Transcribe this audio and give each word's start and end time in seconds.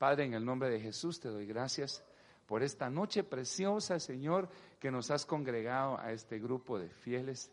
Padre, 0.00 0.24
en 0.24 0.32
el 0.32 0.46
nombre 0.46 0.70
de 0.70 0.80
Jesús 0.80 1.20
te 1.20 1.28
doy 1.28 1.44
gracias 1.44 2.02
por 2.46 2.62
esta 2.62 2.88
noche 2.88 3.22
preciosa, 3.22 4.00
Señor, 4.00 4.48
que 4.78 4.90
nos 4.90 5.10
has 5.10 5.26
congregado 5.26 6.00
a 6.00 6.10
este 6.12 6.38
grupo 6.38 6.78
de 6.78 6.88
fieles. 6.88 7.52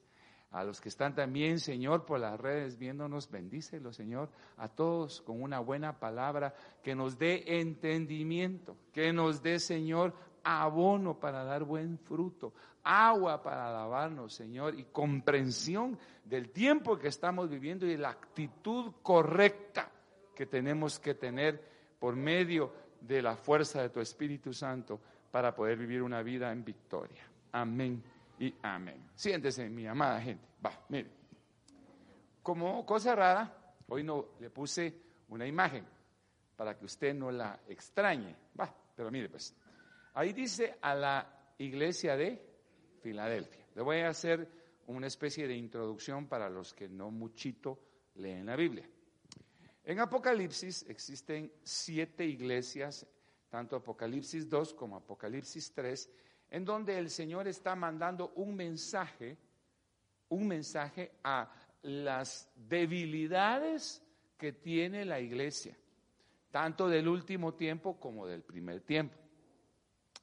A 0.51 0.63
los 0.63 0.79
que 0.79 0.87
están 0.87 1.13
también, 1.13 1.59
Señor, 1.59 2.05
por 2.05 2.21
las 2.21 2.39
redes 2.39 2.77
viéndonos, 2.77 3.29
bendícelo, 3.29 3.91
Señor, 3.91 4.29
a 4.55 4.69
todos 4.69 5.19
con 5.23 5.43
una 5.43 5.59
buena 5.59 5.99
palabra 5.99 6.55
que 6.81 6.95
nos 6.95 7.17
dé 7.17 7.43
entendimiento, 7.59 8.77
que 8.93 9.11
nos 9.11 9.43
dé, 9.43 9.59
Señor, 9.59 10.13
abono 10.41 11.19
para 11.19 11.43
dar 11.43 11.65
buen 11.65 11.99
fruto, 11.99 12.53
agua 12.81 13.43
para 13.43 13.73
lavarnos, 13.73 14.33
Señor, 14.33 14.79
y 14.79 14.85
comprensión 14.85 15.99
del 16.23 16.49
tiempo 16.51 16.97
que 16.97 17.09
estamos 17.09 17.49
viviendo 17.49 17.85
y 17.85 17.97
la 17.97 18.11
actitud 18.11 18.93
correcta 19.03 19.91
que 20.33 20.45
tenemos 20.45 20.97
que 20.97 21.13
tener 21.13 21.75
por 21.99 22.15
medio 22.15 22.73
de 23.01 23.21
la 23.21 23.35
fuerza 23.35 23.81
de 23.81 23.89
tu 23.89 23.99
Espíritu 23.99 24.53
Santo 24.53 24.99
para 25.31 25.53
poder 25.53 25.77
vivir 25.77 26.01
una 26.01 26.21
vida 26.21 26.51
en 26.51 26.63
victoria. 26.63 27.23
Amén 27.51 28.03
y 28.39 28.53
amén. 28.61 29.09
Siéntese, 29.15 29.69
mi 29.69 29.87
amada 29.87 30.21
gente. 30.21 30.47
Va, 30.65 30.71
mire. 30.89 31.09
Como 32.41 32.85
cosa 32.85 33.15
rara, 33.15 33.75
hoy 33.87 34.03
no 34.03 34.29
le 34.39 34.49
puse 34.49 34.93
una 35.29 35.45
imagen 35.45 35.85
para 36.55 36.77
que 36.77 36.85
usted 36.85 37.13
no 37.13 37.31
la 37.31 37.59
extrañe. 37.67 38.35
Va, 38.59 38.73
pero 38.95 39.11
mire 39.11 39.29
pues. 39.29 39.55
Ahí 40.13 40.33
dice 40.33 40.77
a 40.81 40.95
la 40.95 41.53
iglesia 41.57 42.15
de 42.15 42.41
Filadelfia. 43.01 43.65
Le 43.75 43.81
voy 43.81 43.99
a 43.99 44.09
hacer 44.09 44.47
una 44.87 45.07
especie 45.07 45.47
de 45.47 45.55
introducción 45.55 46.27
para 46.27 46.49
los 46.49 46.73
que 46.73 46.87
no 46.87 47.11
muchito 47.11 47.79
leen 48.15 48.45
la 48.45 48.55
Biblia. 48.55 48.87
En 49.87 50.01
Apocalipsis 50.01 50.85
existen 50.89 51.49
siete 51.63 52.25
iglesias, 52.25 53.07
tanto 53.47 53.77
Apocalipsis 53.77 54.49
2 54.49 54.73
como 54.73 54.97
Apocalipsis 54.97 55.71
3, 55.71 56.09
en 56.49 56.65
donde 56.65 56.97
el 56.99 57.09
Señor 57.09 57.47
está 57.47 57.73
mandando 57.73 58.33
un 58.35 58.53
mensaje, 58.53 59.37
un 60.27 60.45
mensaje 60.45 61.13
a 61.23 61.49
las 61.83 62.49
debilidades 62.53 64.03
que 64.37 64.51
tiene 64.51 65.05
la 65.05 65.21
iglesia, 65.21 65.77
tanto 66.51 66.89
del 66.89 67.07
último 67.07 67.53
tiempo 67.53 67.97
como 67.97 68.27
del 68.27 68.41
primer 68.41 68.81
tiempo. 68.81 69.17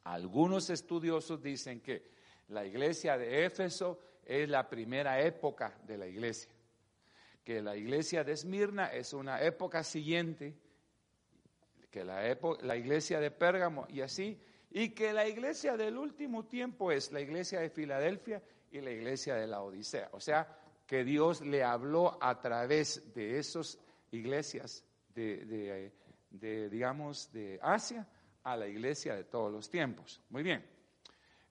Algunos 0.02 0.68
estudiosos 0.68 1.42
dicen 1.42 1.80
que 1.80 2.10
la 2.48 2.66
iglesia 2.66 3.16
de 3.16 3.46
Éfeso 3.46 3.98
es 4.26 4.46
la 4.46 4.68
primera 4.68 5.22
época 5.22 5.74
de 5.86 5.96
la 5.96 6.06
iglesia 6.06 6.52
que 7.44 7.60
la 7.60 7.76
iglesia 7.76 8.24
de 8.24 8.32
Esmirna 8.32 8.86
es 8.86 9.12
una 9.12 9.40
época 9.42 9.84
siguiente, 9.84 10.54
que 11.90 12.04
la, 12.04 12.36
la 12.62 12.76
iglesia 12.76 13.20
de 13.20 13.30
Pérgamo 13.30 13.86
y 13.88 14.00
así, 14.00 14.40
y 14.70 14.90
que 14.90 15.12
la 15.12 15.28
iglesia 15.28 15.76
del 15.76 15.96
último 15.96 16.46
tiempo 16.46 16.90
es 16.90 17.12
la 17.12 17.20
iglesia 17.20 17.60
de 17.60 17.70
Filadelfia 17.70 18.42
y 18.72 18.80
la 18.80 18.90
iglesia 18.90 19.36
de 19.36 19.46
la 19.46 19.62
Odisea. 19.62 20.08
O 20.12 20.18
sea, 20.18 20.58
que 20.86 21.04
Dios 21.04 21.42
le 21.42 21.62
habló 21.62 22.18
a 22.20 22.40
través 22.40 23.14
de 23.14 23.38
esas 23.38 23.78
iglesias 24.10 24.84
de, 25.14 25.92
digamos, 26.70 27.30
de 27.32 27.58
Asia 27.62 28.06
a 28.42 28.56
la 28.56 28.66
iglesia 28.66 29.14
de 29.14 29.24
todos 29.24 29.52
los 29.52 29.70
tiempos. 29.70 30.20
Muy 30.30 30.42
bien, 30.42 30.64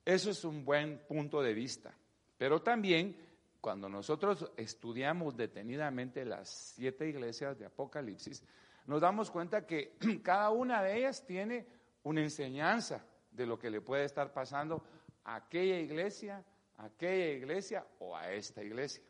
eso 0.03 0.31
es 0.31 0.43
un 0.43 0.65
buen 0.65 0.99
punto 1.07 1.41
de 1.41 1.53
vista. 1.53 1.95
Pero 2.37 2.61
también 2.61 3.15
cuando 3.63 3.87
nosotros 3.87 4.51
estudiamos 4.57 5.37
detenidamente 5.37 6.25
las 6.25 6.49
siete 6.49 7.07
iglesias 7.07 7.57
de 7.57 7.65
Apocalipsis, 7.65 8.43
nos 8.87 8.99
damos 8.99 9.31
cuenta 9.31 9.65
que 9.65 9.95
cada 10.21 10.49
una 10.49 10.83
de 10.83 10.97
ellas 10.97 11.25
tiene 11.25 11.65
una 12.03 12.19
enseñanza 12.19 13.05
de 13.31 13.45
lo 13.45 13.57
que 13.57 13.69
le 13.69 13.79
puede 13.79 14.03
estar 14.03 14.33
pasando 14.33 14.83
a 15.23 15.35
aquella 15.35 15.79
iglesia, 15.79 16.43
a 16.75 16.87
aquella 16.87 17.29
iglesia 17.29 17.87
o 17.99 18.17
a 18.17 18.33
esta 18.33 18.61
iglesia. 18.61 19.01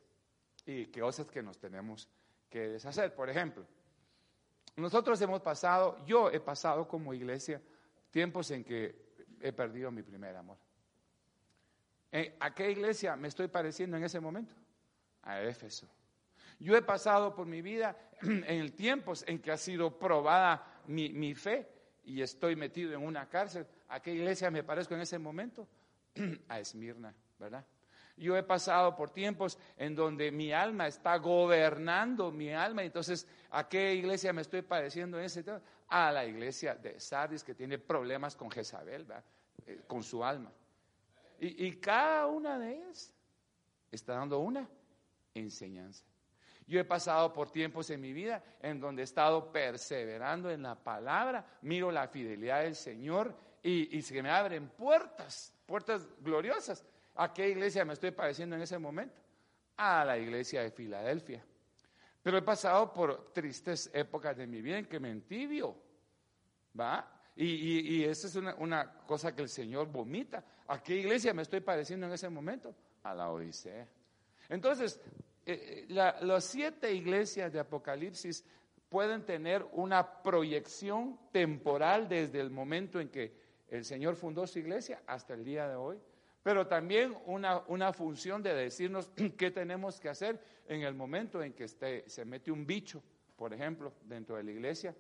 Y 0.68 0.86
qué 0.86 1.02
cosas 1.02 1.26
que 1.26 1.42
nos 1.42 1.58
tenemos 1.58 2.08
que 2.48 2.60
deshacer. 2.68 3.16
Por 3.16 3.32
ejemplo, 3.32 3.66
nosotros 4.76 5.20
hemos 5.22 5.42
pasado, 5.42 6.06
yo 6.06 6.30
he 6.30 6.40
pasado 6.40 6.88
como 6.88 7.12
iglesia 7.16 7.60
tiempos 8.12 8.52
en 8.52 8.64
que 8.64 9.16
he 9.42 9.52
perdido 9.52 9.90
mi 9.90 10.04
primer 10.04 10.36
amor. 10.36 10.60
¿A 12.40 12.54
qué 12.54 12.70
iglesia 12.70 13.16
me 13.16 13.28
estoy 13.28 13.48
pareciendo 13.48 13.98
en 13.98 14.04
ese 14.04 14.20
momento? 14.20 14.54
A 15.24 15.42
Éfeso. 15.42 15.88
Yo 16.60 16.76
he 16.78 16.82
pasado 16.82 17.34
por 17.34 17.48
mi 17.48 17.62
vida 17.62 17.98
en 18.22 18.44
el 18.46 18.74
tiempo 18.74 19.14
en 19.26 19.40
que 19.40 19.52
ha 19.52 19.58
sido 19.58 19.98
probada 19.98 20.82
mi, 20.86 21.34
fe 21.34 21.68
y 22.04 22.22
estoy 22.22 22.56
metido 22.56 22.94
en 22.94 23.04
una 23.04 23.28
cárcel. 23.28 23.66
¿A 23.90 24.00
qué 24.00 24.14
iglesia 24.14 24.52
me 24.52 24.64
parezco 24.64 24.94
en 24.94 25.02
ese 25.02 25.18
momento? 25.18 25.68
A 26.50 26.60
Esmirna, 26.60 27.14
¿verdad? 27.40 27.66
Yo 28.16 28.38
he 28.38 28.44
pasado 28.44 28.96
por 28.96 29.10
tiempos 29.10 29.58
en 29.76 29.96
donde 29.96 30.32
mi 30.32 30.54
alma 30.54 30.86
está 30.86 31.18
gobernando 31.18 32.32
mi 32.32 32.52
alma. 32.52 32.84
Entonces, 32.84 33.28
¿a 33.50 33.68
qué 33.68 33.96
iglesia 33.96 34.32
me 34.34 34.44
estoy 34.44 34.62
pareciendo 34.62 35.18
en 35.18 35.26
ese 35.26 35.42
tiempo? 35.42 35.64
A 35.88 36.12
la 36.12 36.24
iglesia 36.24 36.76
de 36.76 37.00
Sardis 37.00 37.44
que 37.44 37.56
tiene 37.56 37.80
problemas 37.80 38.36
con 38.36 38.52
Jezabel, 38.52 39.06
¿verdad? 39.06 39.24
Eh, 39.66 39.82
con 39.88 40.04
su 40.04 40.24
alma. 40.24 40.52
Y, 41.46 41.74
cada 41.74 42.28
una 42.28 42.58
de 42.58 42.78
ellas 42.78 43.12
está 43.92 44.14
dando 44.14 44.40
una 44.40 44.70
enseñanza. 45.34 46.06
Yo 46.66 46.80
he 46.80 46.86
pasado 46.86 47.34
por 47.34 47.52
tiempos 47.52 47.90
en 47.90 48.00
mi 48.00 48.14
vida 48.14 48.42
en 48.62 48.80
donde 48.80 49.02
he 49.02 49.04
estado 49.04 49.52
perseverando 49.52 50.50
en 50.50 50.64
la 50.64 50.82
palabra, 50.82 51.46
miro 51.64 51.92
la 51.92 52.08
fidelidad 52.08 52.62
del 52.62 52.76
Señor 52.76 53.36
y, 53.62 54.02
se 54.02 54.24
me 54.24 54.30
abren 54.30 54.70
puertas, 54.70 55.54
puertas 55.66 56.08
gloriosas. 56.22 56.86
¿A 57.16 57.34
qué 57.34 57.50
iglesia 57.50 57.84
me 57.84 57.94
estoy 57.94 58.12
pareciendo 58.12 58.56
en 58.56 58.62
ese 58.62 58.80
momento? 58.80 59.20
A 59.76 60.06
la 60.06 60.18
iglesia 60.18 60.62
de 60.62 60.72
Filadelfia. 60.72 61.44
Pero 62.22 62.38
he 62.38 62.42
pasado 62.42 62.94
por 62.94 63.34
tristes 63.34 63.92
épocas 63.94 64.38
de 64.38 64.48
mi 64.48 64.62
vida 64.62 64.78
en 64.78 64.86
que 64.86 64.98
me 64.98 65.12
entibio, 65.12 65.76
¿va? 66.80 67.14
Y, 67.36 68.04
esa 68.04 68.28
es 68.28 68.36
una, 68.36 68.94
cosa 69.06 69.36
que 69.36 69.42
el 69.42 69.50
Señor 69.50 69.88
vomita. 69.88 70.44
¿A 70.68 70.82
qué 70.82 70.96
iglesia 70.96 71.34
me 71.34 71.42
estoy 71.42 71.60
pareciendo 71.60 72.08
en 72.08 72.14
ese 72.14 72.30
momento? 72.30 72.74
A 73.04 73.14
la 73.14 73.30
Odisea. 73.30 73.88
Entonces, 74.50 75.00
eh, 75.46 75.86
eh, 75.90 76.20
las 76.20 76.46
siete 76.46 76.94
iglesias 76.94 77.52
de 77.52 77.60
Apocalipsis 77.60 78.46
pueden 78.88 79.26
tener 79.26 79.66
una 79.74 80.22
proyección 80.22 81.20
temporal 81.32 82.08
desde 82.08 82.40
el 82.40 82.50
momento 82.50 83.00
en 83.00 83.10
que 83.10 83.34
el 83.68 83.84
Señor 83.84 84.16
fundó 84.16 84.46
su 84.46 84.60
iglesia 84.60 85.02
hasta 85.08 85.34
el 85.34 85.44
día 85.44 85.68
de 85.68 85.76
hoy, 85.76 86.00
pero 86.44 86.68
también 86.68 87.18
una, 87.26 87.64
una 87.68 87.92
función 87.92 88.44
de 88.44 88.54
decirnos 88.54 89.10
qué 89.38 89.52
tenemos 89.52 90.00
que 90.00 90.10
hacer 90.10 90.40
en 90.68 90.82
el 90.82 90.94
momento 90.94 91.42
en 91.42 91.54
que 91.54 91.68
se 91.68 92.26
mete 92.26 92.52
un 92.52 92.66
bicho, 92.66 93.04
por 93.36 93.54
ejemplo, 93.54 93.94
dentro 94.04 94.38
de 94.38 94.44
la 94.44 94.52
iglesia, 94.52 94.96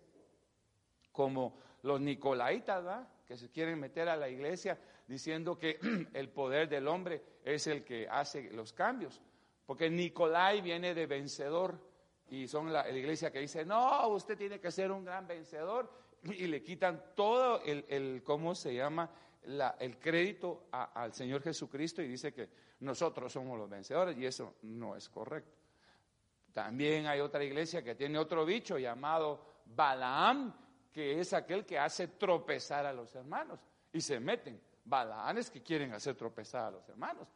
como 1.11 1.57
los 1.83 2.01
nicolaitas, 2.01 2.83
¿verdad? 2.83 3.07
que 3.25 3.37
se 3.37 3.49
quieren 3.49 3.79
meter 3.79 4.09
a 4.09 4.17
la 4.17 4.27
iglesia 4.27 4.77
diciendo 5.13 5.57
que 5.57 5.79
el 6.13 6.29
poder 6.29 6.67
del 6.67 6.87
hombre 6.87 7.21
es 7.45 7.67
el 7.67 7.83
que 7.83 8.07
hace 8.09 8.51
los 8.51 8.73
cambios. 8.73 9.21
Porque 9.65 9.89
Nicolai 9.89 10.61
viene 10.61 10.93
de 10.93 11.05
vencedor 11.05 11.79
y 12.29 12.47
son 12.47 12.73
la, 12.73 12.89
iglesia 12.89 13.31
que 13.31 13.39
dice, 13.39 13.63
no, 13.63 14.07
usted 14.09 14.37
tiene 14.37 14.59
que 14.59 14.71
ser 14.71 14.91
un 14.91 15.05
gran 15.05 15.27
vencedor 15.27 15.89
y 16.23 16.47
le 16.47 16.63
quitan 16.63 17.13
todo 17.15 17.61
el, 17.63 18.23
¿cómo 18.23 18.55
se 18.55 18.73
llama? 18.73 19.09
el 19.79 19.99
crédito 19.99 20.67
al 20.71 21.13
Señor 21.13 21.43
Jesucristo 21.43 22.01
y 22.01 22.07
dice 22.07 22.33
que 22.33 22.47
nosotros 22.79 23.33
somos 23.33 23.59
los 23.59 23.69
vencedores 23.69 24.17
y 24.17 24.25
eso 24.25 24.55
no 24.61 24.95
es 24.95 25.09
correcto. 25.09 25.57
También 26.53 27.07
hay 27.07 27.19
otra 27.19 27.43
iglesia 27.43 27.83
que 27.83 27.95
tiene 27.95 28.17
otro 28.17 28.45
bicho 28.45 28.77
llamado 28.77 29.43
Balaam, 29.65 30.53
que 30.93 31.19
es 31.19 31.33
aquel 31.33 31.65
que 31.65 31.77
hace 31.77 32.07
tropezar 32.07 32.85
a 32.85 32.93
los 32.93 33.13
hermanos. 33.15 33.59
Y 33.91 33.99
se 33.99 34.17
meten 34.21 34.61
balanes 34.85 35.49
que 35.49 35.61
quieren 35.61 35.93
hacer 35.93 36.15
tropezar 36.15 36.65
a 36.65 36.71
los 36.71 36.89
hermanos. 36.89 37.27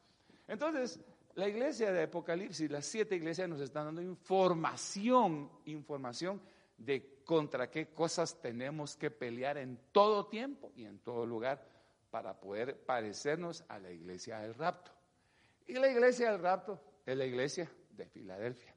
Entonces, 0.48 1.00
la 1.36 1.48
iglesia 1.48 1.92
de 1.92 2.04
Apocalipsis, 2.04 2.70
las 2.72 2.86
siete 2.86 3.16
iglesias 3.16 3.48
nos 3.48 3.62
están 3.62 3.86
dando 3.86 4.02
información, 4.02 5.52
información 5.66 6.42
de 6.78 7.22
contra 7.26 7.70
qué 7.70 7.90
cosas 7.90 8.40
tenemos 8.42 8.96
que 8.96 9.12
pelear 9.12 9.58
en 9.58 9.80
todo 9.92 10.28
tiempo 10.28 10.72
y 10.76 10.86
en 10.86 11.00
todo 11.00 11.26
lugar 11.26 11.64
para 12.10 12.40
poder 12.40 12.86
parecernos 12.86 13.64
a 13.68 13.80
la 13.80 13.92
iglesia 13.92 14.40
del 14.40 14.54
rapto. 14.54 14.92
Y 15.68 15.74
la 15.74 15.90
iglesia 15.90 16.32
del 16.32 16.42
rapto 16.42 16.82
es 17.06 17.18
la 17.18 17.26
iglesia 17.26 17.70
de 17.92 18.06
Filadelfia. 18.06 18.74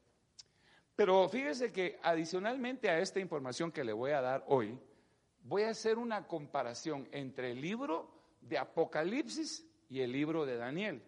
Pero 0.97 1.29
fíjese 1.29 1.73
que 1.73 1.99
adicionalmente 2.03 2.91
a 2.91 2.99
esta 2.99 3.21
información 3.21 3.73
que 3.73 3.85
le 3.85 3.93
voy 3.93 4.11
a 4.11 4.21
dar 4.21 4.45
hoy, 4.49 4.79
voy 5.45 5.63
a 5.63 5.71
hacer 5.71 5.97
una 5.97 6.27
comparación 6.27 7.09
entre 7.13 7.53
el 7.53 7.61
libro 7.61 8.20
de 8.41 8.59
Apocalipsis 8.59 9.67
y 9.89 10.01
el 10.01 10.13
libro 10.13 10.47
de 10.47 10.57
Daniel. 10.57 11.03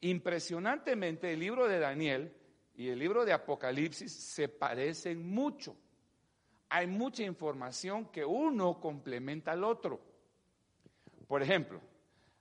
Impresionantemente 0.00 1.32
el 1.32 1.40
libro 1.40 1.66
de 1.66 1.78
Daniel 1.78 2.34
y 2.76 2.88
el 2.88 2.98
libro 2.98 3.24
de 3.24 3.32
Apocalipsis 3.32 4.12
se 4.12 4.48
parecen 4.48 5.26
mucho. 5.26 5.76
Hay 6.68 6.86
mucha 6.86 7.22
información 7.22 8.06
que 8.06 8.24
uno 8.24 8.80
complementa 8.80 9.52
al 9.52 9.64
otro. 9.64 10.00
Por 11.26 11.42
ejemplo, 11.42 11.80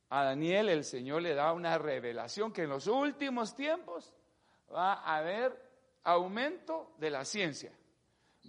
a 0.09 0.23
Daniel 0.23 0.69
el 0.69 0.83
Señor 0.83 1.21
le 1.21 1.33
da 1.33 1.53
una 1.53 1.77
revelación 1.77 2.51
que 2.51 2.63
en 2.63 2.69
los 2.69 2.87
últimos 2.87 3.55
tiempos 3.55 4.13
va 4.73 4.93
a 4.93 5.17
haber 5.17 5.57
aumento 6.03 6.93
de 6.97 7.09
la 7.09 7.25
ciencia. 7.25 7.71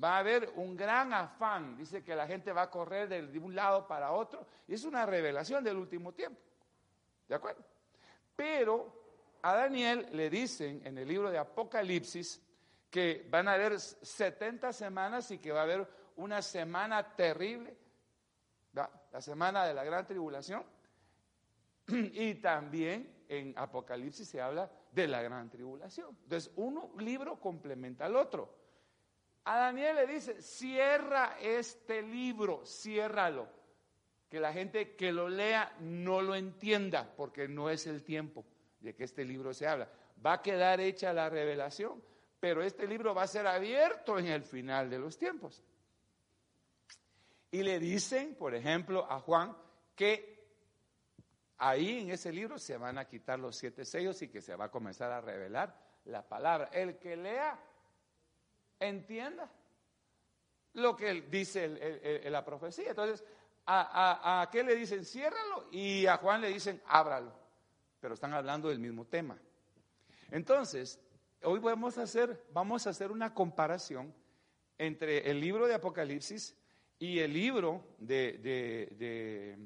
Va 0.02 0.16
a 0.16 0.18
haber 0.18 0.52
un 0.56 0.76
gran 0.76 1.12
afán. 1.12 1.76
Dice 1.76 2.02
que 2.02 2.16
la 2.16 2.26
gente 2.26 2.52
va 2.52 2.62
a 2.62 2.70
correr 2.70 3.08
de 3.08 3.38
un 3.38 3.54
lado 3.54 3.86
para 3.86 4.12
otro. 4.12 4.46
Y 4.66 4.74
es 4.74 4.84
una 4.84 5.06
revelación 5.06 5.62
del 5.62 5.76
último 5.76 6.12
tiempo. 6.12 6.40
¿De 7.28 7.34
acuerdo? 7.34 7.64
Pero 8.34 9.04
a 9.42 9.54
Daniel 9.54 10.08
le 10.12 10.30
dicen 10.30 10.82
en 10.84 10.98
el 10.98 11.06
libro 11.06 11.30
de 11.30 11.38
Apocalipsis 11.38 12.40
que 12.90 13.26
van 13.28 13.48
a 13.48 13.54
haber 13.54 13.78
70 13.78 14.72
semanas 14.72 15.30
y 15.30 15.38
que 15.38 15.52
va 15.52 15.60
a 15.60 15.64
haber 15.64 15.88
una 16.16 16.42
semana 16.42 17.14
terrible, 17.14 17.76
la 18.72 19.20
semana 19.20 19.64
de 19.66 19.74
la 19.74 19.84
gran 19.84 20.06
tribulación. 20.06 20.64
Y 21.86 22.36
también 22.36 23.24
en 23.28 23.52
Apocalipsis 23.56 24.28
se 24.28 24.40
habla 24.40 24.70
de 24.92 25.08
la 25.08 25.22
gran 25.22 25.50
tribulación. 25.50 26.16
Entonces, 26.22 26.50
uno 26.56 26.92
libro 26.98 27.38
complementa 27.40 28.06
al 28.06 28.16
otro. 28.16 28.63
A 29.44 29.58
Daniel 29.58 29.96
le 29.96 30.06
dice, 30.06 30.40
cierra 30.40 31.36
este 31.40 32.02
libro, 32.02 32.64
ciérralo. 32.64 33.48
Que 34.28 34.40
la 34.40 34.52
gente 34.52 34.96
que 34.96 35.12
lo 35.12 35.28
lea 35.28 35.76
no 35.80 36.22
lo 36.22 36.34
entienda, 36.34 37.14
porque 37.16 37.46
no 37.46 37.70
es 37.70 37.86
el 37.86 38.02
tiempo 38.02 38.44
de 38.80 38.94
que 38.94 39.04
este 39.04 39.24
libro 39.24 39.52
se 39.52 39.66
habla. 39.66 39.88
Va 40.24 40.34
a 40.34 40.42
quedar 40.42 40.80
hecha 40.80 41.12
la 41.12 41.28
revelación, 41.28 42.02
pero 42.40 42.62
este 42.62 42.86
libro 42.86 43.14
va 43.14 43.22
a 43.22 43.26
ser 43.26 43.46
abierto 43.46 44.18
en 44.18 44.26
el 44.26 44.42
final 44.42 44.90
de 44.90 44.98
los 44.98 45.18
tiempos. 45.18 45.62
Y 47.50 47.62
le 47.62 47.78
dicen, 47.78 48.34
por 48.34 48.54
ejemplo, 48.54 49.06
a 49.08 49.20
Juan 49.20 49.56
que 49.94 50.34
ahí 51.58 52.00
en 52.00 52.10
ese 52.10 52.32
libro 52.32 52.58
se 52.58 52.76
van 52.76 52.98
a 52.98 53.06
quitar 53.06 53.38
los 53.38 53.56
siete 53.56 53.84
sellos 53.84 54.20
y 54.22 54.28
que 54.28 54.40
se 54.40 54.56
va 54.56 54.66
a 54.66 54.70
comenzar 54.70 55.12
a 55.12 55.20
revelar 55.20 55.74
la 56.06 56.26
palabra. 56.26 56.68
El 56.72 56.98
que 56.98 57.16
lea, 57.16 57.58
entienda 58.80 59.50
lo 60.74 60.96
que 60.96 61.22
dice 61.22 62.20
la 62.30 62.44
profecía. 62.44 62.90
Entonces, 62.90 63.24
a, 63.66 64.42
a, 64.42 64.42
a, 64.42 64.62
le 64.62 64.74
dicen? 64.74 65.04
Ciérralo 65.04 65.68
y 65.72 66.06
a 66.06 66.16
Juan 66.18 66.40
le 66.40 66.48
dicen, 66.48 66.82
ábralo 66.86 67.44
pero 68.04 68.12
están 68.12 68.34
hablando 68.34 68.68
del 68.68 68.80
mismo 68.80 69.06
tema. 69.06 69.34
Entonces, 70.30 71.00
hoy 71.42 71.58
vamos 71.58 71.96
a 71.96 72.02
hacer, 72.02 72.44
vamos 72.52 72.86
a 72.86 72.90
hacer 72.90 73.10
una 73.10 73.32
comparación 73.32 74.12
entre 74.76 75.30
el 75.30 75.40
libro 75.40 75.66
de 75.66 75.72
Apocalipsis 75.72 76.54
y 76.98 77.20
el 77.20 77.32
libro 77.32 77.82
de, 77.96 78.36
de, 78.98 79.56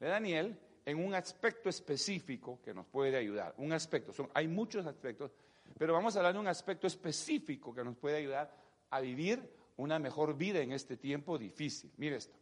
Daniel 0.00 0.58
en 0.86 1.04
un 1.04 1.14
aspecto 1.14 1.68
específico 1.68 2.62
que 2.64 2.72
nos 2.72 2.86
puede 2.86 3.14
ayudar. 3.18 3.54
Un 3.58 3.74
aspecto, 3.74 4.10
son, 4.10 4.30
hay 4.32 4.48
muchos 4.48 4.86
aspectos, 4.86 5.34
pero 5.78 5.92
vamos 5.92 6.16
a 6.16 6.20
hablar 6.20 6.34
de 6.34 6.40
un 6.40 6.48
aspecto 6.48 6.86
específico 6.86 7.74
que 7.74 7.84
nos 7.84 7.96
puede 7.96 8.16
ayudar 8.16 8.54
a 8.90 9.00
vivir 9.00 9.48
una 9.76 9.98
mejor 9.98 10.36
vida 10.36 10.60
en 10.60 10.72
este 10.72 10.96
tiempo 10.96 11.38
difícil. 11.38 11.92
Mire 11.96 12.16
esto. 12.16 12.36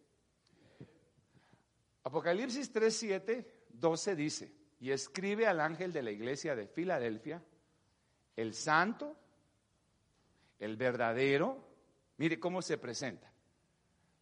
Apocalipsis 2.05 2.71
3, 2.71 2.97
7, 2.97 3.67
12 3.71 4.17
dice, 4.17 4.53
y 4.79 4.91
escribe 4.91 5.47
al 5.47 5.61
ángel 5.61 5.93
de 5.93 6.03
la 6.03 6.11
iglesia 6.11 6.55
de 6.55 6.67
Filadelfia, 6.67 7.43
el 8.37 8.55
santo, 8.55 9.17
el 10.59 10.77
verdadero, 10.77 11.67
mire 12.19 12.39
cómo 12.39 12.63
se 12.63 12.79
presenta. 12.79 13.33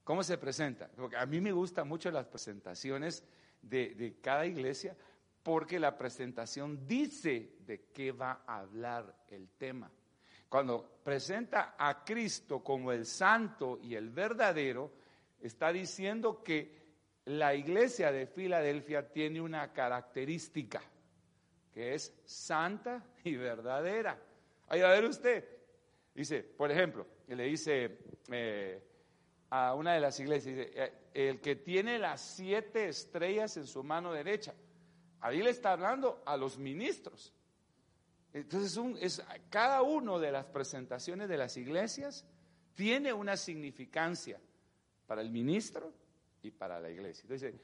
¿Cómo 0.05 0.23
se 0.23 0.39
presenta? 0.39 0.89
Porque 0.97 1.17
a 1.17 1.27
mí 1.27 1.41
me 1.41 1.53
gustan 1.53 1.87
mucho 1.87 2.11
las 2.11 2.27
presentaciones 2.27 3.25
de, 3.61 3.95
de 3.95 4.21
cada 4.21 4.47
iglesia 4.47 4.97
porque 5.43 5.81
la 5.81 5.97
presentación 5.97 6.87
dice 6.87 7.57
de 7.67 7.87
qué 7.93 8.13
va 8.13 8.43
a 8.47 8.61
hablar 8.61 9.25
el 9.29 9.49
tema. 9.51 9.91
Cuando 10.49 11.01
presenta 11.03 11.75
a 11.79 12.05
Cristo 12.05 12.63
como 12.63 12.93
el 12.93 13.07
santo 13.07 13.79
y 13.83 13.95
el 13.95 14.11
verdadero, 14.11 14.93
está 15.41 15.73
diciendo 15.73 16.43
que 16.43 16.83
la 17.25 17.55
iglesia 17.55 18.13
de 18.13 18.27
Filadelfia 18.27 19.11
tiene 19.11 19.41
una 19.41 19.73
característica 19.73 20.83
que 21.73 21.95
es 21.95 22.13
santa 22.25 23.03
y 23.25 23.35
verdadera. 23.37 24.19
A 24.69 24.77
ver 24.77 25.05
usted. 25.05 25.45
Dice, 26.15 26.43
por 26.43 26.71
ejemplo, 26.71 27.07
le 27.29 27.45
dice 27.45 27.99
eh, 28.31 28.83
a 29.49 29.75
una 29.75 29.95
de 29.95 30.01
las 30.01 30.21
iglesias, 30.21 30.55
dice, 30.55 30.71
eh, 30.75 30.93
el 31.15 31.41
que 31.41 31.57
tiene 31.57 31.99
las 31.99 32.21
siete 32.21 32.89
estrellas 32.89 33.57
en 33.57 33.67
su 33.67 33.83
mano 33.83 34.13
derecha. 34.13 34.55
Ahí 35.23 35.43
le 35.43 35.51
está 35.51 35.73
hablando 35.73 36.23
a 36.27 36.37
los 36.37 36.59
ministros. 36.59 37.33
Entonces, 38.33 38.79
es, 39.01 39.23
cada 39.51 39.83
una 39.83 40.19
de 40.19 40.31
las 40.31 40.45
presentaciones 40.47 41.29
de 41.29 41.37
las 41.37 41.57
iglesias 41.57 42.25
tiene 42.75 43.13
una 43.13 43.37
significancia 43.37 44.41
para 45.07 45.23
el 45.23 45.31
ministro, 45.31 45.93
y 46.43 46.51
para 46.51 46.81
la 46.81 46.91
iglesia. 46.91 47.23
Entonces, 47.23 47.55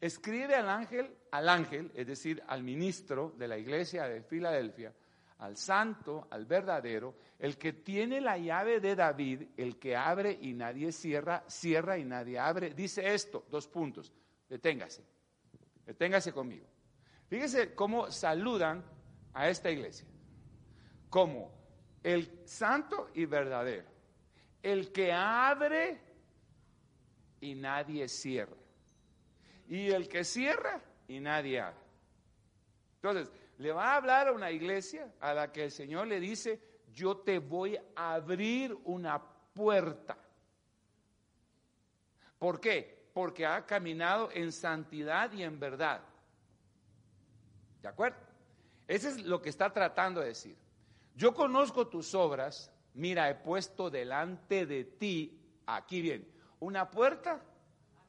escribe 0.00 0.54
al 0.54 0.68
ángel, 0.68 1.16
al 1.30 1.48
ángel, 1.48 1.90
es 1.94 2.06
decir, 2.06 2.42
al 2.46 2.62
ministro 2.62 3.34
de 3.36 3.48
la 3.48 3.58
iglesia 3.58 4.04
de 4.08 4.22
Filadelfia, 4.22 4.94
al 5.38 5.56
santo, 5.56 6.28
al 6.30 6.46
verdadero, 6.46 7.16
el 7.38 7.58
que 7.58 7.72
tiene 7.72 8.20
la 8.20 8.38
llave 8.38 8.80
de 8.80 8.94
David, 8.94 9.42
el 9.56 9.78
que 9.78 9.96
abre 9.96 10.38
y 10.40 10.52
nadie 10.52 10.92
cierra, 10.92 11.44
cierra 11.48 11.98
y 11.98 12.04
nadie 12.04 12.38
abre. 12.38 12.72
Dice 12.72 13.12
esto, 13.12 13.44
dos 13.50 13.66
puntos, 13.66 14.12
deténgase, 14.48 15.04
deténgase 15.84 16.32
conmigo. 16.32 16.66
Fíjese 17.28 17.74
cómo 17.74 18.10
saludan 18.10 18.84
a 19.32 19.48
esta 19.48 19.70
iglesia, 19.70 20.06
como 21.10 21.52
el 22.02 22.46
santo 22.46 23.10
y 23.14 23.24
verdadero, 23.24 23.88
el 24.62 24.92
que 24.92 25.12
abre 25.12 26.00
y 27.40 27.54
nadie 27.54 28.08
cierra. 28.08 28.56
Y 29.68 29.90
el 29.90 30.08
que 30.08 30.24
cierra 30.24 30.80
y 31.08 31.20
nadie 31.20 31.60
abre. 31.60 31.80
Entonces, 32.96 33.30
le 33.58 33.72
va 33.72 33.92
a 33.92 33.96
hablar 33.96 34.28
a 34.28 34.32
una 34.32 34.50
iglesia 34.50 35.12
a 35.20 35.34
la 35.34 35.52
que 35.52 35.64
el 35.64 35.70
Señor 35.70 36.06
le 36.06 36.20
dice, 36.20 36.60
yo 36.92 37.18
te 37.18 37.38
voy 37.38 37.78
a 37.96 38.14
abrir 38.14 38.76
una 38.84 39.22
puerta. 39.52 40.16
¿Por 42.38 42.60
qué? 42.60 43.08
Porque 43.12 43.46
ha 43.46 43.64
caminado 43.64 44.30
en 44.32 44.52
santidad 44.52 45.32
y 45.32 45.42
en 45.42 45.58
verdad. 45.58 46.02
¿De 47.84 47.90
acuerdo? 47.90 48.16
Ese 48.88 49.10
es 49.10 49.24
lo 49.26 49.42
que 49.42 49.50
está 49.50 49.70
tratando 49.70 50.22
de 50.22 50.28
decir. 50.28 50.56
Yo 51.14 51.34
conozco 51.34 51.86
tus 51.86 52.14
obras, 52.14 52.72
mira, 52.94 53.28
he 53.28 53.34
puesto 53.34 53.90
delante 53.90 54.64
de 54.64 54.84
ti, 54.84 55.38
aquí 55.66 56.00
bien, 56.00 56.26
una 56.60 56.90
puerta 56.90 57.42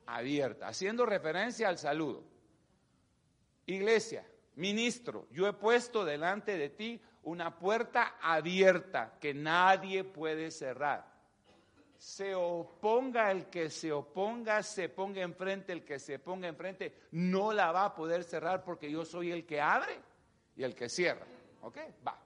abierta, 0.05 0.69
haciendo 0.69 1.05
referencia 1.05 1.67
al 1.67 1.77
saludo. 1.77 2.23
Iglesia, 3.65 4.25
ministro, 4.55 5.27
yo 5.29 5.45
he 5.45 5.51
puesto 5.51 6.05
delante 6.05 6.57
de 6.57 6.69
ti 6.69 7.01
una 7.23 7.59
puerta 7.59 8.15
abierta 8.21 9.17
que 9.19 9.33
nadie 9.33 10.05
puede 10.05 10.51
cerrar. 10.51 11.14
Se 11.97 12.35
oponga 12.35 13.31
el 13.31 13.49
que 13.49 13.69
se 13.69 13.91
oponga, 13.91 14.61
se 14.63 14.89
ponga 14.89 15.21
enfrente 15.21 15.71
el 15.71 15.83
que 15.83 15.99
se 15.99 16.19
ponga 16.19 16.47
enfrente, 16.47 17.07
no 17.11 17.53
la 17.53 17.71
va 17.71 17.85
a 17.85 17.95
poder 17.95 18.23
cerrar 18.23 18.63
porque 18.63 18.91
yo 18.91 19.05
soy 19.05 19.31
el 19.31 19.45
que 19.45 19.61
abre 19.61 19.99
y 20.55 20.63
el 20.63 20.75
que 20.75 20.89
cierra. 20.89 21.25
¿Ok? 21.61 21.77
Va. 22.05 22.19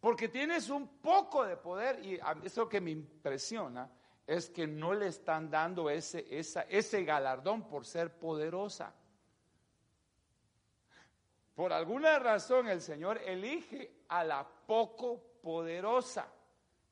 Porque 0.00 0.28
tienes 0.28 0.70
un 0.70 0.98
poco 0.98 1.44
de 1.44 1.56
poder 1.56 2.04
y 2.04 2.20
eso 2.44 2.68
que 2.68 2.80
me 2.80 2.90
impresiona 2.90 3.90
es 4.26 4.50
que 4.50 4.66
no 4.66 4.92
le 4.92 5.08
están 5.08 5.50
dando 5.50 5.90
ese, 5.90 6.26
ese 6.30 7.04
galardón 7.04 7.66
por 7.66 7.84
ser 7.84 8.18
poderosa. 8.18 8.94
Por 11.54 11.72
alguna 11.72 12.18
razón 12.20 12.68
el 12.68 12.80
Señor 12.80 13.20
elige 13.24 14.04
a 14.08 14.22
la 14.22 14.46
poco 14.46 15.20
poderosa 15.42 16.28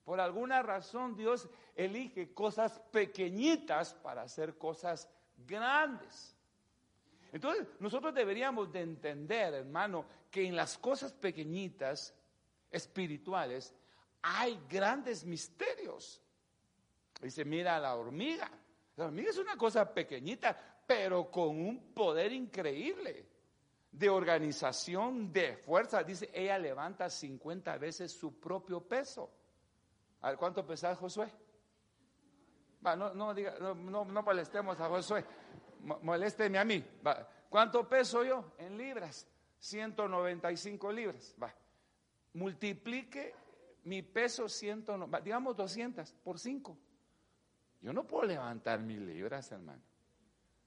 Por 0.04 0.18
alguna 0.20 0.62
razón 0.62 1.14
Dios 1.14 1.48
elige 1.76 2.32
cosas 2.32 2.80
pequeñitas 2.90 3.94
para 3.94 4.22
hacer 4.22 4.56
cosas 4.56 5.08
grandes. 5.46 6.34
Entonces, 7.32 7.68
nosotros 7.80 8.14
deberíamos 8.14 8.72
de 8.72 8.80
entender, 8.80 9.54
hermano, 9.54 10.06
que 10.30 10.46
en 10.46 10.56
las 10.56 10.78
cosas 10.78 11.12
pequeñitas 11.12 12.14
espirituales 12.70 13.74
hay 14.22 14.58
grandes 14.68 15.24
misterios. 15.24 16.22
Dice, 17.20 17.44
mira 17.44 17.78
la 17.78 17.94
hormiga. 17.94 18.50
La 18.96 19.06
hormiga 19.06 19.30
es 19.30 19.38
una 19.38 19.56
cosa 19.56 19.92
pequeñita, 19.92 20.82
pero 20.86 21.30
con 21.30 21.48
un 21.60 21.92
poder 21.92 22.32
increíble 22.32 23.26
de 23.92 24.08
organización, 24.08 25.32
de 25.32 25.56
fuerza. 25.56 26.02
Dice, 26.02 26.30
ella 26.32 26.58
levanta 26.58 27.10
50 27.10 27.76
veces 27.76 28.12
su 28.12 28.40
propio 28.40 28.80
peso. 28.80 29.30
A 30.22 30.30
ver, 30.30 30.38
¿cuánto 30.38 30.66
pesa 30.66 30.94
Josué? 30.96 31.30
No, 32.94 33.14
no, 33.14 33.34
diga, 33.34 33.56
no, 33.58 33.74
no, 34.04 34.22
molestemos 34.22 34.78
a 34.78 34.88
Josué, 34.88 35.24
molésteme 36.02 36.58
a 36.58 36.64
mí. 36.64 36.84
¿Cuánto 37.48 37.88
peso 37.88 38.22
yo? 38.22 38.52
En 38.58 38.76
libras, 38.76 39.26
195 39.58 40.92
libras. 40.92 41.34
Multiplique 42.34 43.34
mi 43.84 44.02
peso, 44.02 44.48
100, 44.48 44.84
digamos 45.24 45.56
200 45.56 46.12
por 46.22 46.38
5. 46.38 46.76
Yo 47.80 47.92
no 47.92 48.06
puedo 48.06 48.26
levantar 48.26 48.80
mil 48.80 49.06
libras, 49.06 49.50
hermano. 49.52 49.82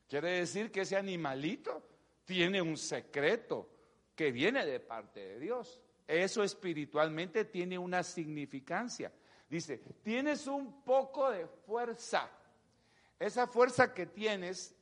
Quiere 0.08 0.40
decir 0.40 0.72
que 0.72 0.82
ese 0.82 0.98
animalito 0.98 1.84
tiene 2.26 2.62
un 2.62 2.78
secreto 2.78 3.70
que 4.16 4.32
viene 4.32 4.66
de 4.66 4.80
parte 4.80 5.20
de 5.20 5.40
Dios. 5.40 5.82
Eso 6.08 6.44
espiritualmente 6.44 7.46
tiene 7.46 7.78
una 7.78 8.02
significancia. 8.04 9.12
Dice, 9.50 9.80
tienes 10.04 10.46
un 10.46 10.84
poco 10.84 11.32
de 11.32 11.48
fuerza. 11.48 12.30
Esa 13.18 13.48
fuerza 13.48 13.94
que 13.94 14.06
tienes 14.06 14.76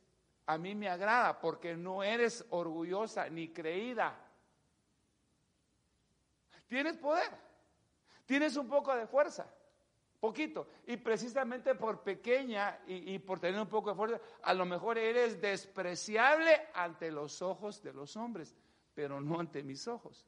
a 0.46 0.56
mí 0.56 0.74
me 0.74 0.88
agrada 0.88 1.38
porque 1.40 1.76
no 1.76 2.02
eres 2.02 2.44
orgullosa 2.50 3.28
ni 3.28 3.48
creída. 3.48 4.18
Tienes 6.66 6.96
poder. 6.96 7.30
Tienes 8.24 8.56
un 8.56 8.68
poco 8.68 8.94
de 8.94 9.06
fuerza. 9.06 9.46
Poquito. 10.20 10.68
Y 10.86 10.96
precisamente 10.96 11.74
por 11.74 12.02
pequeña 12.02 12.80
y, 12.86 13.18
por 13.18 13.40
tener 13.40 13.60
un 13.60 13.68
poco 13.68 13.90
de 13.90 13.96
fuerza, 13.96 14.20
a 14.42 14.52
lo 14.54 14.66
mejor 14.66 14.98
eres 14.98 15.40
despreciable 15.40 16.68
ante 16.74 17.10
los 17.10 17.40
ojos 17.40 17.82
de 17.82 17.92
los 17.92 18.16
hombres, 18.16 18.56
pero 18.94 19.20
no 19.20 19.40
ante 19.40 19.62
mis 19.62 19.86
ojos. 19.86 20.26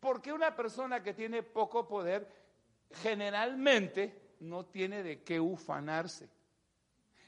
Porque 0.00 0.32
una 0.32 0.54
persona 0.54 1.02
que 1.02 1.14
tiene 1.14 1.42
poco 1.42 1.88
poder 1.88 2.45
generalmente 2.90 4.36
no 4.40 4.66
tiene 4.66 5.02
de 5.02 5.22
qué 5.22 5.40
ufanarse. 5.40 6.28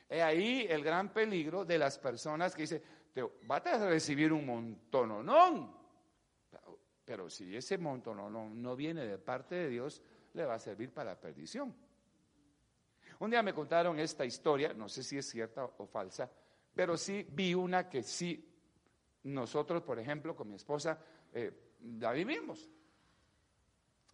Es 0.09 0.23
ahí 0.23 0.67
el 0.69 0.83
gran 0.83 1.13
peligro 1.13 1.65
de 1.65 1.79
las 1.79 1.99
personas 1.99 2.55
que 2.55 2.63
dicen, 2.63 2.83
te 3.13 3.23
vas 3.47 3.67
a 3.67 3.89
recibir 3.89 4.33
un 4.33 4.47
montón 4.47 5.11
o 5.11 5.23
no. 5.23 5.79
Pero 7.05 7.29
si 7.31 7.57
ese 7.57 7.79
no, 7.79 8.31
no 8.31 8.77
viene 8.77 9.07
de 9.07 9.19
parte 9.19 9.55
de 9.55 9.69
Dios, 9.69 10.03
le 10.35 10.45
va 10.45 10.55
a 10.55 10.59
servir 10.59 10.93
para 10.93 11.11
la 11.11 11.21
perdición. 11.21 11.75
Un 13.21 13.31
día 13.31 13.43
me 13.43 13.53
contaron 13.53 13.99
esta 13.99 14.25
historia, 14.25 14.73
no 14.73 14.89
sé 14.89 15.03
si 15.03 15.19
es 15.19 15.29
cierta 15.29 15.65
o 15.65 15.87
falsa, 15.87 16.31
pero 16.75 16.97
sí 16.97 17.27
vi 17.31 17.55
una 17.55 17.89
que 17.89 18.03
sí, 18.03 18.45
nosotros, 19.25 19.83
por 19.83 19.99
ejemplo, 19.99 20.37
con 20.37 20.49
mi 20.49 20.55
esposa, 20.55 20.99
eh, 21.33 21.51
la 21.99 22.13
vivimos, 22.13 22.71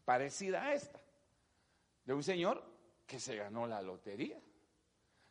parecida 0.04 0.62
a 0.62 0.74
esta 0.74 1.03
de 2.04 2.14
un 2.14 2.22
señor 2.22 2.64
que 3.06 3.18
se 3.18 3.36
ganó 3.36 3.66
la 3.66 3.82
lotería. 3.82 4.40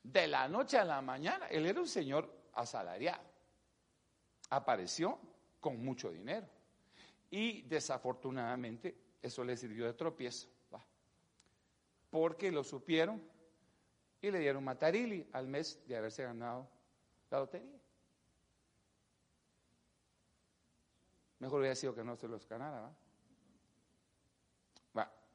De 0.02 0.28
la 0.28 0.48
noche 0.48 0.78
a 0.78 0.84
la 0.84 1.02
mañana, 1.02 1.48
él 1.48 1.66
era 1.66 1.80
un 1.80 1.88
señor 1.88 2.30
asalariado. 2.54 3.24
Apareció 4.50 5.20
con 5.60 5.84
mucho 5.84 6.12
dinero. 6.12 6.48
Y 7.32 7.64
desafortunadamente 7.64 8.96
eso 9.22 9.44
le 9.44 9.58
sirvió 9.58 9.86
de 9.86 9.94
tropiezo. 9.94 10.50
Porque 12.10 12.52
lo 12.52 12.64
supieron 12.64 13.24
y 14.22 14.30
le 14.30 14.40
dieron 14.40 14.64
matarili 14.64 15.28
al 15.34 15.48
mes 15.48 15.82
de 15.88 15.98
haberse 15.98 16.24
ganado 16.24 16.70
la 17.32 17.40
lotería. 17.40 17.80
Mejor 21.40 21.60
hubiera 21.60 21.76
sido 21.76 21.96
que 21.96 22.04
no 22.04 22.16
se 22.16 22.28
los 22.28 22.48
ganara. 22.48 22.82
¿va? 22.82 22.96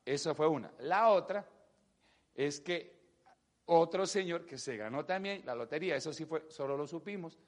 Esa 0.09 0.35
fue 0.35 0.49
una. 0.49 0.73
La 0.79 1.11
otra 1.11 1.47
es 2.35 2.63
que 2.63 2.99
otro 3.67 4.07
señor 4.07 4.47
que 4.47 4.57
se 4.57 4.75
ganó 4.79 5.05
también 5.05 5.45
la 5.45 5.55
lotería, 5.55 5.97
eso 5.97 6.15
sí 6.15 6.25
fue, 6.25 6.47
solo 6.49 6.79
lo 6.79 6.87
supimos, 6.87 7.39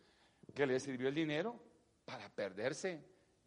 que 0.54 0.66
le 0.66 0.78
sirvió 0.78 1.08
el 1.08 1.14
dinero 1.14 1.58
para 2.04 2.28
perderse 2.28 3.02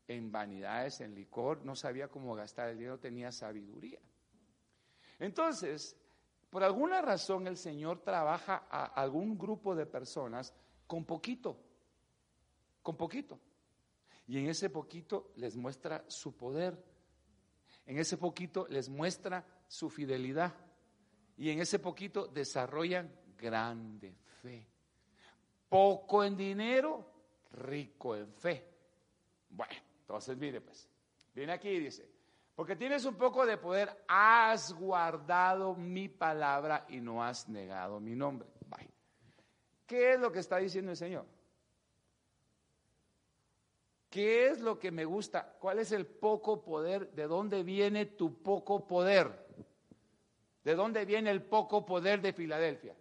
en 0.08 0.32
vanidades, 0.32 1.00
en 1.02 1.14
licor, 1.14 1.64
no 1.64 1.76
sabía 1.76 2.08
cómo 2.08 2.34
gastar 2.34 2.70
el 2.70 2.80
dinero, 2.80 2.98
tenía 2.98 3.32
sabiduría. 3.32 4.00
Entonces, 5.20 5.96
por 6.50 6.64
alguna 6.64 7.00
razón 7.00 7.46
el 7.46 7.58
Señor 7.58 8.02
trabaja 8.02 8.66
a 8.68 8.86
algún 8.86 9.38
grupo 9.38 9.76
de 9.76 9.86
personas 9.86 10.56
con 10.88 11.06
poquito, 11.06 11.56
con 12.82 12.98
poquito. 12.98 13.40
Y 14.26 14.40
en 14.40 14.48
ese 14.48 14.72
poquito 14.72 15.34
les 15.36 15.56
muestra 15.56 16.04
su 16.08 16.36
poder, 16.36 16.93
en 17.86 18.00
ese 18.00 18.18
poquito 18.18 18.68
les 18.70 18.90
muestra 18.90 19.46
su 19.68 19.90
fidelidad 19.90 20.54
y 21.38 21.50
en 21.50 21.60
ese 21.60 21.80
poquito 21.80 22.28
desarrollan 22.28 23.12
grande 23.38 24.16
fe. 24.42 24.68
Poco 25.68 26.24
en 26.24 26.38
dinero, 26.38 27.12
rico 27.52 28.16
en 28.16 28.32
fe. 28.34 28.68
Bueno, 29.50 29.74
entonces 30.02 30.38
mire 30.38 30.62
pues, 30.62 30.88
viene 31.34 31.54
aquí 31.54 31.70
y 31.70 31.80
dice, 31.80 32.10
porque 32.56 32.76
tienes 32.76 33.06
un 33.06 33.16
poco 33.16 33.46
de 33.46 33.58
poder, 33.58 34.04
has 34.08 34.74
guardado 34.74 35.76
mi 35.76 36.08
palabra 36.08 36.86
y 36.90 37.00
no 37.00 37.24
has 37.24 37.50
negado 37.50 38.00
mi 38.00 38.16
nombre. 38.16 38.48
¿Qué 39.86 40.14
es 40.14 40.20
lo 40.20 40.32
que 40.32 40.40
está 40.40 40.58
diciendo 40.58 40.92
el 40.92 40.98
Señor? 40.98 41.26
¿Qué 44.14 44.46
es 44.46 44.60
lo 44.60 44.78
que 44.78 44.92
me 44.92 45.06
gusta? 45.06 45.56
¿Cuál 45.60 45.80
es 45.80 45.92
el 45.92 46.06
poco 46.06 46.62
poder? 46.62 47.10
¿De 47.14 47.26
dónde 47.26 47.64
viene 47.64 48.06
tu 48.06 48.44
poco 48.44 48.86
poder? 48.86 49.44
¿De 50.64 50.76
dónde 50.76 51.04
viene 51.04 51.32
el 51.32 51.42
poco 51.42 51.84
poder 51.84 52.22
de 52.22 52.32
Filadelfia? 52.32 52.96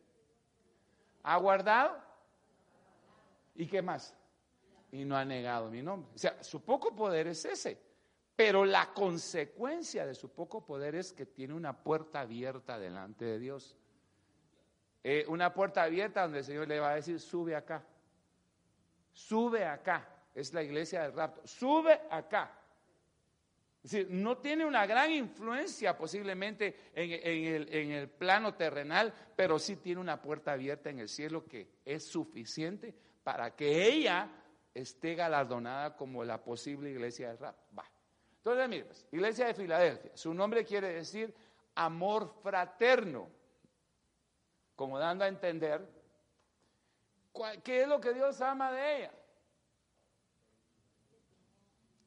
¿Ha 1.25 1.37
guardado? 1.37 1.99
¿Y 3.57 3.67
qué 3.67 3.83
más? 3.83 4.17
Y 4.91 5.05
no 5.05 5.15
ha 5.15 5.23
negado 5.23 5.69
mi 5.69 5.83
nombre. 5.83 6.11
O 6.15 6.19
sea, 6.19 6.43
su 6.43 6.63
poco 6.63 6.97
poder 6.97 7.27
es 7.27 7.45
ese. 7.45 7.79
Pero 8.35 8.65
la 8.65 8.95
consecuencia 8.95 10.07
de 10.07 10.15
su 10.15 10.31
poco 10.31 10.65
poder 10.65 10.95
es 10.95 11.13
que 11.13 11.27
tiene 11.27 11.53
una 11.53 11.77
puerta 11.77 12.21
abierta 12.21 12.79
delante 12.79 13.27
de 13.27 13.39
Dios. 13.39 13.77
Eh, 15.05 15.27
una 15.29 15.53
puerta 15.53 15.83
abierta 15.83 16.23
donde 16.23 16.39
el 16.39 16.45
Señor 16.45 16.69
le 16.69 16.81
va 16.81 16.93
a 16.93 16.95
decir, 16.95 17.21
sube 17.21 17.55
acá. 17.55 17.85
Sube 19.13 19.67
acá 19.67 20.09
es 20.35 20.53
la 20.53 20.63
iglesia 20.63 21.03
del 21.03 21.13
rapto. 21.13 21.47
Sube 21.47 22.01
acá. 22.11 22.59
Es 23.83 23.91
decir, 23.91 24.09
no 24.11 24.39
tiene 24.39 24.65
una 24.65 24.87
gran 24.87 25.11
influencia 25.11 25.97
posiblemente 25.99 26.91
en, 26.95 27.93
el, 27.93 28.09
plano 28.09 28.55
terrenal, 28.55 29.13
pero 29.35 29.59
sí 29.59 29.77
tiene 29.77 30.01
una 30.01 30.23
puerta 30.23 30.53
abierta 30.53 30.91
en 30.91 31.01
el 31.01 31.09
cielo 31.09 31.45
que 31.47 31.69
es 31.85 32.05
suficiente 32.05 32.95
para 33.25 33.57
que 33.57 33.89
ella 33.89 34.31
esté 34.73 35.17
galardonada 35.17 35.97
como 35.97 36.23
la 36.23 36.43
posible 36.43 36.91
iglesia 36.91 37.29
del 37.29 37.39
rapto. 37.39 37.65
Va. 37.77 37.85
Entonces, 38.37 38.69
mire, 38.69 38.85
pues, 38.85 39.07
iglesia 39.11 39.47
de 39.47 39.55
Filadelfia, 39.55 40.17
su 40.17 40.33
nombre 40.33 40.65
quiere 40.65 40.93
decir 40.93 41.35
amor 41.75 42.33
fraterno, 42.41 43.29
como 44.77 44.99
dando 44.99 45.25
a 45.25 45.29
entender 45.29 45.85
qué 47.65 47.83
es 47.83 47.89
lo 47.89 48.01
que 48.01 48.13
Dios 48.13 48.41
ama 48.41 48.71
de 48.71 48.97
ella. 48.99 49.13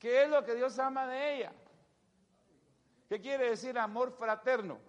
¿Qué 0.05 0.21
es 0.21 0.29
lo 0.29 0.45
que 0.45 0.53
Dios 0.53 0.77
ama 0.77 1.07
de 1.07 1.35
ella? 1.35 1.51
¿Qué 3.09 3.19
quiere 3.19 3.50
decir 3.50 3.75
amor 3.79 4.12
fraterno? 4.12 4.79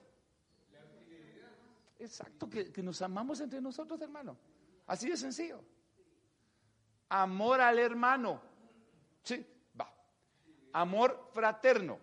Exacto, 1.98 2.50
que, 2.50 2.82
nos 2.82 3.00
amamos 3.00 3.40
entre 3.40 3.62
nosotros, 3.62 3.98
hermano. 4.02 4.36
Así 4.86 5.08
de 5.08 5.16
sencillo. 5.16 5.64
Amor 7.08 7.62
al 7.62 7.78
hermano. 7.78 8.42
Sí, 9.22 9.42
va. 9.80 9.90
Amor 10.74 11.30
fraterno. 11.32 11.98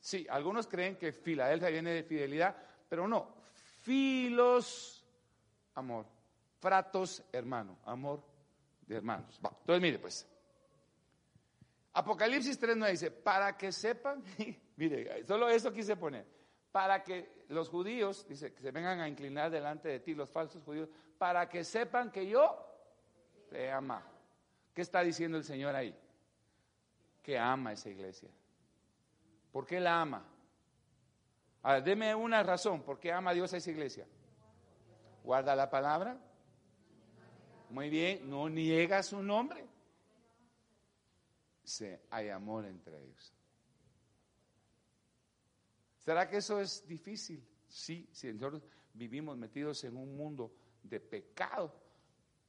Sí, 0.00 0.26
algunos 0.30 0.66
creen 0.66 0.96
que 0.96 1.12
Filadelfia 1.12 1.68
viene 1.68 1.90
de 1.90 2.02
fidelidad, 2.02 2.56
pero 2.88 3.06
no. 3.06 3.34
Filos, 3.82 5.04
amor. 5.74 6.06
Fratos, 6.60 7.22
hermano. 7.30 7.76
Amor 7.84 8.24
de 8.86 8.96
hermanos. 8.96 9.38
Va. 9.44 9.50
Entonces, 9.50 9.82
mire, 9.82 9.98
pues. 9.98 10.26
Apocalipsis 11.94 12.58
3 12.58 12.76
nos 12.76 12.90
dice, 12.90 13.10
para 13.12 13.56
que 13.56 13.70
sepan, 13.70 14.22
mire, 14.76 15.24
solo 15.26 15.48
eso 15.48 15.72
quise 15.72 15.96
poner, 15.96 16.26
para 16.72 17.04
que 17.04 17.44
los 17.48 17.68
judíos, 17.68 18.26
dice, 18.28 18.52
que 18.52 18.60
se 18.60 18.72
vengan 18.72 19.00
a 19.00 19.08
inclinar 19.08 19.50
delante 19.50 19.88
de 19.88 20.00
ti, 20.00 20.12
los 20.12 20.28
falsos 20.28 20.62
judíos, 20.64 20.88
para 21.18 21.48
que 21.48 21.62
sepan 21.62 22.10
que 22.10 22.26
yo 22.26 22.66
te 23.48 23.70
ama. 23.70 24.04
¿Qué 24.74 24.82
está 24.82 25.02
diciendo 25.02 25.38
el 25.38 25.44
Señor 25.44 25.76
ahí? 25.76 25.96
Que 27.22 27.38
ama 27.38 27.72
esa 27.72 27.88
iglesia. 27.88 28.28
¿Por 29.52 29.64
qué 29.64 29.78
la 29.78 30.00
ama? 30.00 30.26
A 31.62 31.80
deme 31.80 32.12
una 32.12 32.42
razón, 32.42 32.82
¿por 32.82 32.98
qué 32.98 33.12
ama 33.12 33.32
Dios 33.32 33.54
a 33.54 33.58
esa 33.58 33.70
iglesia? 33.70 34.04
Guarda 35.22 35.54
la 35.54 35.70
palabra. 35.70 36.18
Muy 37.70 37.88
bien, 37.88 38.28
no 38.28 38.48
niega 38.48 39.00
su 39.04 39.22
nombre. 39.22 39.73
Se, 41.64 42.02
hay 42.10 42.28
amor 42.28 42.66
entre 42.66 43.02
ellos. 43.02 43.32
¿Será 45.98 46.28
que 46.28 46.36
eso 46.36 46.60
es 46.60 46.86
difícil? 46.86 47.42
Sí, 47.66 48.06
si 48.12 48.32
nosotros 48.32 48.62
vivimos 48.92 49.36
metidos 49.36 49.82
en 49.84 49.96
un 49.96 50.16
mundo 50.16 50.52
de 50.82 51.00
pecado, 51.00 51.74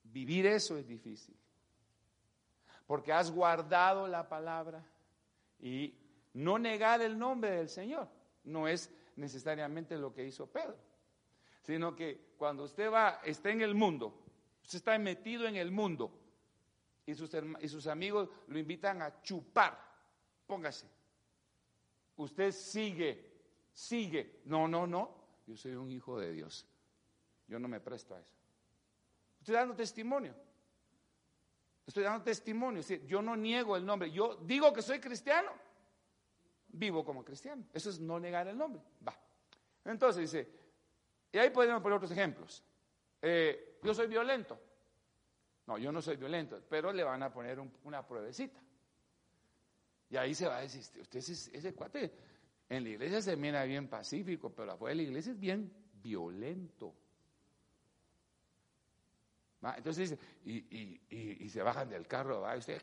vivir 0.04 0.46
eso 0.46 0.78
es 0.78 0.86
difícil. 0.86 1.36
Porque 2.86 3.14
has 3.14 3.32
guardado 3.32 4.08
la 4.08 4.28
palabra 4.28 4.86
y 5.60 5.96
no 6.34 6.60
negar 6.60 7.02
el 7.02 7.18
nombre 7.18 7.52
del 7.52 7.70
Señor 7.70 8.10
no 8.44 8.68
es 8.68 8.92
necesariamente 9.16 9.98
lo 9.98 10.14
que 10.14 10.26
hizo 10.26 10.48
Pedro, 10.48 10.78
sino 11.64 11.96
que 11.96 12.34
cuando 12.38 12.66
usted 12.66 12.92
va, 12.92 13.22
está 13.24 13.50
en 13.50 13.62
el 13.62 13.74
mundo, 13.74 14.22
usted 14.62 14.78
está 14.78 14.98
metido 15.00 15.48
en 15.48 15.56
el 15.56 15.72
mundo 15.72 16.12
y 17.06 17.14
sus, 17.14 17.32
y 17.62 17.68
sus 17.68 17.88
amigos 17.88 18.30
lo 18.48 18.58
invitan 18.58 19.02
a 19.02 19.22
chupar, 19.22 19.78
póngase. 20.48 20.88
Usted 22.18 22.52
sigue, 22.52 23.34
sigue. 23.74 24.42
No, 24.46 24.68
no, 24.68 24.88
no, 24.88 25.16
yo 25.46 25.56
soy 25.56 25.74
un 25.74 25.92
hijo 25.92 26.20
de 26.20 26.32
Dios. 26.32 26.66
Yo 27.48 27.60
no 27.60 27.68
me 27.68 27.80
presto 27.80 28.16
a 28.16 28.20
eso. 28.20 28.34
Estoy 29.40 29.56
dando 29.56 29.76
testimonio. 29.76 30.34
Estoy 31.86 32.04
dando 32.04 32.24
testimonio. 32.24 32.82
Yo 33.06 33.22
no 33.22 33.36
niego 33.36 33.78
el 33.78 33.86
nombre. 33.86 34.10
Yo 34.10 34.38
digo 34.38 34.74
que 34.74 34.82
soy 34.82 35.00
cristiano. 35.00 35.52
Vivo 36.68 37.06
como 37.06 37.24
cristiano. 37.24 37.64
Eso 37.72 37.90
es 37.90 38.00
no 38.00 38.20
negar 38.20 38.48
el 38.48 38.58
nombre. 38.58 38.82
Va. 39.08 39.16
Entonces 39.84 40.22
dice, 40.32 40.50
y 41.32 41.38
ahí 41.38 41.52
podemos 41.52 41.82
poner 41.82 41.98
otros 41.98 42.12
ejemplos. 42.12 42.64
Eh, 43.22 43.80
yo 43.84 43.94
soy 43.94 44.08
violento. 44.08 44.60
No, 45.68 45.78
yo 45.78 45.92
no 45.92 46.02
soy 46.02 46.18
violento, 46.18 46.62
pero 46.70 46.94
le 46.94 47.04
van 47.04 47.24
a 47.24 47.34
poner 47.34 47.60
una 47.84 48.06
pruebecita. 48.06 48.62
Y 50.10 50.18
ahí 50.18 50.36
se 50.36 50.48
va 50.48 50.58
a 50.58 50.62
decir, 50.62 50.82
usted 51.02 51.20
es 51.20 51.48
ese 51.48 51.74
cuate, 51.74 52.14
en 52.70 52.84
la 52.84 52.90
iglesia 52.90 53.22
se 53.22 53.36
mira 53.36 53.64
bien 53.64 53.88
pacífico, 53.88 54.54
pero 54.54 54.74
afuera 54.74 54.92
de 54.92 55.04
la 55.04 55.10
iglesia 55.10 55.32
es 55.32 55.40
bien 55.40 55.72
violento. 56.02 56.94
Entonces 59.76 60.12
dice, 60.12 61.00
y, 61.10 61.50
se 61.50 61.62
bajan 61.64 61.90
del 61.90 62.06
carro, 62.06 62.42
va, 62.42 62.56
y 62.56 62.60
usted, 62.60 62.82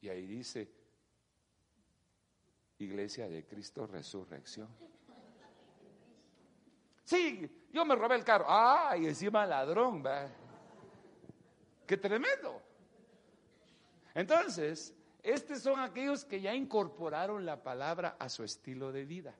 Y 0.00 0.08
ahí 0.08 0.26
dice, 0.26 0.70
Iglesia 2.78 3.28
de 3.28 3.44
Cristo 3.44 3.86
Resurrección. 3.86 4.68
Sí, 7.10 7.50
yo 7.72 7.84
me 7.84 7.96
robé 7.96 8.14
el 8.14 8.22
carro. 8.22 8.44
Ah, 8.46 8.96
y 8.96 9.04
encima 9.04 9.44
ladrón. 9.44 10.04
Qué 11.84 11.96
tremendo. 11.96 12.62
Entonces, 14.14 14.94
estos 15.20 15.58
son 15.58 15.80
aquellos 15.80 16.24
que 16.24 16.40
ya 16.40 16.54
incorporaron 16.54 17.44
la 17.44 17.64
palabra 17.64 18.14
a 18.16 18.28
su 18.28 18.44
estilo 18.44 18.92
de 18.92 19.04
vida. 19.06 19.34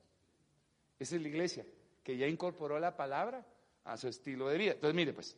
Esa 0.98 1.14
es 1.14 1.22
la 1.22 1.28
iglesia, 1.28 1.64
que 2.02 2.16
ya 2.16 2.26
incorporó 2.26 2.80
la 2.80 2.96
palabra 2.96 3.46
a 3.84 3.96
su 3.96 4.08
estilo 4.08 4.48
de 4.48 4.58
vida. 4.58 4.72
Entonces, 4.72 4.96
mire 4.96 5.12
pues, 5.12 5.36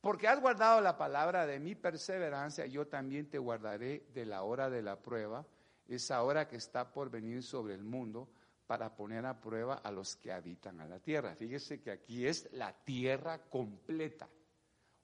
porque 0.00 0.28
has 0.28 0.40
guardado 0.40 0.80
la 0.80 0.96
palabra 0.96 1.46
de 1.46 1.60
mi 1.60 1.74
perseverancia, 1.74 2.64
yo 2.64 2.86
también 2.86 3.28
te 3.28 3.36
guardaré 3.36 4.06
de 4.14 4.24
la 4.24 4.44
hora 4.44 4.70
de 4.70 4.80
la 4.80 4.96
prueba, 4.96 5.44
esa 5.88 6.22
hora 6.22 6.48
que 6.48 6.56
está 6.56 6.90
por 6.90 7.10
venir 7.10 7.42
sobre 7.42 7.74
el 7.74 7.84
mundo 7.84 8.30
para 8.68 8.94
poner 8.94 9.24
a 9.24 9.40
prueba 9.40 9.76
a 9.76 9.90
los 9.90 10.14
que 10.16 10.30
habitan 10.30 10.78
a 10.82 10.86
la 10.86 11.00
tierra. 11.00 11.34
Fíjese 11.34 11.80
que 11.80 11.90
aquí 11.90 12.26
es 12.26 12.52
la 12.52 12.70
tierra 12.70 13.38
completa. 13.48 14.28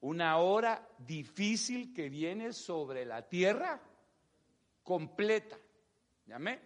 Una 0.00 0.36
hora 0.36 0.86
difícil 0.98 1.94
que 1.94 2.10
viene 2.10 2.52
sobre 2.52 3.06
la 3.06 3.26
tierra 3.26 3.80
completa. 4.82 5.56
¿Llamé? 6.26 6.60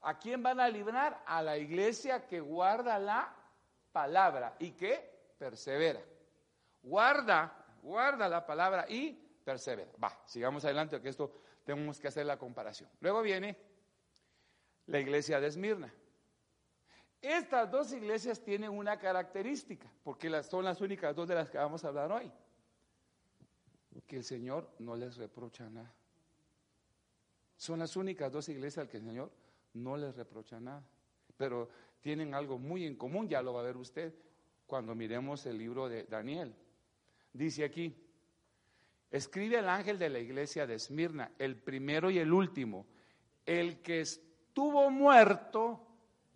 ¿A 0.00 0.18
quién 0.18 0.42
van 0.42 0.58
a 0.58 0.68
librar? 0.68 1.22
A 1.24 1.40
la 1.40 1.56
iglesia 1.56 2.26
que 2.26 2.40
guarda 2.40 2.98
la 2.98 3.32
palabra 3.92 4.56
y 4.58 4.72
que 4.72 5.34
persevera. 5.38 6.00
Guarda, 6.82 7.64
guarda 7.80 8.28
la 8.28 8.44
palabra 8.44 8.86
y 8.88 9.12
persevera. 9.44 9.92
Va, 10.02 10.20
sigamos 10.26 10.64
adelante, 10.64 10.96
porque 10.96 11.10
esto 11.10 11.32
tenemos 11.62 12.00
que 12.00 12.08
hacer 12.08 12.26
la 12.26 12.36
comparación. 12.36 12.90
Luego 12.98 13.22
viene 13.22 13.56
la 14.86 14.98
iglesia 14.98 15.38
de 15.38 15.46
Esmirna. 15.46 15.94
Estas 17.20 17.70
dos 17.70 17.92
iglesias 17.92 18.42
tienen 18.42 18.70
una 18.70 18.98
característica, 18.98 19.90
porque 20.02 20.42
son 20.42 20.64
las 20.64 20.80
únicas 20.80 21.14
dos 21.14 21.28
de 21.28 21.34
las 21.34 21.50
que 21.50 21.58
vamos 21.58 21.84
a 21.84 21.88
hablar 21.88 22.12
hoy 22.12 22.32
que 24.06 24.16
el 24.16 24.24
Señor 24.24 24.68
no 24.80 24.96
les 24.96 25.16
reprocha 25.16 25.70
nada. 25.70 25.94
Son 27.56 27.78
las 27.78 27.94
únicas 27.96 28.32
dos 28.32 28.48
iglesias 28.48 28.78
al 28.78 28.88
que 28.88 28.96
el 28.96 29.04
Señor 29.04 29.30
no 29.74 29.96
les 29.96 30.16
reprocha 30.16 30.58
nada. 30.58 30.84
Pero 31.36 31.68
tienen 32.00 32.34
algo 32.34 32.58
muy 32.58 32.84
en 32.86 32.96
común, 32.96 33.28
ya 33.28 33.40
lo 33.40 33.52
va 33.52 33.60
a 33.60 33.64
ver 33.64 33.76
usted 33.76 34.12
cuando 34.66 34.96
miremos 34.96 35.46
el 35.46 35.58
libro 35.58 35.88
de 35.88 36.04
Daniel. 36.04 36.54
Dice 37.32 37.64
aquí, 37.64 37.94
escribe 39.12 39.58
el 39.58 39.68
ángel 39.68 39.96
de 39.96 40.08
la 40.08 40.18
iglesia 40.18 40.66
de 40.66 40.74
Esmirna, 40.74 41.32
el 41.38 41.56
primero 41.56 42.10
y 42.10 42.18
el 42.18 42.32
último, 42.32 42.86
el 43.46 43.80
que 43.80 44.00
estuvo 44.00 44.90
muerto 44.90 45.86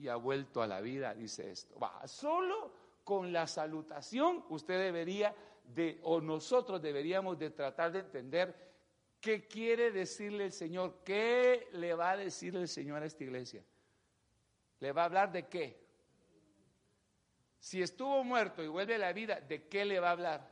y 0.04 0.08
ha 0.08 0.16
vuelto 0.16 0.60
a 0.60 0.66
la 0.66 0.82
vida, 0.82 1.14
dice 1.14 1.50
esto. 1.50 1.78
Va, 1.78 2.06
solo 2.06 2.70
con 3.04 3.32
la 3.32 3.46
salutación 3.46 4.44
usted 4.50 4.78
debería 4.78 5.34
de, 5.74 5.98
o 6.02 6.20
nosotros 6.20 6.82
deberíamos 6.82 7.38
de 7.38 7.48
tratar 7.48 7.90
de 7.90 8.00
entender 8.00 8.54
qué 9.18 9.48
quiere 9.48 9.92
decirle 9.92 10.44
el 10.44 10.52
Señor, 10.52 11.00
qué 11.02 11.68
le 11.72 11.94
va 11.94 12.10
a 12.10 12.16
decir 12.18 12.54
el 12.54 12.68
Señor 12.68 13.02
a 13.02 13.06
esta 13.06 13.24
iglesia. 13.24 13.64
¿Le 14.80 14.92
va 14.92 15.02
a 15.02 15.04
hablar 15.06 15.32
de 15.32 15.48
qué? 15.48 15.82
Si 17.58 17.80
estuvo 17.80 18.22
muerto 18.24 18.62
y 18.62 18.68
vuelve 18.68 18.96
a 18.96 18.98
la 18.98 19.12
vida, 19.14 19.40
¿de 19.40 19.68
qué 19.68 19.86
le 19.86 20.00
va 20.00 20.08
a 20.08 20.12
hablar? 20.12 20.50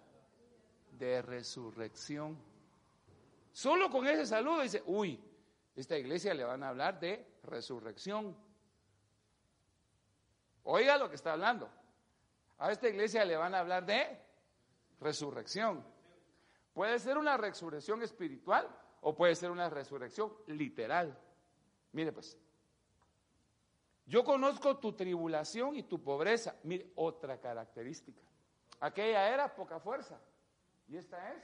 De 0.92 1.20
resurrección. 1.20 2.38
Solo 3.52 3.90
con 3.90 4.06
ese 4.06 4.24
saludo 4.24 4.62
dice, 4.62 4.82
uy, 4.86 5.20
esta 5.76 5.98
iglesia 5.98 6.32
le 6.32 6.44
van 6.44 6.62
a 6.62 6.70
hablar 6.70 6.98
de 6.98 7.26
resurrección. 7.42 8.34
Oiga 10.64 10.96
lo 10.98 11.08
que 11.08 11.16
está 11.16 11.32
hablando. 11.32 11.68
A 12.58 12.70
esta 12.70 12.88
iglesia 12.88 13.24
le 13.24 13.36
van 13.36 13.54
a 13.54 13.60
hablar 13.60 13.84
de 13.84 14.18
resurrección. 15.00 15.84
Puede 16.72 16.98
ser 16.98 17.18
una 17.18 17.36
resurrección 17.36 18.02
espiritual 18.02 18.68
o 19.00 19.14
puede 19.14 19.34
ser 19.34 19.50
una 19.50 19.68
resurrección 19.68 20.32
literal. 20.46 21.18
Mire 21.92 22.12
pues, 22.12 22.38
yo 24.06 24.24
conozco 24.24 24.78
tu 24.78 24.92
tribulación 24.92 25.76
y 25.76 25.82
tu 25.82 26.02
pobreza. 26.02 26.56
Mire, 26.62 26.92
otra 26.94 27.38
característica. 27.40 28.22
Aquella 28.80 29.28
era 29.28 29.54
poca 29.54 29.78
fuerza 29.80 30.20
y 30.88 30.96
esta 30.96 31.32
es, 31.32 31.42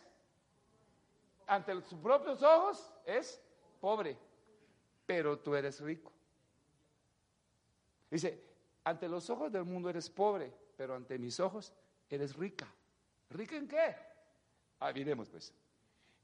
ante 1.47 1.81
sus 1.83 1.99
propios 1.99 2.43
ojos, 2.43 2.93
es 3.07 3.41
pobre, 3.81 4.19
pero 5.07 5.39
tú 5.39 5.55
eres 5.55 5.81
rico. 5.81 6.13
Dice, 8.11 8.48
ante 8.89 9.09
los 9.09 9.29
ojos 9.29 9.53
del 9.53 9.65
mundo 9.65 9.91
eres 9.91 10.09
pobre, 10.09 10.53
pero 10.77 10.95
ante 10.95 11.19
mis 11.19 11.39
ojos 11.41 11.73
eres 12.09 12.35
rica. 12.37 12.67
¿Rica 13.29 13.57
en 13.57 13.69
qué? 13.69 13.95
Ah, 14.81 14.93
miremos 14.93 15.29
pues. 15.29 15.53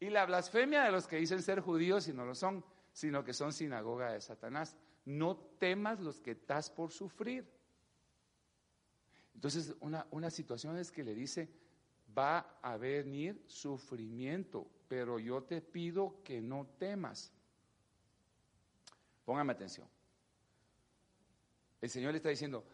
Y 0.01 0.09
la 0.09 0.25
blasfemia 0.25 0.85
de 0.85 0.93
los 0.93 1.07
que 1.07 1.17
dicen 1.17 1.43
ser 1.43 1.61
judíos 1.61 2.09
y 2.09 2.15
no 2.15 2.25
lo 2.25 2.35
son, 2.35 2.65
sino 2.93 3.23
que 3.23 3.35
son 3.35 3.53
sinagoga 3.53 4.13
de 4.13 4.21
Satanás. 4.21 4.77
No 5.05 5.37
temas 5.37 6.01
los 6.01 6.21
que 6.21 6.31
estás 6.31 6.71
por 6.71 6.91
sufrir. 6.91 7.47
Entonces, 9.35 9.75
una, 9.81 10.07
una 10.11 10.31
situación 10.31 10.79
es 10.79 10.91
que 10.91 11.05
le 11.05 11.15
dice, 11.15 11.51
va 12.17 12.59
a 12.63 12.79
venir 12.79 13.45
sufrimiento, 13.47 14.67
pero 14.89 15.19
yo 15.19 15.43
te 15.43 15.61
pido 15.61 16.23
que 16.25 16.41
no 16.41 16.67
temas. 16.79 17.31
Póngame 19.25 19.53
atención. 19.53 19.94
El 21.85 21.91
Señor 21.91 22.13
le 22.13 22.17
está 22.17 22.31
diciendo, 22.31 22.65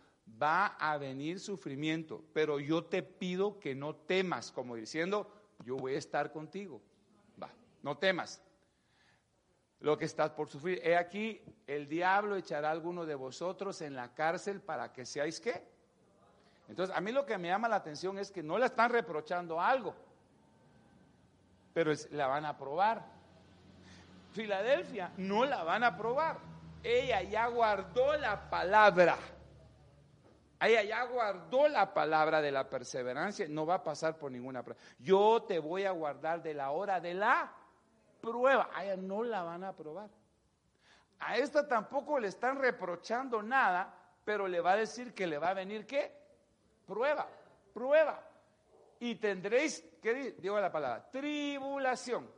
va 0.41 0.67
a 0.67 0.97
venir 0.97 1.41
sufrimiento, 1.41 2.23
pero 2.33 2.61
yo 2.61 2.85
te 2.85 3.03
pido 3.03 3.59
que 3.59 3.75
no 3.75 3.97
temas, 3.97 4.53
como 4.53 4.77
diciendo, 4.77 5.29
yo 5.65 5.77
voy 5.77 5.97
a 5.97 5.99
estar 5.99 6.31
contigo. 6.31 6.81
Va, 7.43 7.51
no 7.83 7.99
temas. 7.99 8.41
lo 9.81 9.99
que 9.99 10.05
estás 10.05 10.31
por 10.31 10.49
sufrir. 10.49 10.81
He 10.85 10.97
aquí, 10.97 11.43
el 11.67 11.89
diablo 11.89 12.37
echará 12.37 12.69
a 12.69 12.71
alguno 12.71 13.05
de 13.05 13.17
vosotros 13.17 13.81
en 13.81 13.97
la 13.97 14.15
cárcel 14.15 14.61
para 14.61 14.93
que 14.93 15.05
seáis 15.05 15.41
qué. 15.41 15.61
Entonces, 16.69 16.95
a 16.95 17.01
mí 17.01 17.11
lo 17.11 17.27
que 17.27 17.37
me 17.37 17.49
llama 17.49 17.69
la 17.69 17.77
atención 17.77 18.17
es 18.17 18.31
que 18.31 18.45
no 18.45 18.59
le 18.59 18.67
están 18.67 18.93
reprochando 18.93 19.61
algo, 19.61 19.93
pero 21.75 21.93
la 22.13 22.29
van 22.29 22.45
a 22.45 22.57
probar. 22.57 23.05
Filadelfia 24.35 25.11
no 25.17 25.45
la 25.45 25.65
van 25.65 25.83
a 25.83 25.97
probar. 25.97 26.50
Ella 26.83 27.23
ya 27.23 27.47
guardó 27.49 28.17
la 28.17 28.49
palabra. 28.49 29.17
Ella 30.61 30.83
ya 30.83 31.05
guardó 31.05 31.69
la 31.69 31.93
palabra 31.93 32.43
de 32.43 32.53
la 32.53 32.69
perseverancia, 32.69 33.47
no 33.49 33.65
va 33.65 33.77
a 33.77 33.85
pasar 33.85 34.19
por 34.19 34.31
ninguna 34.31 34.63
prueba. 34.63 34.81
Yo 34.99 35.43
te 35.43 35.59
voy 35.59 35.85
a 35.85 35.91
guardar 35.91 36.43
de 36.43 36.53
la 36.53 36.71
hora 36.71 37.01
de 37.01 37.15
la 37.15 37.51
prueba. 38.21 38.71
Ella 38.83 38.97
no 38.97 39.23
la 39.23 39.43
van 39.43 39.65
a 39.65 39.75
probar. 39.75 40.11
A 41.21 41.37
esta 41.37 41.67
tampoco 41.67 42.19
le 42.19 42.29
están 42.29 42.59
reprochando 42.59 43.43
nada, 43.43 43.95
pero 44.25 44.49
le 44.49 44.61
va 44.61 44.73
a 44.73 44.77
decir 44.77 45.15
que 45.15 45.27
le 45.27 45.39
va 45.39 45.51
a 45.51 45.55
venir 45.55 45.87
qué? 45.87 46.13
Prueba, 46.87 47.27
prueba. 47.73 48.23
Y 48.99 49.15
tendréis, 49.15 49.83
¿qué 50.03 50.35
digo 50.39 50.61
la 50.61 50.71
palabra? 50.71 51.11
Tribulación. 51.11 52.31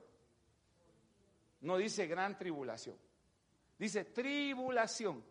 No 1.61 1.76
dice 1.76 2.07
gran 2.07 2.37
tribulación. 2.37 2.96
Dice 3.83 4.05
tribulación 4.05 5.25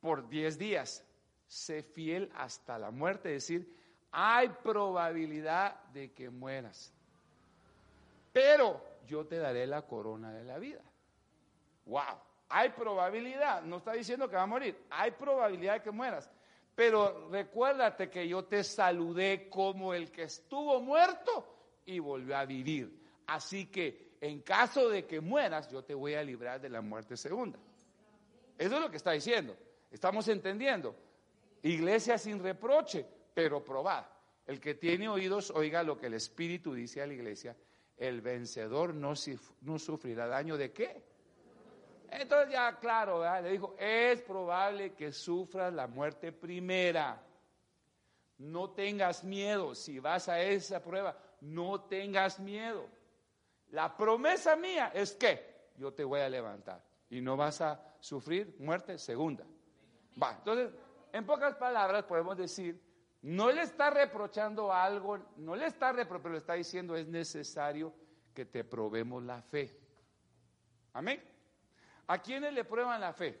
por 0.00 0.26
10 0.30 0.56
días 0.56 1.04
sé 1.46 1.82
fiel 1.82 2.32
hasta 2.34 2.78
la 2.78 2.90
muerte, 2.90 3.36
es 3.36 3.42
decir, 3.42 3.76
hay 4.10 4.48
probabilidad 4.48 5.84
de 5.92 6.14
que 6.14 6.30
mueras. 6.30 6.90
Pero 8.32 8.82
yo 9.06 9.26
te 9.26 9.36
daré 9.36 9.66
la 9.66 9.82
corona 9.82 10.32
de 10.32 10.42
la 10.42 10.58
vida. 10.58 10.80
Wow, 11.84 12.18
hay 12.48 12.70
probabilidad, 12.70 13.60
no 13.62 13.76
está 13.76 13.92
diciendo 13.92 14.30
que 14.30 14.36
va 14.36 14.44
a 14.44 14.46
morir, 14.46 14.86
hay 14.88 15.10
probabilidad 15.10 15.74
de 15.74 15.82
que 15.82 15.90
mueras. 15.90 16.30
Pero 16.74 17.28
recuérdate 17.28 18.08
que 18.08 18.26
yo 18.26 18.46
te 18.46 18.64
saludé 18.64 19.50
como 19.50 19.92
el 19.92 20.10
que 20.10 20.22
estuvo 20.22 20.80
muerto 20.80 21.82
y 21.84 21.98
volvió 21.98 22.38
a 22.38 22.46
vivir. 22.46 23.06
Así 23.26 23.66
que 23.66 24.09
en 24.20 24.40
caso 24.42 24.88
de 24.88 25.06
que 25.06 25.20
mueras, 25.20 25.70
yo 25.70 25.82
te 25.82 25.94
voy 25.94 26.14
a 26.14 26.22
librar 26.22 26.60
de 26.60 26.68
la 26.68 26.82
muerte 26.82 27.16
segunda. 27.16 27.58
Eso 28.58 28.74
es 28.74 28.80
lo 28.80 28.90
que 28.90 28.98
está 28.98 29.12
diciendo. 29.12 29.56
¿Estamos 29.90 30.28
entendiendo? 30.28 30.94
Iglesia 31.62 32.18
sin 32.18 32.42
reproche, 32.42 33.06
pero 33.32 33.64
probada. 33.64 34.10
El 34.46 34.60
que 34.60 34.74
tiene 34.74 35.08
oídos, 35.08 35.50
oiga 35.50 35.82
lo 35.82 35.96
que 35.96 36.06
el 36.06 36.14
Espíritu 36.14 36.74
dice 36.74 37.00
a 37.00 37.06
la 37.06 37.14
iglesia. 37.14 37.56
El 37.96 38.20
vencedor 38.20 38.94
no, 38.94 39.14
no 39.62 39.78
sufrirá 39.78 40.26
daño 40.26 40.56
de 40.56 40.72
qué. 40.72 41.02
Entonces 42.10 42.52
ya 42.52 42.78
claro, 42.78 43.22
le 43.40 43.52
dijo, 43.52 43.76
es 43.78 44.20
probable 44.22 44.94
que 44.94 45.12
sufras 45.12 45.72
la 45.72 45.86
muerte 45.86 46.32
primera. 46.32 47.22
No 48.38 48.70
tengas 48.70 49.22
miedo, 49.22 49.74
si 49.74 49.98
vas 49.98 50.28
a 50.28 50.40
esa 50.42 50.82
prueba, 50.82 51.16
no 51.40 51.82
tengas 51.82 52.40
miedo. 52.40 52.88
La 53.70 53.96
promesa 53.96 54.56
mía 54.56 54.90
es 54.94 55.14
que 55.14 55.70
yo 55.76 55.92
te 55.92 56.04
voy 56.04 56.20
a 56.20 56.28
levantar 56.28 56.82
y 57.08 57.20
no 57.20 57.36
vas 57.36 57.60
a 57.60 57.80
sufrir 58.00 58.56
muerte 58.58 58.98
segunda. 58.98 59.44
Va, 60.20 60.36
entonces 60.38 60.70
en 61.12 61.24
pocas 61.24 61.54
palabras 61.54 62.04
podemos 62.04 62.36
decir, 62.36 62.80
no 63.22 63.50
le 63.50 63.62
está 63.62 63.90
reprochando 63.90 64.72
algo, 64.72 65.18
no 65.36 65.54
le 65.54 65.66
está 65.66 65.92
reprochando, 65.92 66.22
pero 66.22 66.32
le 66.32 66.38
está 66.38 66.54
diciendo 66.54 66.96
es 66.96 67.06
necesario 67.06 67.92
que 68.34 68.46
te 68.46 68.64
probemos 68.64 69.22
la 69.22 69.42
fe. 69.42 69.78
Amén. 70.92 71.22
¿A 72.06 72.18
quiénes 72.20 72.52
le 72.52 72.64
prueban 72.64 73.00
la 73.00 73.12
fe? 73.12 73.40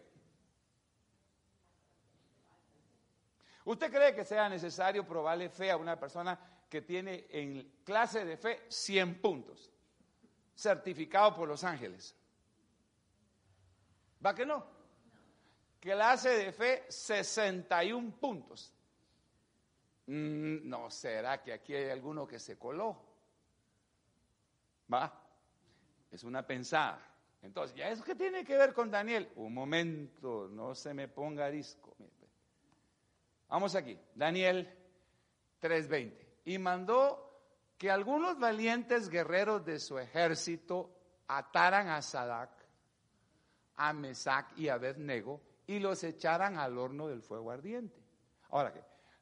¿Usted 3.64 3.90
cree 3.90 4.14
que 4.14 4.24
sea 4.24 4.48
necesario 4.48 5.06
probarle 5.06 5.48
fe 5.48 5.70
a 5.70 5.76
una 5.76 5.98
persona 5.98 6.38
que 6.68 6.82
tiene 6.82 7.26
en 7.30 7.80
clase 7.84 8.24
de 8.24 8.36
fe 8.36 8.64
100 8.68 9.20
puntos, 9.20 9.70
certificado 10.60 11.34
por 11.34 11.48
los 11.48 11.64
ángeles? 11.64 12.14
¿Va 14.24 14.34
que 14.34 14.44
no? 14.44 14.66
Clase 15.80 16.28
de 16.28 16.52
fe, 16.52 16.84
61 16.88 18.12
puntos. 18.20 18.74
Mm, 20.06 20.68
no 20.68 20.90
será 20.90 21.42
que 21.42 21.54
aquí 21.54 21.74
hay 21.74 21.88
alguno 21.88 22.26
que 22.26 22.38
se 22.38 22.58
coló. 22.58 23.00
¿Va? 24.92 25.10
Es 26.10 26.24
una 26.24 26.46
pensada. 26.46 27.06
Entonces, 27.40 27.74
¿ya 27.74 27.88
eso 27.88 28.04
qué 28.04 28.14
tiene 28.14 28.44
que 28.44 28.56
ver 28.58 28.74
con 28.74 28.90
Daniel? 28.90 29.30
Un 29.36 29.54
momento, 29.54 30.48
no 30.48 30.74
se 30.74 30.92
me 30.92 31.08
ponga 31.08 31.48
disco. 31.48 31.96
Vamos 33.48 33.74
aquí, 33.74 33.98
Daniel 34.14 34.68
3:20. 35.60 36.12
Y 36.44 36.58
mandó 36.58 37.29
que 37.80 37.90
algunos 37.90 38.38
valientes 38.38 39.08
guerreros 39.08 39.64
de 39.64 39.80
su 39.80 39.98
ejército 39.98 40.90
ataran 41.28 41.88
a 41.88 42.02
Sadak, 42.02 42.50
a 43.76 43.94
Mesac 43.94 44.52
y 44.58 44.68
a 44.68 44.74
Abednego 44.74 45.40
y 45.66 45.78
los 45.78 46.04
echaran 46.04 46.58
al 46.58 46.76
horno 46.76 47.08
del 47.08 47.22
fuego 47.22 47.50
ardiente. 47.50 47.98
Ahora, 48.50 48.74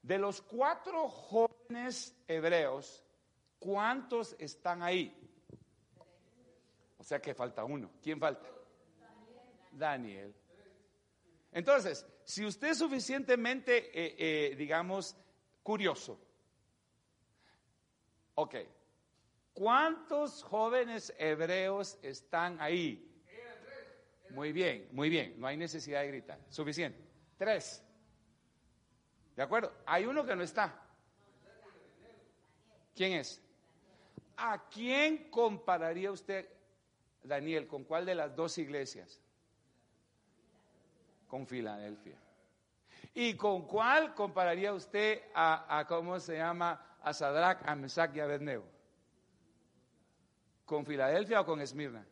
de 0.02 0.18
los 0.18 0.42
cuatro 0.42 1.08
jóvenes 1.08 2.16
hebreos, 2.26 3.04
¿cuántos 3.60 4.34
están 4.40 4.82
ahí? 4.82 5.16
O 6.98 7.04
sea 7.04 7.20
que 7.20 7.34
falta 7.34 7.62
uno. 7.62 7.92
¿Quién 8.02 8.18
falta? 8.18 8.48
Daniel. 9.70 10.34
Entonces, 11.52 12.04
si 12.24 12.44
usted 12.44 12.70
es 12.70 12.78
suficientemente, 12.78 13.76
eh, 13.76 14.16
eh, 14.18 14.56
digamos, 14.56 15.14
curioso, 15.62 16.18
ok, 18.40 18.54
¿cuántos 19.52 20.44
jóvenes 20.44 21.12
hebreos 21.18 21.98
están 22.02 22.60
ahí? 22.60 23.04
Muy 24.30 24.52
bien, 24.52 24.88
muy 24.92 25.08
bien. 25.08 25.34
No 25.40 25.48
hay 25.48 25.56
necesidad 25.56 26.02
de 26.02 26.08
gritar. 26.08 26.38
Suficiente. 26.48 27.02
Tres. 27.36 27.84
¿De 29.34 29.42
acuerdo? 29.42 29.72
Hay 29.86 30.04
uno 30.06 30.24
que 30.24 30.36
no 30.36 30.44
está. 30.44 30.80
¿Quién 32.94 33.14
es? 33.14 33.42
¿A 34.36 34.68
quién 34.68 35.30
compararía 35.30 36.12
usted, 36.12 36.48
Daniel, 37.24 37.66
con 37.66 37.82
cuál 37.82 38.06
de 38.06 38.14
las 38.14 38.36
dos 38.36 38.56
iglesias? 38.58 39.20
Con 41.26 41.44
Filadelfia. 41.44 42.18
¿Y 43.14 43.34
con 43.34 43.66
cuál 43.66 44.14
compararía 44.14 44.72
usted 44.72 45.22
a, 45.34 45.84
cómo 45.88 46.20
se 46.20 46.36
llama, 46.36 46.87
a 47.08 47.12
Sadrach, 47.12 47.62
a 47.66 47.74
Mesach 47.74 48.14
y 48.14 48.20
a 48.20 48.24
Abednego? 48.24 48.64
¿Con 50.64 50.84
Filadelfia 50.84 51.40
o 51.40 51.46
con 51.46 51.60
Esmirna? 51.60 52.06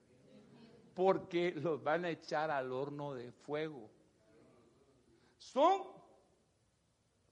porque 0.96 1.52
los 1.52 1.82
van 1.82 2.06
a 2.06 2.08
echar 2.08 2.50
al 2.50 2.72
horno 2.72 3.12
de 3.12 3.30
fuego. 3.30 3.90
Son, 5.36 5.82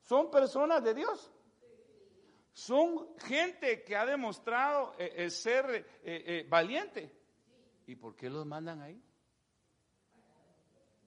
son 0.03 0.31
personas 0.31 0.85
de 0.85 0.93
Dios. 0.93 1.33
Son 2.53 3.17
gente 3.21 3.83
que 3.83 3.97
ha 3.97 4.05
demostrado 4.05 4.93
eh, 4.99 5.15
eh, 5.17 5.31
ser 5.31 5.87
eh, 6.03 6.47
valiente. 6.47 7.11
¿Y 7.87 7.97
por 7.97 8.15
qué 8.15 8.29
los 8.29 8.45
mandan 8.45 8.83
ahí? 8.83 9.03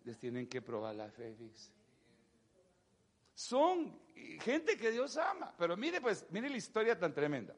Les 0.03 0.17
tienen 0.17 0.47
que 0.47 0.63
probar 0.63 0.95
la 0.95 1.11
fe, 1.11 1.37
Son 3.37 3.95
gente 4.41 4.75
que 4.77 4.89
Dios 4.89 5.15
ama. 5.15 5.53
Pero 5.59 5.77
mire, 5.77 6.01
pues, 6.01 6.25
mire 6.31 6.49
la 6.49 6.57
historia 6.57 6.97
tan 6.97 7.13
tremenda. 7.13 7.53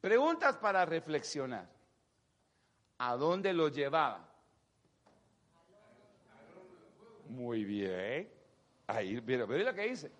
Preguntas 0.00 0.56
para 0.56 0.84
reflexionar. 0.84 1.70
¿A 2.98 3.14
dónde 3.14 3.52
lo 3.52 3.68
llevaba? 3.68 4.28
Muy 7.28 7.64
bien. 7.64 8.28
Ahí, 8.88 9.20
pero, 9.20 9.46
pero 9.46 9.62
lo 9.62 9.72
que 9.72 9.90
dice. 9.90 10.10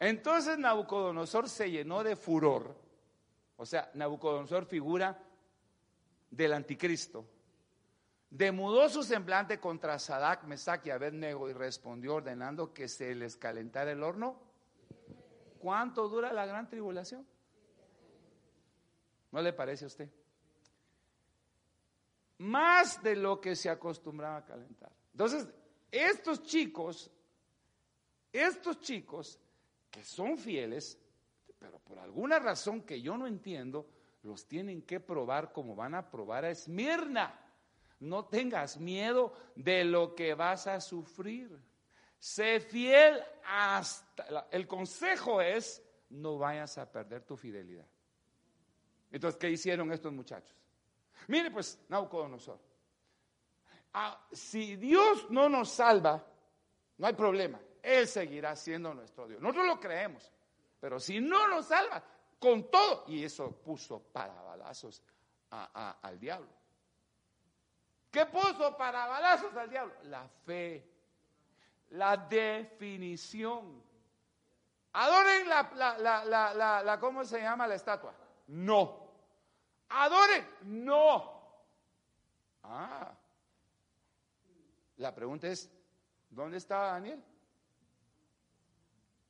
Entonces 0.00 0.58
Nabucodonosor 0.58 1.48
se 1.48 1.70
llenó 1.70 2.02
de 2.02 2.16
furor. 2.16 2.74
O 3.56 3.64
sea, 3.64 3.88
Nabucodonosor 3.94 4.66
figura 4.66 5.16
del 6.28 6.54
anticristo. 6.54 7.24
Demudó 8.34 8.88
su 8.88 9.02
semblante 9.02 9.60
contra 9.60 9.98
Sadak, 9.98 10.44
Mesach 10.44 10.86
y 10.86 10.90
Abednego 10.90 11.50
y 11.50 11.52
respondió 11.52 12.14
ordenando 12.14 12.72
que 12.72 12.88
se 12.88 13.14
les 13.14 13.36
calentara 13.36 13.92
el 13.92 14.02
horno. 14.02 14.40
¿Cuánto 15.58 16.08
dura 16.08 16.32
la 16.32 16.46
gran 16.46 16.68
tribulación? 16.68 17.26
¿No 19.30 19.42
le 19.42 19.52
parece 19.52 19.84
a 19.84 19.88
usted? 19.88 20.08
más 22.42 23.00
de 23.02 23.14
lo 23.14 23.40
que 23.40 23.54
se 23.54 23.70
acostumbraba 23.70 24.38
a 24.38 24.44
calentar. 24.44 24.92
Entonces, 25.12 25.48
estos 25.90 26.42
chicos, 26.42 27.10
estos 28.32 28.80
chicos 28.80 29.38
que 29.90 30.02
son 30.02 30.36
fieles, 30.36 30.98
pero 31.58 31.78
por 31.78 31.98
alguna 31.98 32.38
razón 32.38 32.82
que 32.82 33.00
yo 33.00 33.16
no 33.16 33.26
entiendo, 33.26 33.86
los 34.22 34.46
tienen 34.46 34.82
que 34.82 34.98
probar 34.98 35.52
como 35.52 35.76
van 35.76 35.94
a 35.94 36.10
probar 36.10 36.44
a 36.44 36.50
Esmirna. 36.50 37.38
No 38.02 38.24
tengas 38.24 38.78
miedo 38.78 39.32
de 39.54 39.84
lo 39.84 40.16
que 40.16 40.34
vas 40.34 40.66
a 40.66 40.80
sufrir. 40.80 41.56
Sé 42.18 42.58
fiel 42.58 43.22
hasta... 43.44 44.48
El 44.50 44.66
consejo 44.66 45.40
es, 45.40 45.80
no 46.10 46.36
vayas 46.36 46.78
a 46.78 46.90
perder 46.90 47.22
tu 47.22 47.36
fidelidad. 47.36 47.86
Entonces, 49.12 49.38
¿qué 49.38 49.50
hicieron 49.50 49.92
estos 49.92 50.12
muchachos? 50.12 50.56
Mire, 51.28 51.52
pues, 51.52 51.78
Naucodonosor. 51.88 52.58
Ah, 53.94 54.26
si 54.32 54.74
Dios 54.74 55.30
no 55.30 55.48
nos 55.48 55.70
salva, 55.70 56.26
no 56.98 57.06
hay 57.06 57.12
problema. 57.12 57.60
Él 57.80 58.08
seguirá 58.08 58.56
siendo 58.56 58.92
nuestro 58.94 59.28
Dios. 59.28 59.40
Nosotros 59.40 59.66
lo 59.66 59.78
creemos. 59.78 60.28
Pero 60.80 60.98
si 60.98 61.20
no 61.20 61.46
nos 61.46 61.66
salva, 61.66 62.02
con 62.40 62.68
todo. 62.68 63.04
Y 63.06 63.22
eso 63.22 63.52
puso 63.52 64.00
para 64.00 64.34
balazos 64.42 65.00
al 65.50 66.18
diablo. 66.18 66.61
¿Qué 68.12 68.26
puso 68.26 68.76
para 68.76 69.06
balazos 69.06 69.56
al 69.56 69.70
diablo? 69.70 69.94
La 70.04 70.28
fe. 70.44 70.86
La 71.90 72.16
definición. 72.18 73.82
Adoren 74.92 75.48
la, 75.48 75.70
la, 75.98 76.24
la, 76.54 76.82
la, 76.82 77.00
¿cómo 77.00 77.24
se 77.24 77.40
llama 77.40 77.66
la 77.66 77.74
estatua? 77.74 78.14
No. 78.48 79.08
Adoren, 79.88 80.46
no. 80.62 81.42
Ah. 82.62 83.14
La 84.98 85.14
pregunta 85.14 85.48
es, 85.48 85.70
¿dónde 86.28 86.58
estaba 86.58 86.92
Daniel? 86.92 87.24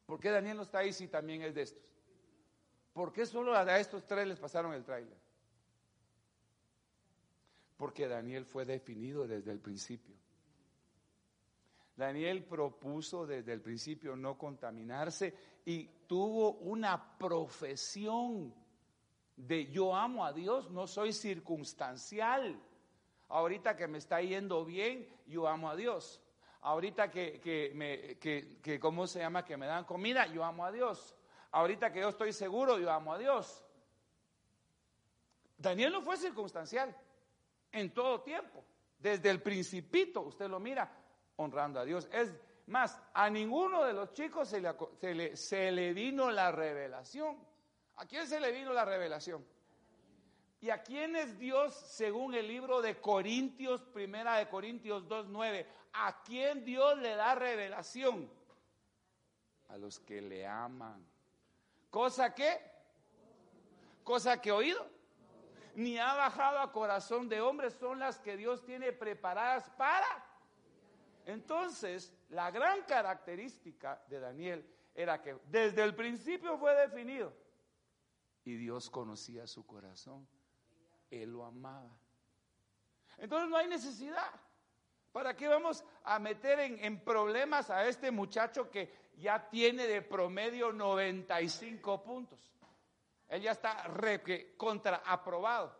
¿Por 0.07 0.19
qué 0.19 0.31
Daniel 0.31 0.57
no 0.57 0.65
está 0.65 0.79
ahí 0.79 0.93
si 0.93 1.07
también 1.07 1.43
es 1.43 1.55
de 1.55 1.63
estos? 1.63 1.85
¿Por 2.93 3.13
qué 3.13 3.25
solo 3.27 3.57
a 3.57 3.79
estos 3.79 4.05
tres 4.05 4.27
les 4.27 4.41
pasaron 4.41 4.75
el 4.75 4.85
tráiler? 4.85 5.22
Porque 7.83 8.07
Daniel 8.07 8.45
fue 8.45 8.65
definido 8.65 9.27
desde 9.27 9.51
el 9.51 9.59
principio. 9.59 10.15
Daniel 11.97 12.45
propuso 12.45 13.27
desde 13.27 13.53
el 13.53 13.61
principio 13.61 14.15
no 14.15 14.39
contaminarse 14.39 15.35
y 15.65 15.89
tuvo 16.07 16.53
una 16.59 17.19
profesión 17.19 18.55
de 19.35 19.67
yo 19.67 19.97
amo 19.97 20.25
a 20.25 20.33
Dios, 20.33 20.71
no 20.71 20.87
soy 20.87 21.13
circunstancial. 21.13 22.57
Ahorita 23.31 23.75
que 23.75 23.89
me 23.89 23.99
está 23.99 24.23
yendo 24.23 24.65
bien, 24.65 25.09
yo 25.27 25.49
amo 25.49 25.69
a 25.69 25.75
Dios. 25.75 26.23
Ahorita 26.61 27.11
que, 27.11 27.41
que, 27.41 28.61
que, 28.63 28.79
¿cómo 28.79 29.09
se 29.09 29.19
llama? 29.19 29.45
Que 29.45 29.57
me 29.57 29.67
dan 29.67 29.87
comida, 29.87 30.29
yo 30.29 30.45
amo 30.45 30.65
a 30.65 30.71
Dios. 30.71 31.17
Ahorita 31.51 31.93
que 31.93 31.99
yo 31.99 32.11
estoy 32.11 32.33
seguro, 32.33 32.79
yo 32.79 32.93
amo 32.93 33.13
a 33.13 33.19
Dios. 33.19 33.65
Daniel 35.59 35.93
no 35.93 36.01
fue 36.01 36.17
circunstancial 36.17 36.97
en 37.73 37.93
todo 37.93 38.23
tiempo. 38.23 38.65
Desde 38.99 39.31
el 39.31 39.43
principito, 39.43 40.21
usted 40.21 40.49
lo 40.49 40.61
mira 40.61 40.91
honrando 41.37 41.81
a 41.81 41.85
Dios. 41.85 42.09
Es 42.13 42.33
más, 42.67 43.01
a 43.13 43.29
ninguno 43.29 43.85
de 43.85 43.93
los 43.93 44.13
chicos 44.13 44.49
se 44.49 44.61
le, 45.73 45.93
vino 45.93 46.31
la 46.31 46.53
revelación. 46.53 47.37
¿A 47.97 48.07
quién 48.07 48.27
se 48.27 48.39
le 48.39 48.53
vino 48.53 48.73
la 48.73 48.85
revelación? 48.85 49.45
¿Y 50.61 50.71
a 50.71 50.83
quién 50.83 51.17
es 51.17 51.39
Dios 51.39 51.75
según 51.75 52.35
el 52.35 52.47
libro 52.47 52.81
de 52.81 53.01
Corintios, 53.01 53.83
primera 53.83 54.37
de 54.37 54.49
Corintios 54.49 55.09
2.9? 55.09 55.67
¿A 55.95 56.23
quién 56.23 56.65
Dios 56.65 56.97
le 56.99 57.17
da 57.17 57.35
revelación? 57.35 58.31
A 59.69 59.77
los 59.77 59.99
que 59.99 60.21
le 60.23 60.47
aman. 60.47 61.05
¿Cosa 61.91 62.33
que? 62.33 62.61
¿Cosa 64.05 64.41
que 64.41 64.53
oído? 64.53 64.92
Ni 65.75 65.99
ha 65.99 66.15
bajado 66.15 66.59
a 66.59 66.73
corazón 66.73 67.29
de 67.29 67.41
hombre, 67.41 67.71
son 67.71 67.99
las 67.99 68.19
que 68.19 68.37
Dios 68.37 68.65
tiene 68.65 68.93
preparadas 68.93 69.69
para. 69.71 70.27
Entonces, 71.25 72.13
la 72.29 72.51
gran 72.51 72.83
característica 72.83 74.03
de 74.09 74.21
Daniel 74.21 74.67
era 74.95 75.23
que 75.23 75.37
desde 75.47 75.83
el 75.83 75.95
principio 75.95 76.59
fue 76.59 76.75
definido 76.75 77.33
y 78.45 78.57
Dios 78.57 78.91
conocía 78.91 79.47
su 79.47 79.65
corazón 79.65 80.27
él 81.13 81.31
lo 81.31 81.45
amaba. 81.45 81.91
Entonces 83.19 83.49
no 83.51 83.57
hay 83.57 83.69
necesidad. 83.69 84.31
¿Para 85.13 85.37
qué 85.37 85.47
vamos 85.47 85.85
a 86.05 86.19
meter 86.19 86.59
en, 86.59 87.01
problemas 87.01 87.69
a 87.69 87.87
este 87.87 88.11
muchacho 88.11 88.71
que 88.71 88.91
ya 89.19 89.49
tiene 89.51 89.87
de 89.87 90.01
promedio 90.01 90.73
95 90.73 92.03
puntos? 92.03 92.41
Él 93.33 93.41
ya 93.41 93.53
está 93.53 93.85
re, 93.85 94.55
contra 94.59 94.97
aprobado. 95.07 95.75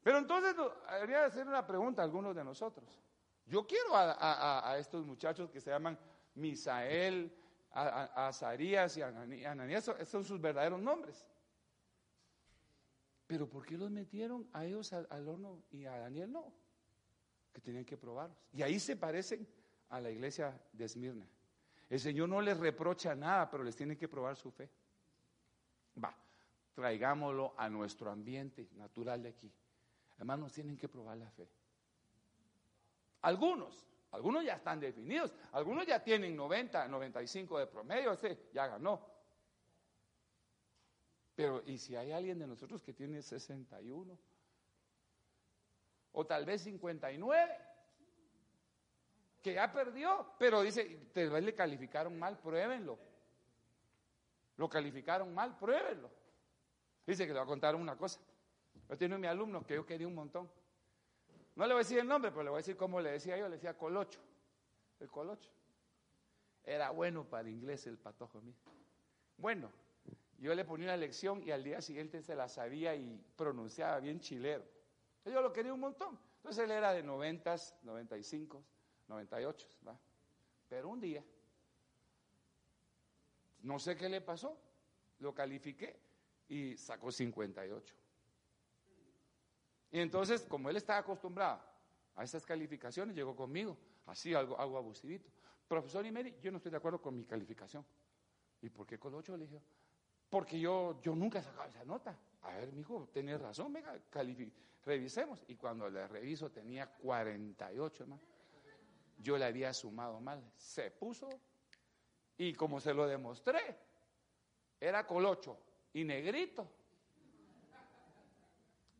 Pero 0.00 0.18
entonces 0.18 0.54
habría 0.86 1.18
de 1.18 1.24
hacer 1.24 1.48
una 1.48 1.66
pregunta 1.66 2.02
a 2.02 2.04
algunos 2.04 2.36
de 2.36 2.44
nosotros. 2.44 3.02
Yo 3.46 3.66
quiero 3.66 3.90
a, 3.94 4.76
estos 4.78 5.04
muchachos 5.04 5.50
que 5.50 5.60
se 5.60 5.70
llaman 5.70 5.98
Misael, 6.36 7.36
a, 7.72 8.28
Azarías 8.28 8.96
y 8.96 9.02
Ananías, 9.02 9.90
son 10.04 10.24
sus 10.24 10.40
verdaderos 10.40 10.80
nombres. 10.80 11.26
Pero 13.26 13.48
¿por 13.50 13.66
qué 13.66 13.76
los 13.76 13.90
metieron 13.90 14.48
a 14.52 14.64
ellos 14.64 14.92
al, 14.92 15.28
horno 15.28 15.64
y 15.72 15.84
a 15.86 15.98
Daniel 15.98 16.30
no? 16.30 16.54
Que 17.52 17.60
tenían 17.60 17.84
que 17.84 17.96
probarlos. 17.96 18.38
Y 18.52 18.62
ahí 18.62 18.78
se 18.78 18.94
parecen 18.94 19.48
a 19.88 20.00
la 20.00 20.12
iglesia 20.12 20.56
de 20.72 20.84
Esmirna. 20.84 21.26
El 21.90 21.98
Señor 21.98 22.28
no 22.28 22.40
les 22.40 22.56
reprocha 22.56 23.16
nada, 23.16 23.50
pero 23.50 23.64
les 23.64 23.74
tiene 23.74 23.96
que 23.96 24.06
probar 24.06 24.36
su 24.36 24.52
fe. 24.52 24.70
Va, 26.00 26.16
traigámoslo 26.76 27.54
a 27.56 27.70
nuestro 27.70 28.10
ambiente 28.10 28.68
natural 28.74 29.22
de 29.22 29.30
aquí. 29.30 29.50
Además 30.16 30.38
nos 30.38 30.52
tienen 30.52 30.76
que 30.76 30.88
probar 30.88 31.16
la 31.16 31.30
fe. 31.30 31.48
Algunos, 33.22 33.86
algunos 34.10 34.44
ya 34.44 34.56
están 34.56 34.78
definidos, 34.78 35.34
algunos 35.52 35.86
ya 35.86 36.04
tienen 36.04 36.36
90, 36.36 36.86
95 36.86 37.58
de 37.58 37.66
promedio, 37.66 38.12
ese 38.12 38.50
ya 38.52 38.66
ganó. 38.66 39.00
Pero, 41.34 41.62
¿y 41.64 41.78
si 41.78 41.96
hay 41.96 42.12
alguien 42.12 42.38
de 42.38 42.46
nosotros 42.46 42.82
que 42.82 42.92
tiene 42.92 43.22
61? 43.22 44.18
O 46.12 46.26
tal 46.26 46.44
vez 46.44 46.60
59, 46.60 47.58
que 49.42 49.54
ya 49.54 49.72
perdió, 49.72 50.34
pero 50.38 50.60
dice, 50.60 51.08
tal 51.14 51.30
vez 51.30 51.42
le 51.42 51.54
calificaron 51.54 52.18
mal, 52.18 52.38
pruébenlo. 52.38 52.98
Lo 54.58 54.68
calificaron 54.68 55.32
mal, 55.32 55.56
pruébenlo. 55.56 56.25
Dice 57.06 57.26
que 57.26 57.32
le 57.32 57.38
va 57.38 57.44
a 57.44 57.48
contar 57.48 57.74
una 57.76 57.96
cosa. 57.96 58.20
Yo 58.88 58.98
tengo 58.98 59.16
mi 59.18 59.26
alumno 59.26 59.64
que 59.64 59.74
yo 59.74 59.86
quería 59.86 60.08
un 60.08 60.14
montón. 60.14 60.50
No 61.54 61.66
le 61.66 61.72
voy 61.72 61.80
a 61.80 61.84
decir 61.84 61.98
el 61.98 62.06
nombre, 62.06 62.30
pero 62.30 62.42
le 62.42 62.50
voy 62.50 62.58
a 62.58 62.60
decir 62.60 62.76
cómo 62.76 63.00
le 63.00 63.12
decía 63.12 63.38
yo, 63.38 63.48
le 63.48 63.56
decía 63.56 63.78
Colocho. 63.78 64.20
El 65.00 65.10
Colocho. 65.10 65.50
Era 66.64 66.90
bueno 66.90 67.24
para 67.24 67.48
inglés 67.48 67.86
el 67.86 67.96
patojo 67.96 68.40
mío. 68.40 68.56
Bueno, 69.38 69.70
yo 70.38 70.54
le 70.54 70.64
ponía 70.64 70.86
una 70.86 70.96
lección 70.96 71.42
y 71.42 71.52
al 71.52 71.62
día 71.62 71.80
siguiente 71.80 72.22
se 72.22 72.34
la 72.34 72.48
sabía 72.48 72.94
y 72.94 73.24
pronunciaba 73.36 74.00
bien 74.00 74.20
chilero. 74.20 74.64
Yo 75.24 75.40
lo 75.40 75.52
quería 75.52 75.72
un 75.72 75.80
montón. 75.80 76.18
Entonces 76.38 76.64
él 76.64 76.70
era 76.70 76.92
de 76.92 77.02
90, 77.02 77.56
95, 77.82 78.62
98, 79.08 79.68
¿va? 79.86 79.98
Pero 80.68 80.88
un 80.88 81.00
día, 81.00 81.24
no 83.62 83.78
sé 83.78 83.96
qué 83.96 84.08
le 84.08 84.20
pasó, 84.20 84.58
lo 85.20 85.34
califiqué 85.34 86.05
y 86.48 86.76
sacó 86.76 87.10
58. 87.10 87.94
Y 89.92 90.00
entonces, 90.00 90.42
como 90.42 90.68
él 90.68 90.76
estaba 90.76 90.98
acostumbrado 90.98 91.60
a 92.14 92.24
esas 92.24 92.44
calificaciones, 92.44 93.14
llegó 93.14 93.34
conmigo, 93.34 93.76
así 94.06 94.34
algo, 94.34 94.58
algo 94.58 94.76
abusivito. 94.78 95.30
Profesor 95.68 96.04
Imeri, 96.04 96.36
yo 96.40 96.50
no 96.50 96.58
estoy 96.58 96.70
de 96.70 96.76
acuerdo 96.76 97.00
con 97.00 97.16
mi 97.16 97.24
calificación. 97.24 97.84
¿Y 98.62 98.70
por 98.70 98.86
qué 98.86 98.98
con 98.98 99.14
8? 99.14 99.36
Le 99.36 99.44
dije, 99.44 99.60
porque 100.28 100.58
yo, 100.58 101.00
yo 101.02 101.14
nunca 101.14 101.42
sacaba 101.42 101.66
esa 101.66 101.84
nota. 101.84 102.16
A 102.42 102.56
ver, 102.56 102.72
mi 102.72 102.80
hijo, 102.80 103.08
tenés 103.12 103.40
razón, 103.40 103.72
venga, 103.72 103.98
revisemos. 104.84 105.44
Y 105.48 105.56
cuando 105.56 105.88
le 105.88 106.06
reviso 106.06 106.50
tenía 106.50 106.86
48 106.86 108.06
más. 108.06 108.20
Yo 109.18 109.38
le 109.38 109.44
había 109.44 109.72
sumado 109.72 110.20
mal. 110.20 110.42
Se 110.56 110.90
puso 110.90 111.28
y 112.38 112.52
como 112.54 112.80
se 112.80 112.92
lo 112.92 113.06
demostré, 113.06 113.78
era 114.78 115.06
colocho 115.06 115.58
y 115.96 116.04
negrito. 116.04 116.68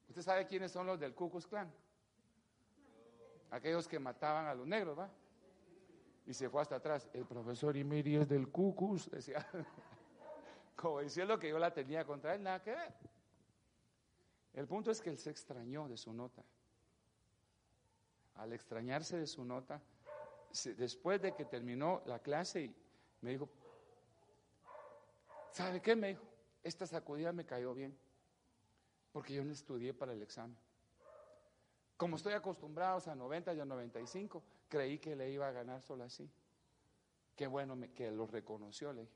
¿Usted 0.08 0.22
sabe 0.22 0.46
quiénes 0.46 0.72
son 0.72 0.86
los 0.86 0.98
del 0.98 1.14
Ku 1.14 1.30
Klux 1.30 1.46
Klan? 1.46 1.70
Aquellos 3.50 3.86
que 3.86 3.98
mataban 3.98 4.46
a 4.46 4.54
los 4.54 4.66
negros, 4.66 4.98
¿va? 4.98 5.10
Y 6.26 6.32
se 6.32 6.48
fue 6.48 6.62
hasta 6.62 6.76
atrás. 6.76 7.06
El 7.12 7.26
profesor 7.26 7.76
Imiri 7.76 8.16
es 8.16 8.26
del 8.26 8.48
Ku 8.48 8.98
decía. 9.10 9.46
como 10.76 11.00
diciendo 11.00 11.38
que 11.38 11.50
yo 11.50 11.58
la 11.58 11.70
tenía 11.70 12.02
contra 12.06 12.34
él, 12.34 12.42
nada 12.42 12.62
que 12.62 12.70
ver. 12.70 12.94
El 14.54 14.66
punto 14.66 14.90
es 14.90 15.02
que 15.02 15.10
él 15.10 15.18
se 15.18 15.28
extrañó 15.28 15.88
de 15.88 15.98
su 15.98 16.14
nota. 16.14 16.42
Al 18.36 18.54
extrañarse 18.54 19.18
de 19.18 19.26
su 19.26 19.44
nota, 19.44 19.82
después 20.78 21.20
de 21.20 21.34
que 21.34 21.44
terminó 21.44 22.00
la 22.06 22.20
clase, 22.20 22.74
me 23.20 23.32
dijo, 23.32 23.50
¿sabe 25.52 25.82
qué? 25.82 25.94
Me 25.94 26.08
dijo, 26.08 26.35
esta 26.66 26.86
sacudida 26.86 27.32
me 27.32 27.46
cayó 27.46 27.74
bien. 27.74 27.96
porque 29.12 29.32
yo 29.32 29.42
no 29.44 29.52
estudié 29.52 29.94
para 29.94 30.12
el 30.12 30.20
examen. 30.20 30.58
Como 31.96 32.16
estoy 32.16 32.34
acostumbrado 32.34 33.00
a 33.10 33.14
90 33.14 33.54
y 33.54 33.60
a 33.60 33.64
95, 33.64 34.42
creí 34.68 34.98
que 34.98 35.16
le 35.16 35.30
iba 35.30 35.48
a 35.48 35.52
ganar 35.52 35.80
solo 35.80 36.04
así. 36.04 36.28
Qué 37.34 37.46
bueno 37.46 37.78
que 37.94 38.10
lo 38.10 38.26
reconoció, 38.26 38.92
le 38.92 39.08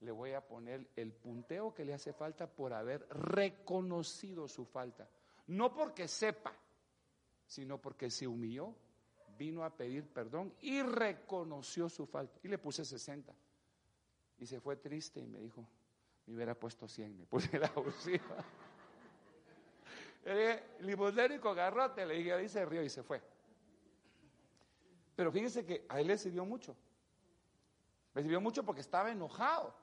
Le 0.00 0.10
voy 0.10 0.32
a 0.32 0.40
poner 0.40 0.90
el 0.96 1.12
punteo 1.12 1.72
que 1.72 1.84
le 1.84 1.94
hace 1.94 2.12
falta 2.12 2.48
por 2.48 2.72
haber 2.72 3.06
reconocido 3.10 4.48
su 4.48 4.64
falta. 4.64 5.08
No 5.46 5.72
porque 5.72 6.08
sepa, 6.08 6.52
sino 7.46 7.80
porque 7.80 8.10
se 8.10 8.26
humilló, 8.26 8.74
vino 9.36 9.62
a 9.62 9.70
pedir 9.70 10.12
perdón 10.12 10.52
y 10.62 10.82
reconoció 10.82 11.88
su 11.88 12.06
falta. 12.06 12.40
Y 12.42 12.48
le 12.48 12.58
puse 12.58 12.84
60. 12.84 13.32
Y 14.38 14.46
se 14.46 14.60
fue 14.60 14.76
triste 14.76 15.20
y 15.20 15.26
me 15.26 15.38
dijo, 15.38 15.64
me 16.28 16.34
hubiera 16.34 16.54
puesto 16.54 16.86
100, 16.86 17.18
me 17.18 17.26
puse 17.26 17.58
la 17.58 17.68
abusiva. 17.68 18.36
Limosnero 20.80 21.40
con 21.40 21.56
garrote, 21.56 22.04
le 22.04 22.14
dije, 22.14 22.34
ahí 22.34 22.48
se 22.48 22.64
rió 22.66 22.82
y 22.82 22.90
se 22.90 23.02
fue. 23.02 23.22
Pero 25.16 25.32
fíjense 25.32 25.64
que 25.64 25.86
a 25.88 26.00
él 26.00 26.06
le 26.06 26.18
sirvió 26.18 26.44
mucho. 26.44 26.76
Le 28.14 28.22
sirvió 28.22 28.40
mucho 28.40 28.62
porque 28.62 28.82
estaba 28.82 29.10
enojado 29.10 29.74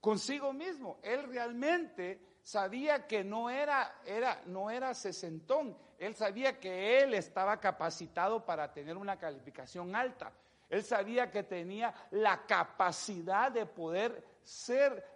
consigo 0.00 0.52
mismo. 0.52 0.98
Él 1.02 1.22
realmente 1.28 2.20
sabía 2.42 3.06
que 3.06 3.22
no 3.22 3.48
era, 3.48 4.00
era, 4.04 4.42
no 4.46 4.68
era 4.68 4.92
sesentón. 4.94 5.78
Él 5.96 6.16
sabía 6.16 6.58
que 6.58 7.02
él 7.02 7.14
estaba 7.14 7.60
capacitado 7.60 8.44
para 8.44 8.72
tener 8.72 8.96
una 8.96 9.16
calificación 9.16 9.94
alta. 9.94 10.32
Él 10.68 10.82
sabía 10.82 11.30
que 11.30 11.44
tenía 11.44 11.94
la 12.10 12.44
capacidad 12.46 13.52
de 13.52 13.64
poder 13.64 14.24
ser 14.42 15.11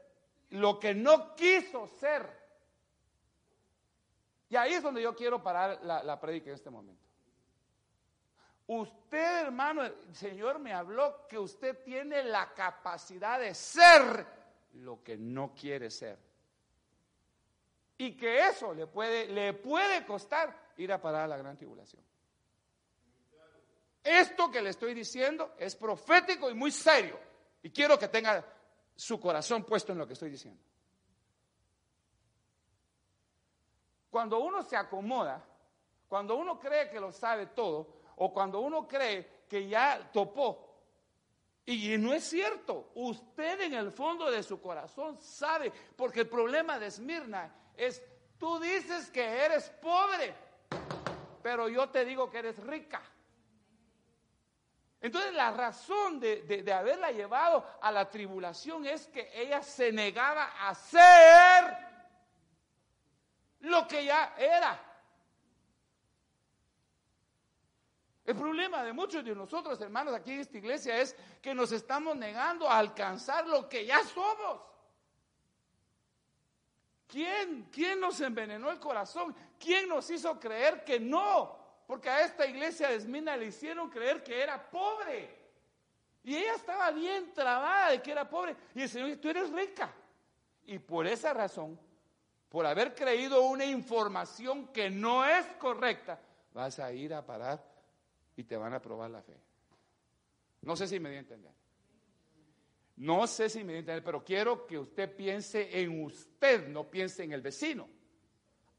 lo 0.51 0.79
que 0.79 0.95
no 0.95 1.35
quiso 1.35 1.87
ser. 1.87 2.29
Y 4.49 4.57
ahí 4.57 4.75
es 4.75 4.83
donde 4.83 5.03
yo 5.03 5.15
quiero 5.15 5.43
parar 5.43 5.81
la, 5.83 6.03
la 6.03 6.21
prédica 6.21 6.51
en 6.51 6.55
este 6.55 6.71
momento. 6.71 7.05
Usted, 8.69 9.43
hermano, 9.43 9.85
el 9.85 9.95
Señor 10.15 10.59
me 10.59 10.73
habló 10.73 11.27
que 11.29 11.39
usted 11.39 11.83
tiene 11.85 12.25
la 12.25 12.53
capacidad 12.53 13.39
de 13.39 13.55
ser 13.55 14.27
lo 14.75 15.03
que 15.03 15.17
no 15.17 15.55
quiere 15.55 15.91
ser. 15.91 16.19
Y 17.99 18.17
que 18.17 18.49
eso 18.49 18.75
le 18.75 18.87
puede, 18.87 19.29
le 19.29 19.55
puede 19.55 20.05
costar 20.05 20.73
ir 20.77 20.93
a 20.93 21.01
parar 21.01 21.23
a 21.23 21.29
la 21.29 21.37
gran 21.37 21.57
tribulación. 21.57 22.03
Esto 24.03 24.51
que 24.51 24.63
le 24.63 24.71
estoy 24.71 24.95
diciendo 24.95 25.55
es 25.59 25.75
profético 25.75 26.51
y 26.51 26.55
muy 26.55 26.71
serio. 26.71 27.19
Y 27.63 27.71
quiero 27.71 27.99
que 27.99 28.09
tenga 28.09 28.45
su 28.97 29.21
corazón 29.21 29.65
puesto 29.65 29.93
en 29.93 29.99
lo 29.99 30.07
que 30.07 30.15
estoy 30.15 30.31
diciendo. 30.31 30.61
Cuando 34.11 34.39
uno 34.39 34.63
se 34.63 34.77
acomoda, 34.77 35.45
cuando 36.09 36.37
uno 36.37 36.59
cree 36.59 36.89
que 36.89 36.99
lo 36.99 37.13
sabe 37.13 37.47
todo, 37.47 37.87
o 38.17 38.33
cuando 38.33 38.61
uno 38.61 38.89
cree 38.89 39.45
que 39.49 39.69
ya 39.69 40.11
topó, 40.11 40.67
y 41.67 41.99
no 41.99 42.15
es 42.15 42.25
cierto, 42.25 42.93
usted 42.95 43.61
en 43.61 43.75
el 43.75 43.91
fondo 43.91 44.31
de 44.31 44.43
su 44.43 44.61
corazón 44.61 45.21
sabe, 45.21 45.73
porque 45.97 46.21
el 46.21 46.29
problema 46.29 46.79
de 46.79 46.87
Esmirna 46.87 47.53
es, 47.77 48.03
tú 48.39 48.59
dices 48.61 49.11
que 49.11 49.23
eres 49.23 49.69
pobre, 49.83 50.33
pero 51.43 51.69
yo 51.69 51.89
te 51.91 52.05
digo 52.05 52.31
que 52.31 52.39
eres 52.39 52.57
rica. 52.65 53.03
Entonces 55.07 55.35
la 55.35 55.53
razón 55.53 56.19
de, 56.19 56.43
de, 56.43 56.73
haberla 56.73 57.13
llevado 57.13 57.65
a 57.81 57.93
la 57.93 58.11
tribulación 58.11 58.85
es 58.87 59.07
que 59.07 59.31
ella 59.33 59.63
se 59.63 59.93
negaba 59.93 60.69
a 60.69 60.75
ser 60.75 61.79
lo 63.61 63.87
que 63.87 64.05
ya 64.05 64.35
era. 64.37 64.83
El 68.25 68.35
problema 68.35 68.83
de 68.83 68.93
muchos 68.93 69.25
de 69.25 69.33
nosotros, 69.33 69.81
hermanos, 69.81 70.13
aquí 70.13 70.33
en 70.33 70.41
esta 70.41 70.59
iglesia 70.59 70.99
es 70.99 71.15
que 71.41 71.55
nos 71.55 71.71
estamos 71.71 72.17
negando 72.17 72.69
a 72.69 72.77
alcanzar 72.77 73.47
lo 73.47 73.69
que 73.69 73.87
ya 73.87 74.03
somos. 74.03 74.61
¿Quién? 77.07 77.69
¿Quién 77.71 78.01
nos 78.01 78.21
envenenó 78.21 78.73
el 78.73 78.81
corazón? 78.81 79.37
¿Quién 79.57 79.89
nos 79.89 80.11
hizo 80.11 80.41
creer 80.41 80.83
que 80.83 80.99
no? 80.99 81.66
Porque 81.87 82.11
a 82.11 82.25
esta 82.25 82.47
iglesia 82.47 82.89
de 82.89 82.97
Esmina 82.97 83.37
le 83.37 83.47
hicieron 83.47 83.89
creer 83.89 84.23
que 84.23 84.43
era 84.43 84.71
pobre. 84.71 85.31
Y 86.25 86.37
ella 86.37 86.55
estaba 86.55 86.91
bien 86.91 87.33
trabada 87.33 87.91
de 87.93 88.03
que 88.03 88.11
era 88.11 88.29
pobre. 88.29 88.57
Y 88.75 88.83
el 88.83 88.89
Señor 88.89 89.09
dice, 89.09 89.21
tú 89.21 89.29
eres 89.29 89.51
rica. 89.53 89.95
Y 90.65 90.81
por 90.81 91.07
esa 91.07 91.33
razón, 91.33 91.79
por 92.49 92.67
haber 92.67 92.95
creído 92.95 93.43
una 93.43 93.65
información 93.65 94.69
que 94.69 94.91
no 94.91 95.25
es 95.25 95.47
correcta, 95.59 96.19
vas 96.53 96.81
a 96.81 96.93
ir 96.93 97.15
a 97.15 97.25
parar 97.25 97.65
y 98.35 98.43
te 98.43 98.57
van 98.57 98.75
a 98.75 98.83
probar 98.83 99.11
la 99.11 99.23
fe. 99.23 99.37
No 100.63 100.75
sé 100.75 100.89
si 100.89 100.99
me 100.99 101.11
dio 101.11 101.19
a 101.19 101.21
entender. 101.21 101.53
No 102.97 103.27
sé 103.29 103.49
si 103.49 103.59
me 103.59 103.73
dio 103.73 103.77
a 103.77 103.81
entender, 103.81 104.03
pero 104.03 104.25
quiero 104.25 104.67
que 104.67 104.79
usted 104.79 105.15
piense 105.15 105.81
en 105.81 106.03
usted, 106.03 106.67
no 106.67 106.91
piense 106.91 107.23
en 107.23 107.33
el 107.33 107.43
vecino. 107.43 107.89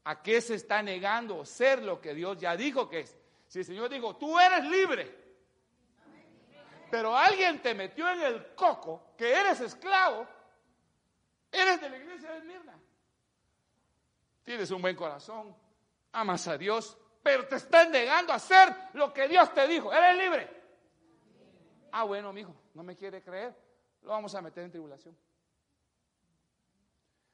¿A 0.08 0.22
qué 0.22 0.40
se 0.40 0.54
está 0.54 0.82
negando 0.82 1.44
ser 1.44 1.82
lo 1.82 2.00
que 2.00 2.14
Dios 2.14 2.38
ya 2.38 2.56
dijo 2.56 2.88
que 2.88 3.00
es? 3.00 3.14
Si 3.46 3.58
el 3.58 3.64
Señor 3.66 3.90
dijo, 3.90 4.16
tú 4.16 4.40
eres 4.40 4.64
libre, 4.64 5.14
pero 6.90 7.14
alguien 7.14 7.60
te 7.60 7.74
metió 7.74 8.08
en 8.08 8.22
el 8.22 8.54
coco 8.54 9.12
que 9.18 9.30
eres 9.30 9.60
esclavo, 9.60 10.26
eres 11.52 11.78
de 11.82 11.90
la 11.90 11.98
iglesia 11.98 12.30
de 12.32 12.40
Mirna. 12.40 12.80
Tienes 14.44 14.70
un 14.70 14.80
buen 14.80 14.96
corazón, 14.96 15.54
amas 16.12 16.48
a 16.48 16.56
Dios, 16.56 16.96
pero 17.22 17.46
te 17.46 17.56
están 17.56 17.90
negando 17.90 18.32
a 18.32 18.36
hacer 18.36 18.74
lo 18.94 19.12
que 19.12 19.28
Dios 19.28 19.52
te 19.52 19.68
dijo. 19.68 19.92
Eres 19.92 20.16
libre. 20.16 20.62
Ah, 21.92 22.04
bueno, 22.04 22.32
mi 22.32 22.40
hijo, 22.40 22.56
no 22.72 22.82
me 22.82 22.96
quiere 22.96 23.22
creer, 23.22 23.54
lo 24.00 24.08
vamos 24.08 24.34
a 24.34 24.40
meter 24.40 24.64
en 24.64 24.70
tribulación. 24.70 25.14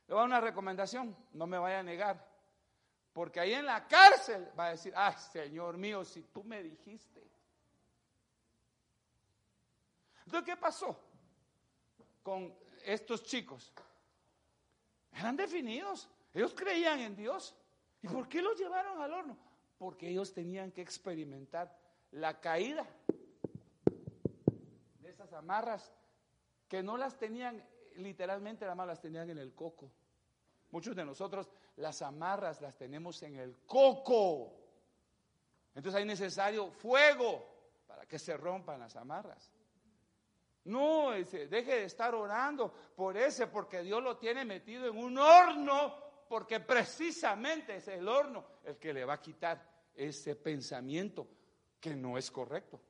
Le 0.08 0.14
voy 0.14 0.16
a 0.16 0.22
dar 0.22 0.26
una 0.26 0.40
recomendación, 0.40 1.16
no 1.34 1.46
me 1.46 1.56
vaya 1.56 1.78
a 1.78 1.82
negar. 1.84 2.33
Porque 3.14 3.38
ahí 3.38 3.54
en 3.54 3.64
la 3.64 3.86
cárcel 3.86 4.50
va 4.58 4.66
a 4.66 4.70
decir, 4.70 4.92
ay 4.96 5.14
Señor 5.32 5.78
mío, 5.78 6.04
si 6.04 6.20
tú 6.24 6.42
me 6.42 6.62
dijiste. 6.62 7.22
Entonces, 10.26 10.44
¿qué 10.44 10.60
pasó 10.60 10.98
con 12.24 12.52
estos 12.84 13.22
chicos? 13.22 13.72
Eran 15.12 15.36
definidos, 15.36 16.08
ellos 16.34 16.54
creían 16.54 16.98
en 16.98 17.14
Dios. 17.14 17.54
¿Y 18.02 18.08
por 18.08 18.28
qué 18.28 18.42
los 18.42 18.58
llevaron 18.58 19.00
al 19.00 19.12
horno? 19.12 19.38
Porque 19.78 20.08
ellos 20.08 20.34
tenían 20.34 20.72
que 20.72 20.82
experimentar 20.82 21.78
la 22.10 22.40
caída 22.40 22.84
de 25.00 25.08
esas 25.08 25.32
amarras 25.32 25.92
que 26.68 26.82
no 26.82 26.96
las 26.96 27.16
tenían 27.16 27.64
literalmente, 27.94 28.66
las 28.66 28.76
las 28.76 29.00
tenían 29.00 29.30
en 29.30 29.38
el 29.38 29.54
coco. 29.54 29.88
Muchos 30.72 30.96
de 30.96 31.04
nosotros 31.04 31.48
las 31.76 32.02
amarras 32.02 32.60
las 32.60 32.76
tenemos 32.76 33.22
en 33.22 33.36
el 33.36 33.56
coco. 33.66 34.52
Entonces 35.74 35.98
hay 35.98 36.06
necesario 36.06 36.70
fuego 36.70 37.44
para 37.86 38.06
que 38.06 38.18
se 38.18 38.36
rompan 38.36 38.80
las 38.80 38.96
amarras. 38.96 39.50
No, 40.64 41.10
deje 41.10 41.50
de 41.50 41.84
estar 41.84 42.14
orando 42.14 42.72
por 42.96 43.16
ese, 43.16 43.48
porque 43.48 43.82
Dios 43.82 44.02
lo 44.02 44.16
tiene 44.16 44.44
metido 44.44 44.88
en 44.88 44.96
un 44.96 45.18
horno, 45.18 45.94
porque 46.28 46.60
precisamente 46.60 47.76
es 47.76 47.88
el 47.88 48.08
horno 48.08 48.44
el 48.64 48.76
que 48.78 48.94
le 48.94 49.04
va 49.04 49.14
a 49.14 49.20
quitar 49.20 49.62
ese 49.94 50.36
pensamiento 50.36 51.28
que 51.80 51.94
no 51.94 52.16
es 52.16 52.30
correcto. 52.30 52.80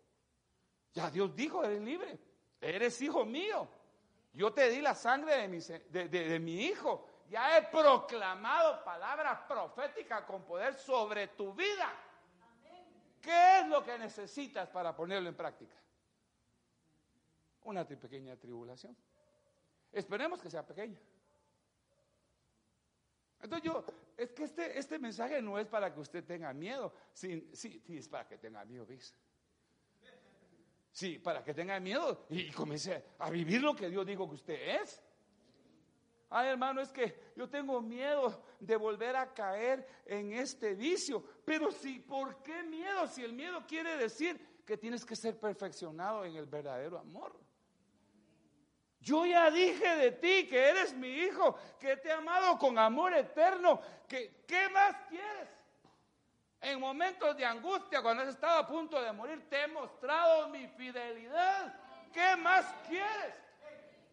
Ya 0.92 1.10
Dios 1.10 1.34
dijo, 1.34 1.64
eres 1.64 1.82
libre, 1.82 2.18
eres 2.60 3.00
hijo 3.02 3.24
mío. 3.24 3.68
Yo 4.32 4.52
te 4.52 4.70
di 4.70 4.80
la 4.80 4.94
sangre 4.94 5.36
de 5.36 5.48
mi, 5.48 5.58
de, 5.58 6.38
mi 6.38 6.66
hijo. 6.66 7.06
Ya 7.28 7.56
he 7.56 7.62
proclamado 7.62 8.84
palabras 8.84 9.40
proféticas 9.48 10.22
con 10.22 10.44
poder 10.44 10.74
sobre 10.74 11.28
tu 11.28 11.54
vida. 11.54 11.92
¿Qué 13.20 13.60
es 13.60 13.68
lo 13.68 13.82
que 13.82 13.98
necesitas 13.98 14.68
para 14.68 14.94
ponerlo 14.94 15.28
en 15.28 15.34
práctica? 15.34 15.74
Una 17.62 17.86
pequeña 17.86 18.36
tribulación. 18.36 18.94
Esperemos 19.90 20.42
que 20.42 20.50
sea 20.50 20.66
pequeña. 20.66 20.98
Entonces 23.40 23.64
yo, 23.64 23.84
es 24.16 24.30
que 24.32 24.44
este, 24.44 24.78
este 24.78 24.98
mensaje 24.98 25.40
no 25.40 25.58
es 25.58 25.66
para 25.66 25.92
que 25.92 26.00
usted 26.00 26.24
tenga 26.24 26.52
miedo. 26.52 26.92
Sí, 27.12 27.48
sí, 27.52 27.82
sí 27.86 27.98
es 27.98 28.08
para 28.08 28.26
que 28.26 28.38
tenga 28.38 28.64
miedo, 28.64 28.86
¿ves? 28.86 29.14
Sí, 30.90 31.18
para 31.18 31.42
que 31.42 31.52
tenga 31.52 31.80
miedo 31.80 32.26
y 32.28 32.50
comience 32.52 33.04
a 33.18 33.28
vivir 33.28 33.60
lo 33.62 33.74
que 33.74 33.88
Dios 33.88 34.06
dijo 34.06 34.28
que 34.28 34.34
usted 34.36 34.80
es. 34.80 35.02
Ay, 36.36 36.48
hermano, 36.48 36.80
es 36.80 36.90
que 36.90 37.30
yo 37.36 37.48
tengo 37.48 37.80
miedo 37.80 38.42
de 38.58 38.74
volver 38.74 39.14
a 39.14 39.32
caer 39.32 39.86
en 40.04 40.32
este 40.32 40.74
vicio. 40.74 41.22
Pero 41.44 41.70
sí, 41.70 42.00
¿por 42.00 42.42
qué 42.42 42.64
miedo? 42.64 43.06
Si 43.06 43.22
el 43.22 43.32
miedo 43.32 43.64
quiere 43.68 43.96
decir 43.96 44.64
que 44.66 44.76
tienes 44.76 45.04
que 45.04 45.14
ser 45.14 45.38
perfeccionado 45.38 46.24
en 46.24 46.34
el 46.34 46.46
verdadero 46.46 46.98
amor. 46.98 47.38
Yo 48.98 49.24
ya 49.24 49.48
dije 49.48 49.94
de 49.94 50.10
ti 50.10 50.48
que 50.48 50.70
eres 50.70 50.92
mi 50.92 51.06
hijo, 51.06 51.56
que 51.78 51.98
te 51.98 52.08
he 52.08 52.12
amado 52.12 52.58
con 52.58 52.80
amor 52.80 53.14
eterno. 53.14 53.80
Que, 54.08 54.42
¿Qué 54.44 54.68
más 54.70 54.96
quieres? 55.08 55.48
En 56.60 56.80
momentos 56.80 57.36
de 57.36 57.44
angustia, 57.44 58.02
cuando 58.02 58.24
has 58.24 58.30
estado 58.30 58.58
a 58.58 58.66
punto 58.66 59.00
de 59.00 59.12
morir, 59.12 59.48
te 59.48 59.62
he 59.62 59.68
mostrado 59.68 60.48
mi 60.48 60.66
fidelidad. 60.66 61.80
¿Qué 62.12 62.34
más 62.34 62.66
quieres? 62.88 63.36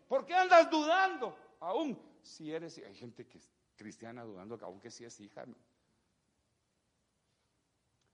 ¿Por 0.08 0.24
qué 0.24 0.36
andas 0.36 0.70
dudando? 0.70 1.36
Aún 1.60 2.11
si 2.24 2.52
eres, 2.54 2.78
hay 2.78 2.96
gente 2.96 3.28
que 3.28 3.38
es 3.38 3.50
cristiana 3.76 4.24
dudando 4.24 4.58
que 4.58 4.66
aunque 4.66 4.92
si 4.92 5.06
es 5.06 5.20
hija. 5.20 5.46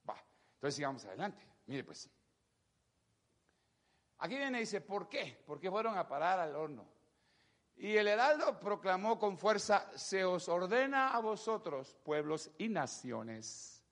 Va, 0.10 0.24
entonces 0.55 0.76
sigamos 0.76 1.05
adelante. 1.05 1.45
Mire 1.66 1.84
pues. 1.84 2.10
Aquí 4.20 4.36
viene 4.36 4.58
y 4.58 4.62
dice, 4.62 4.82
¿por 4.82 5.08
qué? 5.08 5.43
Porque 5.45 5.70
fueron 5.70 5.97
a 5.97 6.08
parar 6.08 6.39
al 6.39 6.55
horno. 6.55 6.88
Y 7.76 7.95
el 7.95 8.08
heraldo 8.08 8.60
proclamó 8.60 9.20
con 9.20 9.38
fuerza, 9.38 9.91
se 9.95 10.26
os 10.26 10.49
ordena 10.49 11.14
a 11.14 11.20
vosotros, 11.20 11.95
pueblos 12.03 12.49
y 12.58 12.70
naciones, 12.70 13.84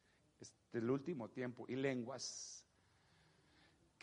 del 0.72 0.90
último 0.90 1.30
tiempo, 1.30 1.66
y 1.68 1.76
lenguas, 1.76 2.55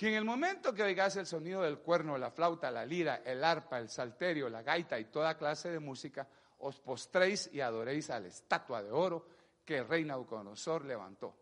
que 0.03 0.09
en 0.09 0.15
el 0.15 0.25
momento 0.25 0.75
que 0.75 0.83
oigáis 0.83 1.15
el 1.15 1.27
sonido 1.27 1.63
del 1.63 1.79
cuerno, 1.79 2.19
la 2.19 2.33
flauta, 2.33 2.73
la 2.73 2.85
lira, 2.85 3.23
el 3.25 3.45
arpa, 3.45 3.79
el 3.79 3.89
salterio, 3.89 4.49
la 4.49 4.61
gaita 4.61 4.99
y 4.99 5.05
toda 5.05 5.39
clase 5.39 5.71
de 5.71 5.79
música, 5.79 6.27
os 6.59 6.81
postréis 6.81 7.49
y 7.53 7.61
adoréis 7.61 8.11
a 8.11 8.19
la 8.19 8.27
estatua 8.27 8.83
de 8.83 8.91
oro 8.91 9.25
que 9.65 9.79
el 9.79 9.87
rey 9.87 10.05
Nabucodonosor 10.05 10.85
levantó. 10.85 11.37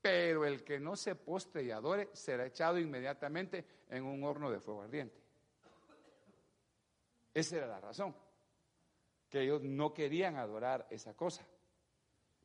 Pero 0.00 0.46
el 0.46 0.64
que 0.64 0.80
no 0.80 0.96
se 0.96 1.14
postre 1.14 1.64
y 1.64 1.70
adore 1.70 2.08
será 2.14 2.46
echado 2.46 2.78
inmediatamente 2.78 3.66
en 3.90 4.02
un 4.02 4.24
horno 4.24 4.50
de 4.50 4.60
fuego 4.60 4.80
ardiente. 4.80 5.20
Esa 7.34 7.56
era 7.56 7.66
la 7.66 7.80
razón, 7.80 8.16
que 9.28 9.42
ellos 9.42 9.60
no 9.62 9.92
querían 9.92 10.36
adorar 10.36 10.86
esa 10.88 11.12
cosa. 11.12 11.46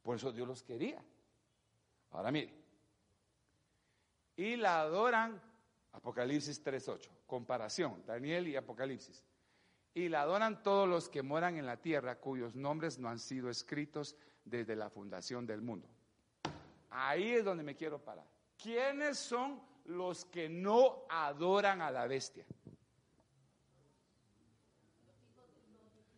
Por 0.03 0.17
eso 0.17 0.33
Dios 0.33 0.49
los 0.49 0.63
quería. 0.63 1.01
Ahora 2.09 2.29
mire, 2.29 2.53
y 4.35 4.57
la 4.57 4.81
adoran, 4.81 5.41
Apocalipsis 5.93 6.63
3.8, 6.63 7.09
comparación, 7.27 8.03
Daniel 8.05 8.47
y 8.47 8.55
Apocalipsis. 8.55 9.23
Y 9.93 10.07
la 10.07 10.21
adoran 10.21 10.63
todos 10.63 10.87
los 10.87 11.09
que 11.09 11.21
moran 11.21 11.57
en 11.57 11.65
la 11.65 11.77
tierra 11.77 12.19
cuyos 12.19 12.55
nombres 12.55 12.97
no 12.97 13.09
han 13.09 13.19
sido 13.19 13.49
escritos 13.49 14.15
desde 14.45 14.75
la 14.75 14.89
fundación 14.89 15.45
del 15.45 15.61
mundo. 15.61 15.87
Ahí 16.89 17.31
es 17.31 17.43
donde 17.43 17.63
me 17.63 17.75
quiero 17.75 17.99
parar. 17.99 18.25
¿Quiénes 18.57 19.17
son 19.17 19.61
los 19.85 20.25
que 20.25 20.47
no 20.47 21.05
adoran 21.09 21.81
a 21.81 21.91
la 21.91 22.07
bestia? 22.07 22.45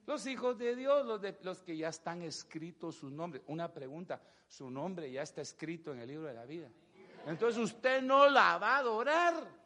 Los 0.05 0.27
hijos 0.27 0.57
de 0.57 0.75
Dios, 0.75 1.05
los, 1.05 1.21
de, 1.21 1.37
los 1.43 1.63
que 1.63 1.77
ya 1.77 1.89
están 1.89 2.21
escritos 2.21 2.95
sus 2.95 3.11
nombres. 3.11 3.43
Una 3.47 3.73
pregunta, 3.73 4.21
su 4.47 4.69
nombre 4.69 5.09
ya 5.11 5.21
está 5.21 5.41
escrito 5.41 5.93
en 5.93 5.99
el 5.99 6.07
libro 6.07 6.27
de 6.27 6.33
la 6.33 6.45
vida. 6.45 6.69
Entonces 7.25 7.61
usted 7.61 8.01
no 8.01 8.29
la 8.29 8.57
va 8.57 8.75
a 8.75 8.79
adorar. 8.79 9.62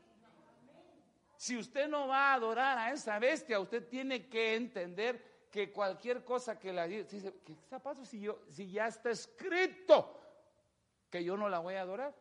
Si 1.38 1.56
usted 1.56 1.88
no 1.88 2.08
va 2.08 2.32
a 2.32 2.34
adorar 2.34 2.78
a 2.78 2.92
esa 2.92 3.18
bestia, 3.20 3.60
usted 3.60 3.88
tiene 3.88 4.28
que 4.28 4.56
entender 4.56 5.48
que 5.50 5.72
cualquier 5.72 6.26
cosa 6.26 6.60
que 6.60 6.74
la 6.74 6.88
dice, 6.88 7.34
¿qué 7.46 7.54
está 7.54 7.82
pasando 7.82 8.06
si, 8.06 8.20
yo, 8.20 8.42
si 8.50 8.70
ya 8.70 8.88
está 8.88 9.12
escrito? 9.12 10.18
que 11.10 11.24
yo 11.24 11.38
no 11.38 11.50
la 11.50 11.60
voy 11.60 11.76
a 11.76 11.82
adorar. 11.82 12.16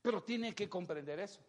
Pero 0.00 0.22
tiene 0.22 0.54
que 0.54 0.68
comprender 0.68 1.20
eso. 1.20 1.40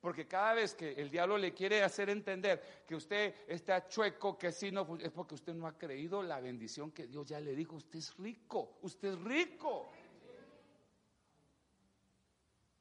Porque 0.00 0.26
cada 0.26 0.54
vez 0.54 0.74
que 0.74 0.92
el 0.92 1.10
diablo 1.10 1.36
le 1.36 1.52
quiere 1.52 1.82
hacer 1.82 2.08
entender 2.08 2.84
que 2.86 2.94
usted 2.94 3.34
está 3.46 3.86
chueco, 3.86 4.38
que 4.38 4.50
si 4.50 4.72
no, 4.72 4.96
es 4.98 5.10
porque 5.10 5.34
usted 5.34 5.52
no 5.52 5.66
ha 5.66 5.76
creído 5.76 6.22
la 6.22 6.40
bendición 6.40 6.90
que 6.90 7.06
Dios 7.06 7.26
ya 7.26 7.38
le 7.38 7.54
dijo. 7.54 7.76
Usted 7.76 7.98
es 7.98 8.16
rico, 8.16 8.78
usted 8.80 9.08
es 9.08 9.20
rico. 9.20 9.90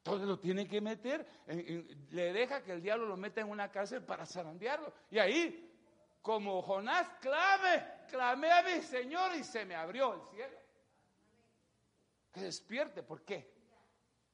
Entonces 0.09 0.27
lo 0.27 0.39
tiene 0.39 0.67
que 0.67 0.81
meter, 0.81 1.25
le 2.09 2.33
deja 2.33 2.63
que 2.63 2.71
el 2.71 2.81
diablo 2.81 3.05
lo 3.05 3.15
meta 3.15 3.41
en 3.41 3.49
una 3.49 3.69
cárcel 3.69 4.03
para 4.03 4.25
zarandearlo. 4.25 4.91
Y 5.11 5.19
ahí, 5.19 5.71
como 6.21 6.61
Jonás, 6.63 7.07
clame, 7.21 7.85
clamé 8.09 8.51
a 8.51 8.63
mi 8.63 8.81
Señor 8.81 9.35
y 9.35 9.43
se 9.43 9.65
me 9.65 9.75
abrió 9.75 10.15
el 10.15 10.21
cielo 10.35 10.57
que 12.31 12.41
despierte. 12.41 13.03
¿Por 13.03 13.23
qué? 13.23 13.51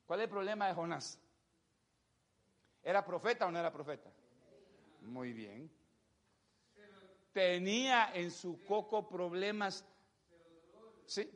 ¿Cuál 0.05 0.19
es 0.19 0.26
el 0.26 0.30
problema 0.30 0.67
de 0.67 0.73
Jonás? 0.73 1.19
¿Era 2.82 3.03
profeta 3.03 3.47
o 3.47 3.51
no 3.51 3.59
era 3.59 3.71
profeta? 3.71 4.11
Muy 5.01 5.34
bien. 5.34 5.71
Tenía 7.34 8.13
en 8.13 8.32
su 8.32 8.63
coco 8.63 9.09
problemas. 9.09 9.84
¿Sí? 11.05 11.30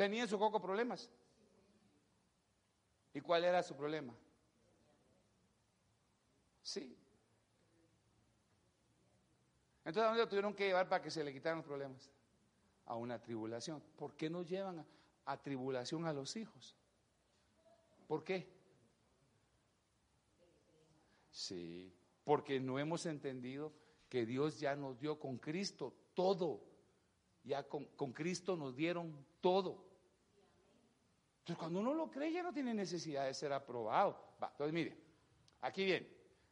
Tenía 0.00 0.22
en 0.22 0.28
su 0.28 0.38
coco 0.38 0.58
problemas. 0.58 1.10
¿Y 3.12 3.20
cuál 3.20 3.44
era 3.44 3.62
su 3.62 3.76
problema? 3.76 4.14
Sí. 6.62 6.96
Entonces, 9.84 10.02
¿a 10.02 10.06
dónde 10.06 10.22
lo 10.22 10.28
tuvieron 10.30 10.54
que 10.54 10.68
llevar 10.68 10.88
para 10.88 11.02
que 11.02 11.10
se 11.10 11.22
le 11.22 11.34
quitaran 11.34 11.58
los 11.58 11.66
problemas? 11.66 12.10
a 12.86 12.96
una 12.96 13.20
tribulación. 13.20 13.82
¿Por 13.94 14.16
qué 14.16 14.30
no 14.30 14.42
llevan 14.42 14.86
a, 15.26 15.36
tribulación 15.36 16.06
a 16.06 16.14
los 16.14 16.34
hijos? 16.36 16.74
¿Por 18.08 18.24
qué? 18.24 18.48
Sí, 21.30 21.92
porque 22.24 22.58
no 22.58 22.78
hemos 22.78 23.04
entendido 23.04 23.74
que 24.08 24.24
Dios 24.24 24.60
ya 24.60 24.76
nos 24.76 24.98
dio 24.98 25.20
con 25.20 25.36
Cristo 25.36 25.92
todo. 26.14 26.62
Ya 27.44 27.68
con, 27.68 27.84
Cristo 28.14 28.56
nos 28.56 28.74
dieron 28.74 29.14
todo. 29.42 29.89
Entonces, 31.40 31.58
cuando 31.58 31.80
uno 31.80 31.94
lo 31.94 32.10
cree, 32.10 32.32
ya 32.32 32.42
no 32.42 32.52
tiene 32.52 32.72
necesidad 32.74 33.26
de 33.26 33.34
ser 33.34 33.52
aprobado. 33.52 34.36
Va, 34.42 34.48
entonces, 34.52 34.72
mire, 34.72 34.96
aquí 35.60 35.84
viene, 35.84 36.08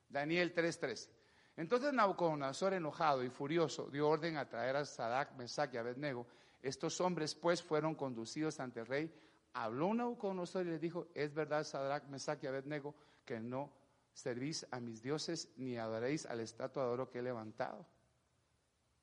Daniel 0.09 0.55
3:13. 0.55 1.09
Entonces 1.57 1.93
Nabucodonosor, 1.93 2.74
enojado 2.74 3.24
y 3.24 3.30
furioso, 3.30 3.91
dio 3.91 4.09
orden 4.09 4.36
a 4.36 4.49
traer 4.49 4.76
a 4.76 4.84
Sadak, 4.84 5.34
Mesach 5.36 5.74
y 5.74 5.76
Abednego. 5.76 6.26
Estos 6.62 7.01
hombres, 7.01 7.34
pues, 7.34 7.62
fueron 7.62 7.95
conducidos 7.95 8.61
ante 8.61 8.80
el 8.80 8.86
rey. 8.86 9.12
Habló 9.55 9.93
Nabucodonosor 9.93 10.66
y 10.66 10.70
le 10.70 10.78
dijo: 10.78 11.09
Es 11.14 11.34
verdad, 11.34 11.64
Sadak, 11.64 12.05
Mesach 12.09 12.43
y 12.45 12.47
Abednego, 12.47 12.95
que 13.24 13.41
no 13.41 13.72
servís 14.12 14.66
a 14.70 14.80
mis 14.80 15.03
dioses 15.03 15.49
ni 15.57 15.76
adoréis 15.76 16.26
al 16.26 16.41
estatua 16.41 16.84
de 16.84 16.91
oro 16.91 17.11
que 17.11 17.18
he 17.18 17.22
levantado. 17.22 17.86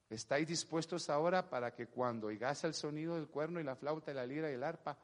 ¿Estáis 0.10 0.48
dispuestos 0.48 1.10
ahora 1.10 1.50
para 1.50 1.74
que 1.74 1.88
cuando 1.88 2.28
oigáis 2.28 2.64
el 2.64 2.74
sonido 2.74 3.16
del 3.16 3.28
cuerno 3.28 3.60
y 3.60 3.64
la 3.64 3.76
flauta 3.76 4.12
y 4.12 4.14
la 4.14 4.26
lira 4.26 4.50
y 4.50 4.54
el 4.54 4.64
arpa, 4.64 4.98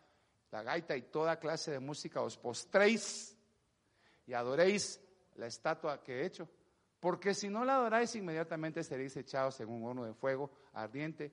la 0.51 0.63
gaita 0.63 0.95
y 0.95 1.03
toda 1.03 1.39
clase 1.39 1.71
de 1.71 1.79
música 1.79 2.21
os 2.21 2.37
postréis 2.37 3.37
y 4.27 4.33
adoréis 4.33 5.01
la 5.35 5.47
estatua 5.47 6.03
que 6.03 6.21
he 6.21 6.25
hecho? 6.25 6.49
Porque 6.99 7.33
si 7.33 7.49
no 7.49 7.65
la 7.65 7.77
adoráis, 7.77 8.15
inmediatamente 8.15 8.83
seréis 8.83 9.17
echados 9.17 9.59
en 9.59 9.69
un 9.69 9.83
horno 9.83 10.05
de 10.05 10.13
fuego 10.13 10.51
ardiente. 10.73 11.31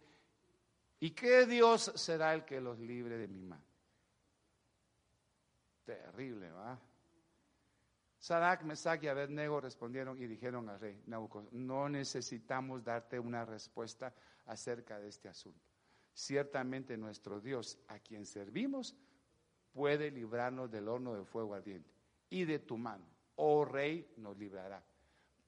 ¿Y 1.00 1.10
qué 1.10 1.44
Dios 1.46 1.92
será 1.94 2.32
el 2.32 2.44
que 2.44 2.60
los 2.60 2.78
libre 2.78 3.18
de 3.18 3.28
mi 3.28 3.42
mano? 3.42 3.64
Terrible, 5.84 6.50
¿va? 6.50 6.80
Sadak, 8.18 8.62
Mesach 8.62 9.02
y 9.02 9.08
Abednego 9.08 9.60
respondieron 9.60 10.20
y 10.20 10.26
dijeron 10.26 10.68
al 10.68 10.80
rey 10.80 11.02
Nabucodonosor, 11.06 11.58
no 11.58 11.88
necesitamos 11.88 12.82
darte 12.82 13.18
una 13.18 13.44
respuesta 13.44 14.12
acerca 14.46 14.98
de 14.98 15.08
este 15.08 15.28
asunto. 15.28 15.64
Ciertamente 16.12 16.96
nuestro 16.96 17.40
Dios, 17.40 17.78
a 17.86 18.00
quien 18.00 18.26
servimos, 18.26 18.96
puede 19.78 20.10
librarnos 20.10 20.68
del 20.72 20.88
horno 20.88 21.14
de 21.14 21.24
fuego 21.24 21.54
ardiente 21.54 21.88
y 22.30 22.44
de 22.44 22.58
tu 22.58 22.76
mano, 22.76 23.06
oh 23.36 23.64
rey, 23.64 24.12
nos 24.16 24.36
librará. 24.36 24.82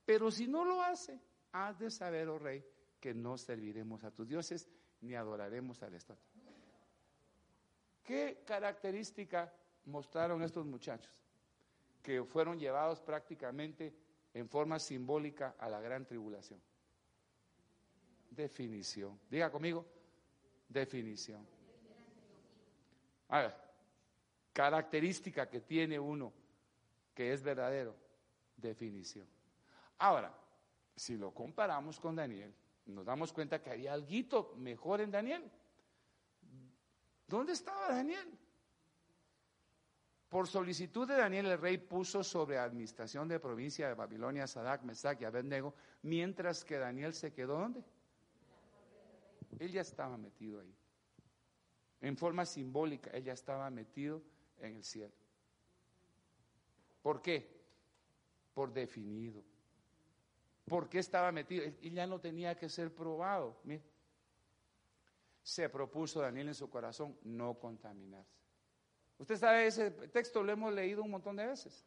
Pero 0.06 0.30
si 0.30 0.46
no 0.46 0.64
lo 0.64 0.80
hace, 0.80 1.18
has 1.50 1.80
de 1.80 1.90
saber, 1.90 2.28
oh 2.28 2.38
rey, 2.38 2.64
que 3.00 3.12
no 3.12 3.36
serviremos 3.36 4.04
a 4.04 4.12
tus 4.12 4.28
dioses 4.28 4.68
ni 5.00 5.16
adoraremos 5.16 5.82
al 5.82 5.94
estatua. 5.94 6.30
¿Qué 8.04 8.44
característica 8.46 9.52
mostraron 9.86 10.44
estos 10.44 10.64
muchachos? 10.64 11.12
Que 12.00 12.22
fueron 12.22 12.56
llevados 12.56 13.00
prácticamente 13.00 13.92
en 14.32 14.48
forma 14.48 14.78
simbólica 14.78 15.56
a 15.58 15.68
la 15.68 15.80
gran 15.80 16.06
tribulación. 16.06 16.60
Definición. 18.30 19.18
Diga 19.28 19.50
conmigo, 19.50 19.84
definición. 20.68 21.44
Característica 24.52 25.48
que 25.48 25.60
tiene 25.60 25.98
uno 25.98 26.32
que 27.14 27.32
es 27.32 27.42
verdadero, 27.42 27.94
definición. 28.56 29.26
Ahora, 29.98 30.32
si 30.96 31.16
lo 31.16 31.32
comparamos 31.32 32.00
con 32.00 32.16
Daniel, 32.16 32.54
nos 32.86 33.04
damos 33.04 33.32
cuenta 33.32 33.62
que 33.62 33.70
había 33.70 33.92
algo 33.92 34.54
mejor 34.56 35.00
en 35.00 35.10
Daniel. 35.10 35.50
¿Dónde 37.26 37.52
estaba 37.52 37.88
Daniel? 37.88 38.38
Por 40.28 40.46
solicitud 40.46 41.08
de 41.08 41.16
Daniel, 41.16 41.46
el 41.46 41.58
rey 41.58 41.78
puso 41.78 42.22
sobre 42.22 42.58
administración 42.58 43.28
de 43.28 43.40
provincia 43.40 43.88
de 43.88 43.94
Babilonia 43.94 44.46
Sadak, 44.46 44.82
Mesac 44.82 45.20
y 45.20 45.24
Abednego, 45.24 45.74
mientras 46.02 46.64
que 46.64 46.78
Daniel 46.78 47.14
se 47.14 47.32
quedó 47.32 47.58
¿dónde? 47.58 47.84
Él 49.58 49.72
ya 49.72 49.80
estaba 49.80 50.16
metido 50.16 50.60
ahí. 50.60 50.74
En 52.00 52.16
forma 52.16 52.46
simbólica, 52.46 53.10
él 53.10 53.24
ya 53.24 53.32
estaba 53.32 53.68
metido 53.70 54.22
en 54.60 54.76
el 54.76 54.84
cielo. 54.84 55.12
¿Por 57.02 57.22
qué? 57.22 57.60
Por 58.54 58.72
definido. 58.72 59.42
¿Por 60.66 60.88
qué 60.88 60.98
estaba 60.98 61.32
metido? 61.32 61.64
Él 61.64 61.92
ya 61.92 62.06
no 62.06 62.20
tenía 62.20 62.56
que 62.56 62.68
ser 62.68 62.94
probado. 62.94 63.60
Se 65.42 65.68
propuso 65.68 66.20
Daniel 66.20 66.48
en 66.48 66.54
su 66.54 66.70
corazón 66.70 67.18
no 67.24 67.58
contaminarse. 67.58 68.38
Usted 69.18 69.36
sabe, 69.36 69.66
ese 69.66 69.90
texto 69.90 70.42
lo 70.42 70.52
hemos 70.52 70.72
leído 70.72 71.02
un 71.02 71.10
montón 71.10 71.36
de 71.36 71.46
veces. 71.46 71.84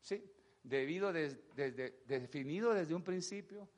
Sí, 0.00 0.22
debido, 0.62 1.12
definido 1.12 2.74
desde 2.74 2.94
un 2.94 3.02
principio, 3.02 3.68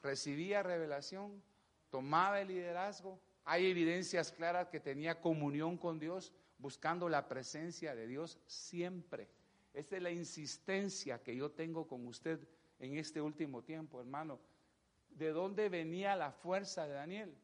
recibía 0.00 0.62
revelación, 0.62 1.42
tomaba 1.90 2.40
el 2.40 2.48
liderazgo. 2.48 3.20
Hay 3.44 3.66
evidencias 3.66 4.32
claras 4.32 4.68
que 4.68 4.80
tenía 4.80 5.20
comunión 5.20 5.76
con 5.76 5.98
Dios, 5.98 6.32
buscando 6.58 7.08
la 7.08 7.28
presencia 7.28 7.94
de 7.94 8.06
Dios 8.06 8.38
siempre. 8.46 9.28
Esa 9.72 9.96
es 9.96 10.02
la 10.02 10.10
insistencia 10.10 11.22
que 11.22 11.36
yo 11.36 11.50
tengo 11.50 11.86
con 11.86 12.06
usted 12.06 12.40
en 12.78 12.96
este 12.96 13.20
último 13.20 13.62
tiempo, 13.62 14.00
hermano. 14.00 14.40
¿De 15.10 15.30
dónde 15.30 15.68
venía 15.68 16.16
la 16.16 16.32
fuerza 16.32 16.86
de 16.86 16.94
Daniel? 16.94 17.34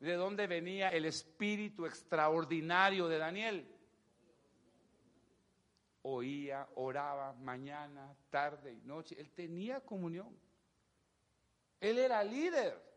¿De 0.00 0.14
dónde 0.14 0.46
venía 0.46 0.90
el 0.90 1.04
espíritu 1.06 1.86
extraordinario 1.86 3.08
de 3.08 3.18
Daniel? 3.18 3.74
Oía, 6.02 6.68
oraba 6.76 7.32
mañana, 7.34 8.16
tarde 8.30 8.72
y 8.72 8.80
noche. 8.82 9.16
Él 9.18 9.30
tenía 9.30 9.80
comunión. 9.80 10.36
Él 11.80 11.98
era 11.98 12.22
líder. 12.22 12.87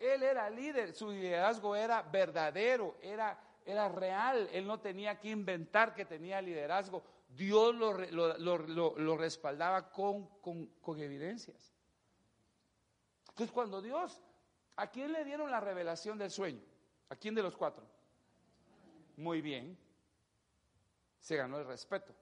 Él 0.00 0.24
era 0.24 0.50
líder. 0.50 0.92
Su 0.94 1.10
liderazgo 1.10 1.76
era 1.76 2.02
verdadero, 2.02 2.96
era, 3.00 3.38
era 3.64 3.88
real. 3.88 4.48
Él 4.52 4.66
no 4.66 4.80
tenía 4.80 5.20
que 5.20 5.28
inventar 5.28 5.94
que 5.94 6.04
tenía 6.04 6.42
liderazgo. 6.42 7.04
Dios 7.28 7.72
lo, 7.76 7.92
lo, 8.96 9.16
respaldaba 9.16 9.92
con, 9.92 10.26
con, 10.40 10.66
con 10.80 10.98
evidencias. 10.98 11.72
Entonces 13.28 13.52
cuando 13.52 13.80
Dios 13.80 14.20
¿A 14.80 14.86
quién 14.86 15.12
le 15.12 15.26
dieron 15.26 15.50
la 15.50 15.60
revelación 15.60 16.16
del 16.16 16.30
sueño? 16.30 16.62
¿A 17.10 17.16
quién 17.16 17.34
de 17.34 17.42
los 17.42 17.54
cuatro? 17.54 17.84
Muy 19.14 19.42
bien. 19.42 19.76
Se 21.18 21.36
ganó 21.36 21.58
el 21.58 21.66
respeto. 21.66 22.14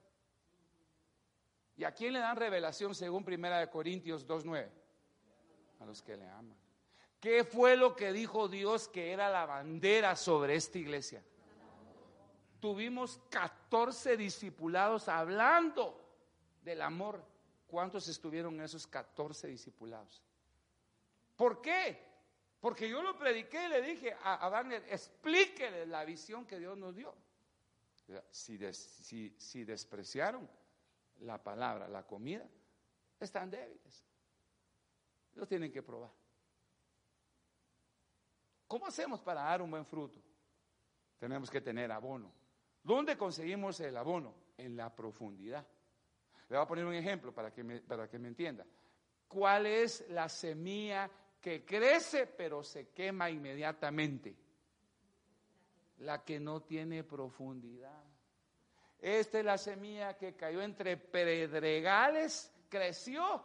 ¿Y 1.77 1.85
a 1.85 1.93
quién 1.93 2.11
le 2.11 2.19
dan 2.19 2.35
revelación 2.35 2.93
según 2.93 3.23
Primera 3.23 3.59
de 3.59 3.69
Corintios 3.69 4.27
2.9? 4.27 4.69
A 5.79 5.85
los 5.85 6.01
que 6.01 6.17
le 6.17 6.27
aman. 6.27 6.57
¿Qué 7.19 7.43
fue 7.43 7.75
lo 7.75 7.95
que 7.95 8.13
dijo 8.13 8.47
Dios 8.47 8.87
que 8.87 9.11
era 9.11 9.29
la 9.29 9.45
bandera 9.45 10.15
sobre 10.15 10.55
esta 10.55 10.77
iglesia? 10.77 11.23
Tuvimos 12.59 13.19
14 13.29 14.17
discipulados 14.17 15.07
hablando 15.07 15.99
del 16.61 16.81
amor. 16.81 17.23
¿Cuántos 17.67 18.07
estuvieron 18.07 18.59
esos 18.61 18.87
14 18.87 19.47
discipulados? 19.47 20.23
¿Por 21.35 21.61
qué? 21.61 22.09
Porque 22.59 22.89
yo 22.89 23.01
lo 23.01 23.17
prediqué 23.17 23.65
y 23.65 23.69
le 23.69 23.81
dije 23.81 24.15
a, 24.23 24.49
Daniel, 24.49 24.83
explíquele 24.89 25.85
la 25.85 26.03
visión 26.03 26.45
que 26.45 26.59
Dios 26.59 26.77
nos 26.77 26.95
dio. 26.95 27.13
Si, 28.31 28.57
si, 29.37 29.63
despreciaron 29.63 30.49
la 31.19 31.41
palabra, 31.41 31.87
la 31.87 32.05
comida, 32.05 32.45
están 33.19 33.49
débiles. 33.51 34.03
Lo 35.35 35.47
tienen 35.47 35.71
que 35.71 35.83
probar. 35.83 36.11
¿Cómo 38.69 38.87
hacemos 38.87 39.19
para 39.19 39.41
dar 39.41 39.61
un 39.61 39.69
buen 39.71 39.85
fruto? 39.85 40.21
Tenemos 41.17 41.51
que 41.51 41.59
tener 41.59 41.91
abono. 41.91 42.31
¿Dónde 42.81 43.17
conseguimos 43.17 43.81
el 43.81 43.97
abono? 43.97 44.33
En 44.57 44.77
la 44.77 44.95
profundidad. 44.95 45.67
Le 46.47 46.55
voy 46.55 46.63
a 46.63 46.67
poner 46.67 46.85
un 46.85 46.93
ejemplo 46.93 47.33
para 47.33 47.51
que 47.51 47.65
me, 47.65 47.81
para 47.81 48.07
que 48.07 48.17
me 48.17 48.29
entienda. 48.29 48.65
¿Cuál 49.27 49.65
es 49.65 50.09
la 50.09 50.29
semilla 50.29 51.11
que 51.39 51.63
crece 51.63 52.27
pero 52.27 52.63
se 52.63 52.89
quema 52.89 53.29
inmediatamente. 53.29 54.35
La 55.99 56.23
que 56.23 56.39
no 56.39 56.61
tiene 56.61 57.03
profundidad. 57.03 58.03
Esta 58.99 59.39
es 59.39 59.45
la 59.45 59.57
semilla 59.57 60.17
que 60.17 60.35
cayó 60.35 60.61
entre 60.61 60.97
pedregales, 60.97 62.53
creció, 62.67 63.43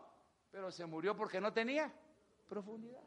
pero 0.50 0.70
se 0.70 0.84
murió 0.86 1.16
porque 1.16 1.40
no 1.40 1.52
tenía 1.52 1.92
profundidad. 2.48 3.02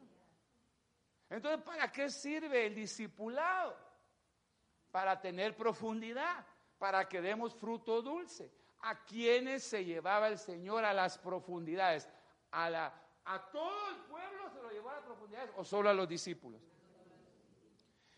Entonces, 1.30 1.62
¿para 1.62 1.90
qué 1.92 2.10
sirve 2.10 2.66
el 2.66 2.74
discipulado? 2.74 3.76
Para 4.90 5.20
tener 5.20 5.56
profundidad, 5.56 6.46
para 6.78 7.08
que 7.08 7.20
demos 7.20 7.54
fruto 7.54 8.00
dulce. 8.02 8.50
¿A 8.80 9.04
quiénes 9.04 9.64
se 9.64 9.84
llevaba 9.84 10.28
el 10.28 10.38
Señor 10.38 10.84
a 10.84 10.92
las 10.92 11.18
profundidades? 11.18 12.08
A 12.50 12.70
la 12.70 13.02
¿A 13.24 13.50
todo 13.50 13.90
el 13.90 13.96
pueblo 14.04 14.48
se 14.48 14.62
lo 14.62 14.70
llevó 14.70 14.88
a 14.88 14.94
la 14.94 15.04
profundidad 15.04 15.50
o 15.56 15.64
solo 15.64 15.90
a 15.90 15.94
los 15.94 16.08
discípulos? 16.08 16.62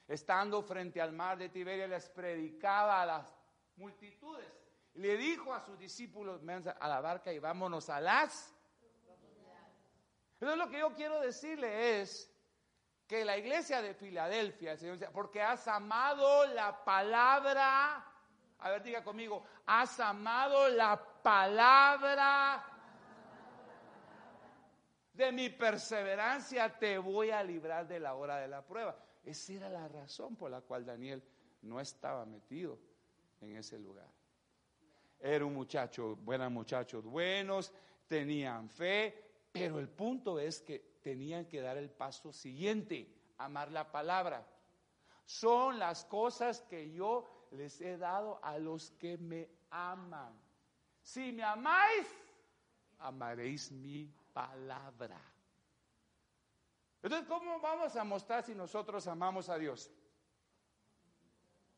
Estando 0.07 0.63
frente 0.63 1.01
al 1.01 1.13
mar 1.13 1.37
de 1.39 1.49
Tiberia 1.49 1.89
les 1.89 2.09
predicaba 2.09 3.03
a 3.03 3.07
las 3.07 3.35
multitudes. 3.77 4.47
Le 4.95 5.17
dijo 5.17 5.53
a 5.53 5.61
sus 5.61 5.79
discípulos, 5.79 6.41
a 6.79 6.89
la 6.89 7.01
barca 7.01 7.33
y 7.33 7.39
vámonos 7.39 7.89
a 7.91 8.01
las 8.01 8.55
entonces 10.41 10.59
lo 10.59 10.71
que 10.71 10.79
yo 10.79 10.95
quiero 10.95 11.21
decirle 11.21 12.01
es 12.01 12.30
que 13.11 13.25
la 13.25 13.37
iglesia 13.37 13.83
de 13.83 13.93
Filadelfia, 13.93 14.77
porque 15.13 15.43
has 15.43 15.67
amado 15.67 16.47
la 16.55 16.85
palabra, 16.85 18.05
a 18.61 18.71
ver, 18.71 18.85
diga 18.85 19.03
conmigo, 19.03 19.43
has 19.67 19.99
amado 19.99 20.69
la 20.69 20.97
palabra 21.21 22.65
de 25.13 25.33
mi 25.33 25.51
perseverancia 25.51 26.79
te 26.79 26.99
voy 26.99 27.31
a 27.31 27.43
librar 27.43 27.89
de 27.89 27.99
la 27.99 28.15
hora 28.15 28.37
de 28.37 28.47
la 28.47 28.65
prueba. 28.65 28.97
Esa 29.25 29.55
era 29.55 29.69
la 29.69 29.89
razón 29.89 30.37
por 30.37 30.49
la 30.49 30.61
cual 30.61 30.87
Daniel 30.87 31.21
no 31.63 31.81
estaba 31.81 32.25
metido 32.25 32.79
en 33.41 33.57
ese 33.57 33.77
lugar. 33.77 34.07
Era 35.19 35.45
un 35.45 35.55
muchacho, 35.55 36.15
buenos 36.15 36.53
muchachos 36.53 37.05
buenos, 37.05 37.73
tenían 38.07 38.69
fe, 38.69 39.30
pero 39.53 39.78
el 39.78 39.88
punto 39.88 40.38
es 40.38 40.61
que 40.61 40.78
tenían 41.03 41.46
que 41.46 41.61
dar 41.61 41.76
el 41.76 41.90
paso 41.90 42.32
siguiente, 42.32 43.12
amar 43.38 43.70
la 43.72 43.90
palabra. 43.90 44.46
Son 45.24 45.78
las 45.78 46.05
cosas 46.05 46.62
que 46.62 46.92
yo 46.92 47.46
les 47.53 47.80
he 47.80 47.96
dado 47.96 48.38
a 48.42 48.59
los 48.59 48.90
que 48.92 49.18
me 49.18 49.48
aman. 49.70 50.32
Si 51.03 51.32
me 51.32 51.42
amáis, 51.42 52.07
amaréis 52.98 53.70
mi 53.72 54.12
palabra. 54.32 55.20
Entonces, 57.03 57.26
¿cómo 57.28 57.59
vamos 57.61 57.96
a 57.96 58.05
mostrar 58.05 58.44
si 58.44 58.55
nosotros 58.55 59.07
amamos 59.07 59.48
a 59.48 59.57
Dios? 59.57 59.90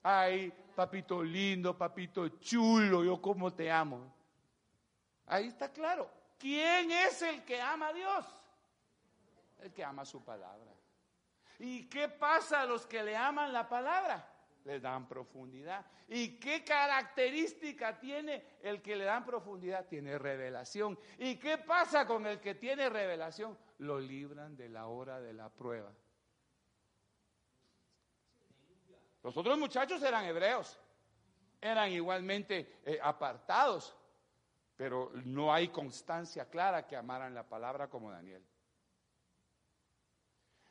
Ay, 0.03 0.53
papito 0.75 1.23
lindo, 1.23 1.79
papito 1.79 2.29
chulo, 2.41 3.05
yo 3.05 3.23
como 3.23 3.53
te 3.53 3.71
amo. 3.71 4.13
Ahí 5.27 5.47
está 5.47 5.73
claro. 5.73 6.11
¿Quién 6.43 6.91
es 6.91 7.23
el 7.23 7.45
que 7.45 7.61
ama 7.61 7.89
a 7.89 7.93
Dios? 7.93 8.27
El 9.61 9.73
que 9.73 9.85
ama 9.85 10.05
su 10.05 10.25
palabra. 10.25 10.73
¿Y 11.61 11.89
qué 11.89 12.09
pasa 12.09 12.63
a 12.63 12.67
los 12.67 12.85
que 12.85 13.01
le 13.05 13.17
aman 13.17 13.53
la 13.53 13.69
palabra? 13.69 14.29
le 14.65 14.81
dan 14.81 15.09
profundidad. 15.09 15.85
¿Y 16.09 16.39
qué 16.39 16.65
característica 16.65 17.99
tiene 17.99 18.59
el 18.63 18.81
que 18.83 18.97
le 18.97 19.05
dan 19.05 19.25
profundidad? 19.25 19.87
Tiene 19.87 20.19
revelación. 20.19 20.99
¿Y 21.19 21.37
qué 21.37 21.59
pasa 21.59 22.07
con 22.07 22.27
el 22.27 22.41
que 22.41 22.55
tiene 22.55 22.89
revelación? 22.89 23.57
Lo 23.79 23.99
libran 23.99 24.57
de 24.57 24.69
la 24.69 24.87
hora 24.87 25.21
de 25.21 25.33
la 25.33 25.49
prueba. 25.49 25.93
Los 29.23 29.37
otros 29.37 29.57
muchachos 29.59 30.03
eran 30.03 30.25
hebreos, 30.25 30.81
eran 31.61 31.93
igualmente 31.93 32.81
eh, 32.85 32.99
apartados, 33.01 33.97
pero 34.83 35.13
no 35.27 35.53
hay 35.53 35.69
constancia 35.69 36.51
clara 36.51 36.89
que 36.89 36.97
amaran 36.97 37.33
la 37.33 37.49
palabra 37.49 37.89
como 37.89 38.11
Daniel. 38.11 38.45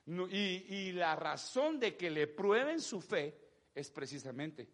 y 0.05 0.91
la 0.91 1.15
razón 1.15 1.79
de 1.79 1.95
que 1.95 2.09
le 2.09 2.27
prueben 2.27 2.81
su 2.81 2.99
fe 2.99 3.39
es 3.73 3.89
precisamente 3.89 4.67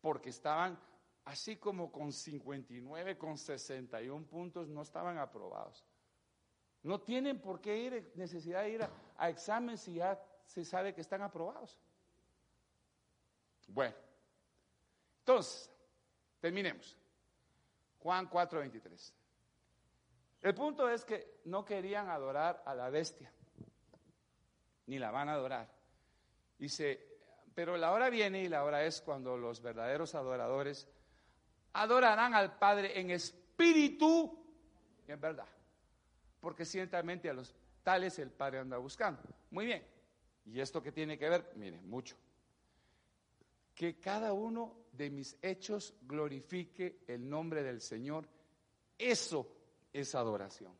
porque 0.00 0.30
estaban 0.30 0.80
así 1.26 1.56
como 1.56 1.92
con 1.92 2.14
59, 2.14 3.18
con 3.18 3.36
61 3.36 4.26
puntos, 4.26 4.68
no 4.68 4.80
estaban 4.80 5.18
aprobados. 5.18 5.84
No 6.82 7.02
tienen 7.02 7.42
por 7.42 7.60
qué 7.60 7.76
ir, 7.76 8.12
necesidad 8.14 8.62
de 8.62 8.70
ir 8.70 8.88
a, 9.18 9.28
examen 9.28 9.76
si 9.76 9.96
ya 9.96 10.18
se 10.46 10.64
sabe 10.64 10.94
que 10.94 11.02
están 11.02 11.20
aprobados. 11.20 11.78
Bueno, 13.68 13.94
entonces, 15.18 15.70
terminemos. 16.40 16.96
Juan 18.02 18.28
4:23. 18.28 19.12
El 20.42 20.54
punto 20.54 20.88
es 20.88 21.04
que 21.04 21.40
no 21.44 21.64
querían 21.64 22.08
adorar 22.08 22.62
a 22.66 22.74
la 22.74 22.90
bestia, 22.90 23.32
ni 24.86 24.98
la 24.98 25.12
van 25.12 25.28
a 25.28 25.34
adorar. 25.34 25.68
Dice, 26.58 27.20
pero 27.54 27.76
la 27.76 27.92
hora 27.92 28.10
viene 28.10 28.42
y 28.42 28.48
la 28.48 28.64
hora 28.64 28.84
es 28.84 29.00
cuando 29.00 29.36
los 29.36 29.62
verdaderos 29.62 30.14
adoradores 30.16 30.88
adorarán 31.74 32.34
al 32.34 32.58
Padre 32.58 32.98
en 32.98 33.10
espíritu 33.10 34.44
y 35.06 35.12
en 35.12 35.20
verdad. 35.20 35.48
Porque 36.40 36.64
ciertamente 36.64 37.30
a 37.30 37.34
los 37.34 37.54
tales 37.84 38.18
el 38.18 38.30
Padre 38.30 38.58
anda 38.58 38.78
buscando. 38.78 39.22
Muy 39.50 39.66
bien. 39.66 39.86
¿Y 40.46 40.60
esto 40.60 40.82
qué 40.82 40.90
tiene 40.90 41.16
que 41.16 41.28
ver? 41.28 41.52
Miren, 41.54 41.88
mucho. 41.88 42.16
Que 43.74 43.98
cada 43.98 44.32
uno 44.32 44.82
de 44.92 45.10
mis 45.10 45.36
hechos 45.42 45.94
glorifique 46.02 47.00
el 47.06 47.28
nombre 47.28 47.62
del 47.62 47.80
Señor. 47.80 48.28
Eso 48.98 49.48
es 49.92 50.14
adoración. 50.14 50.72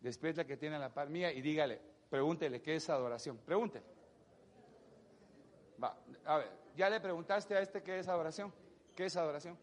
la 0.00 0.44
que 0.44 0.56
tiene 0.56 0.78
la 0.78 0.92
par 0.92 1.08
mía 1.08 1.32
y 1.32 1.40
dígale, 1.40 1.80
pregúntele 2.10 2.60
qué 2.60 2.76
es 2.76 2.90
adoración. 2.90 3.38
Pregúntele. 3.38 3.84
Va, 5.82 5.96
a 6.24 6.38
ver, 6.38 6.50
¿ya 6.76 6.88
le 6.90 7.00
preguntaste 7.00 7.56
a 7.56 7.60
este 7.60 7.82
qué 7.82 7.98
es 7.98 8.08
adoración? 8.08 8.52
¿Qué 8.96 9.06
es 9.06 9.16
adoración? 9.16 9.56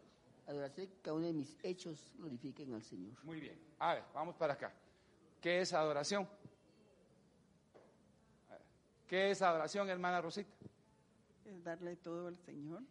Adoración 0.46 0.88
que 0.88 1.00
cada 1.02 1.16
uno 1.16 1.26
de 1.26 1.32
mis 1.32 1.56
hechos 1.62 2.12
glorifiquen 2.16 2.72
al 2.74 2.82
Señor. 2.82 3.12
Muy 3.24 3.40
bien. 3.40 3.60
A 3.78 3.94
ver, 3.94 4.04
vamos 4.14 4.34
para 4.36 4.54
acá. 4.54 4.72
¿Qué 5.40 5.60
es 5.60 5.72
adoración? 5.72 6.28
¿Qué 9.06 9.30
es 9.30 9.42
adoración, 9.42 9.88
hermana 9.90 10.20
Rosita? 10.20 10.50
Es 11.50 11.64
darle 11.64 11.96
todo 11.96 12.28
al 12.28 12.36
Señor. 12.38 12.82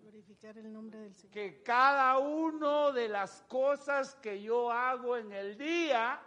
Glorificar 0.00 0.58
el 0.58 0.72
nombre 0.72 0.98
del 0.98 1.14
Señor. 1.14 1.32
Que 1.32 1.62
cada 1.62 2.18
uno 2.18 2.92
de 2.92 3.08
las 3.08 3.42
cosas 3.42 4.14
que 4.16 4.42
yo 4.42 4.70
hago 4.70 5.16
en 5.16 5.32
el 5.32 5.56
día 5.56 6.20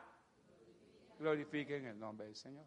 glorifiquen 1.19 1.85
el 1.85 1.99
nombre 1.99 2.25
del 2.25 2.35
Señor. 2.35 2.65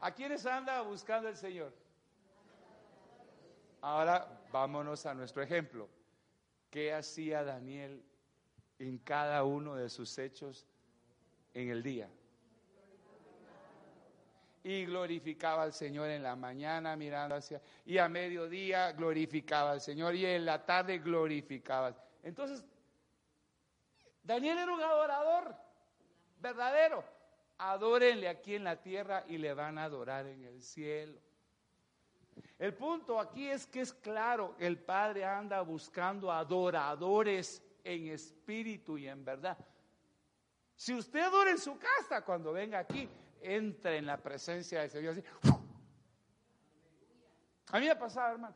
¿A 0.00 0.12
quiénes 0.12 0.44
anda 0.46 0.82
buscando 0.82 1.28
el 1.28 1.36
Señor? 1.36 1.72
Ahora 3.80 4.46
vámonos 4.52 5.06
a 5.06 5.14
nuestro 5.14 5.42
ejemplo. 5.42 5.88
¿Qué 6.70 6.92
hacía 6.92 7.44
Daniel 7.44 8.04
en 8.78 8.98
cada 8.98 9.44
uno 9.44 9.76
de 9.76 9.88
sus 9.88 10.18
hechos 10.18 10.66
en 11.54 11.70
el 11.70 11.82
día? 11.82 12.10
Y 14.64 14.86
glorificaba 14.86 15.62
al 15.62 15.72
Señor 15.72 16.08
en 16.08 16.22
la 16.22 16.34
mañana 16.34 16.96
mirando 16.96 17.36
hacia, 17.36 17.60
y 17.84 17.98
a 17.98 18.08
mediodía 18.08 18.90
glorificaba 18.92 19.70
al 19.72 19.80
Señor, 19.80 20.14
y 20.16 20.26
en 20.26 20.44
la 20.44 20.64
tarde 20.64 20.98
glorificaba. 20.98 21.94
Entonces, 22.22 22.64
Daniel 24.22 24.58
era 24.58 24.72
un 24.72 24.82
adorador 24.82 25.54
verdadero. 26.40 27.04
Adórenle 27.58 28.28
aquí 28.28 28.56
en 28.56 28.64
la 28.64 28.80
tierra 28.80 29.24
y 29.28 29.38
le 29.38 29.54
van 29.54 29.78
a 29.78 29.84
adorar 29.84 30.26
en 30.26 30.44
el 30.44 30.62
cielo. 30.62 31.20
El 32.58 32.74
punto 32.74 33.20
aquí 33.20 33.48
es 33.48 33.66
que 33.66 33.82
es 33.82 33.92
claro, 33.92 34.56
el 34.58 34.78
Padre 34.78 35.24
anda 35.24 35.60
buscando 35.60 36.32
adoradores 36.32 37.62
en 37.84 38.08
espíritu 38.08 38.96
y 38.96 39.08
en 39.08 39.24
verdad. 39.24 39.58
Si 40.76 40.94
usted 40.94 41.20
adora 41.20 41.50
en 41.50 41.58
su 41.58 41.78
casa 41.78 42.24
cuando 42.24 42.52
venga 42.52 42.78
aquí, 42.78 43.08
entra 43.40 43.94
en 43.94 44.06
la 44.06 44.16
presencia 44.16 44.80
del 44.80 44.90
Señor 44.90 45.12
así. 45.12 45.24
A 47.68 47.78
mí 47.78 47.86
me 47.86 47.90
ha 47.90 47.98
pasado, 47.98 48.32
hermano, 48.32 48.54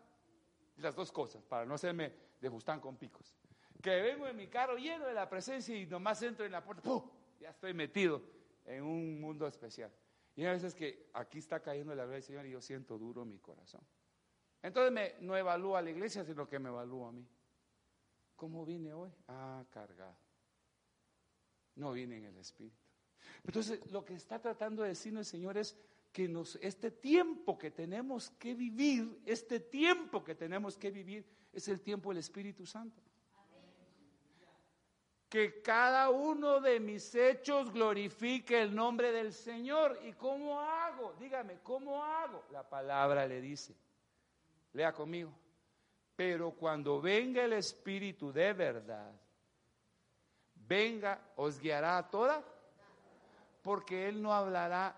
las 0.76 0.94
dos 0.94 1.10
cosas, 1.12 1.42
para 1.44 1.64
no 1.64 1.74
hacerme 1.74 2.12
de 2.40 2.48
Bustán 2.48 2.80
con 2.80 2.96
picos. 2.96 3.34
Que 3.82 4.00
vengo 4.02 4.26
en 4.26 4.36
mi 4.36 4.48
carro 4.48 4.76
lleno 4.76 5.06
de 5.06 5.14
la 5.14 5.28
presencia 5.28 5.76
y 5.76 5.86
nomás 5.86 6.22
entro 6.22 6.44
en 6.44 6.52
la 6.52 6.64
puerta, 6.64 6.82
¡pum! 6.82 7.02
ya 7.40 7.50
estoy 7.50 7.74
metido 7.74 8.22
en 8.64 8.82
un 8.82 9.20
mundo 9.20 9.46
especial. 9.46 9.92
Y 10.34 10.44
a 10.44 10.52
veces 10.52 10.74
que 10.74 11.10
aquí 11.14 11.38
está 11.38 11.60
cayendo 11.60 11.94
la 11.94 12.04
gloria 12.04 12.14
del 12.14 12.22
Señor 12.22 12.46
y 12.46 12.50
yo 12.50 12.60
siento 12.60 12.98
duro 12.98 13.24
mi 13.24 13.38
corazón. 13.38 13.80
Entonces 14.62 14.92
me, 14.92 15.14
no 15.20 15.36
evalúa 15.36 15.78
a 15.78 15.82
la 15.82 15.90
iglesia, 15.90 16.24
sino 16.24 16.48
que 16.48 16.58
me 16.58 16.68
evalúa 16.68 17.08
a 17.08 17.12
mí. 17.12 17.26
¿Cómo 18.36 18.64
vine 18.64 18.92
hoy? 18.92 19.10
Ah, 19.26 19.64
cargado. 19.70 20.16
No 21.78 21.92
vine 21.92 22.18
en 22.18 22.26
el 22.26 22.36
Espíritu. 22.36 22.76
Entonces, 23.44 23.90
lo 23.90 24.04
que 24.04 24.14
está 24.14 24.38
tratando 24.38 24.82
de 24.82 24.90
decirnos 24.90 25.20
el 25.20 25.30
Señor 25.30 25.56
es 25.56 25.76
que 26.12 26.30
este 26.60 26.90
tiempo 26.90 27.58
que 27.58 27.70
tenemos 27.70 28.30
que 28.30 28.54
vivir, 28.54 29.20
este 29.24 29.60
tiempo 29.60 30.22
que 30.24 30.34
tenemos 30.34 30.76
que 30.76 30.90
vivir, 30.90 31.24
es 31.52 31.68
el 31.68 31.80
tiempo 31.80 32.10
del 32.10 32.18
Espíritu 32.18 32.66
Santo 32.66 33.02
que 35.28 35.60
cada 35.60 36.08
uno 36.08 36.60
de 36.60 36.80
mis 36.80 37.14
hechos 37.14 37.70
glorifique 37.72 38.62
el 38.62 38.74
nombre 38.74 39.12
del 39.12 39.32
Señor. 39.32 40.00
¿Y 40.04 40.12
cómo 40.14 40.60
hago? 40.60 41.14
Dígame, 41.20 41.58
¿cómo 41.62 42.02
hago? 42.02 42.44
La 42.50 42.68
palabra 42.68 43.26
le 43.26 43.40
dice. 43.40 43.76
Lea 44.72 44.92
conmigo. 44.92 45.32
Pero 46.16 46.52
cuando 46.52 47.00
venga 47.00 47.44
el 47.44 47.52
Espíritu 47.52 48.32
de 48.32 48.52
verdad, 48.54 49.12
venga, 50.68 51.20
os 51.36 51.58
guiará 51.58 51.98
a 51.98 52.10
toda, 52.10 52.44
porque 53.62 54.08
Él 54.08 54.22
no 54.22 54.32
hablará 54.32 54.96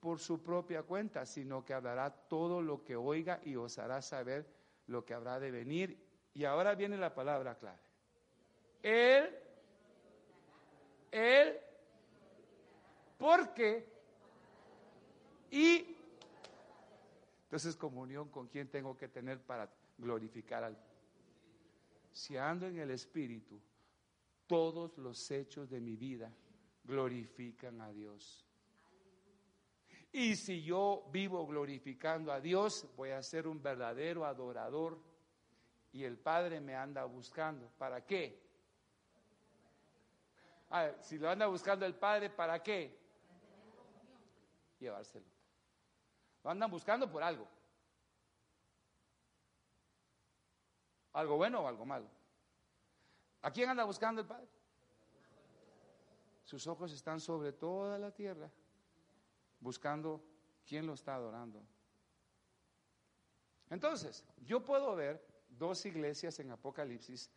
por 0.00 0.18
su 0.18 0.42
propia 0.42 0.82
cuenta, 0.82 1.26
sino 1.26 1.64
que 1.64 1.74
hablará 1.74 2.10
todo 2.10 2.62
lo 2.62 2.84
que 2.84 2.96
oiga 2.96 3.40
y 3.44 3.56
os 3.56 3.78
hará 3.78 4.00
saber 4.00 4.46
lo 4.86 5.04
que 5.04 5.14
habrá 5.14 5.38
de 5.38 5.50
venir. 5.50 5.98
Y 6.32 6.44
ahora 6.44 6.74
viene 6.74 6.96
la 6.96 7.14
palabra 7.14 7.56
clave. 7.56 7.78
Él 8.82 9.36
él, 11.10 11.58
porque, 13.18 13.86
y, 15.50 15.96
entonces 17.44 17.74
comunión 17.76 18.28
con 18.28 18.46
quien 18.46 18.68
tengo 18.68 18.96
que 18.96 19.08
tener 19.08 19.40
para 19.40 19.68
glorificar 19.98 20.64
al. 20.64 20.78
Si 22.12 22.36
ando 22.36 22.66
en 22.66 22.78
el 22.78 22.90
Espíritu, 22.90 23.60
todos 24.50 24.98
los 24.98 25.30
hechos 25.30 25.70
de 25.70 25.80
mi 25.80 25.94
vida 25.94 26.28
glorifican 26.82 27.80
a 27.80 27.92
Dios. 27.92 28.44
Y 30.10 30.34
si 30.34 30.60
yo 30.64 31.08
vivo 31.12 31.46
glorificando 31.46 32.32
a 32.32 32.40
Dios, 32.40 32.84
voy 32.96 33.10
a 33.10 33.22
ser 33.22 33.46
un 33.46 33.62
verdadero 33.62 34.24
adorador. 34.24 34.98
Y 35.92 36.02
el 36.02 36.18
Padre 36.18 36.60
me 36.60 36.74
anda 36.74 37.04
buscando. 37.04 37.70
¿Para 37.78 38.04
qué? 38.04 38.42
si 41.02 41.16
lo 41.16 41.30
anda 41.30 41.46
buscando 41.46 41.86
el 41.86 41.94
Padre, 41.94 42.28
¿para 42.28 42.60
qué? 42.60 42.98
Llevárselo. 44.80 45.26
Lo 46.42 46.50
andan 46.50 46.72
buscando 46.72 47.08
por 47.08 47.22
algo. 47.22 47.46
¿Algo 51.12 51.36
bueno 51.36 51.60
o 51.60 51.68
algo 51.68 51.86
malo? 51.86 52.19
¿A 53.42 53.50
quién 53.50 53.68
anda 53.68 53.84
buscando 53.84 54.20
el 54.20 54.26
Padre? 54.26 54.48
Sus 56.44 56.66
ojos 56.66 56.92
están 56.92 57.20
sobre 57.20 57.52
toda 57.52 57.98
la 57.98 58.10
tierra, 58.10 58.50
buscando 59.60 60.22
quién 60.66 60.86
lo 60.86 60.94
está 60.94 61.14
adorando. 61.14 61.62
Entonces, 63.70 64.24
yo 64.44 64.64
puedo 64.64 64.96
ver 64.96 65.24
dos 65.48 65.86
iglesias 65.86 66.40
en 66.40 66.50
Apocalipsis 66.50 67.30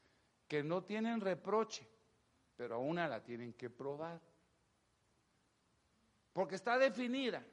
que 0.47 0.63
no 0.63 0.83
tienen 0.83 1.21
reproche 1.21 1.87
pero 2.55 2.75
a 2.75 2.77
una 2.77 3.07
la 3.07 3.23
tienen 3.23 3.53
que 3.53 3.69
probar. 3.69 4.21
Porque 6.31 6.55
está 6.55 6.77
definida, 6.77 7.45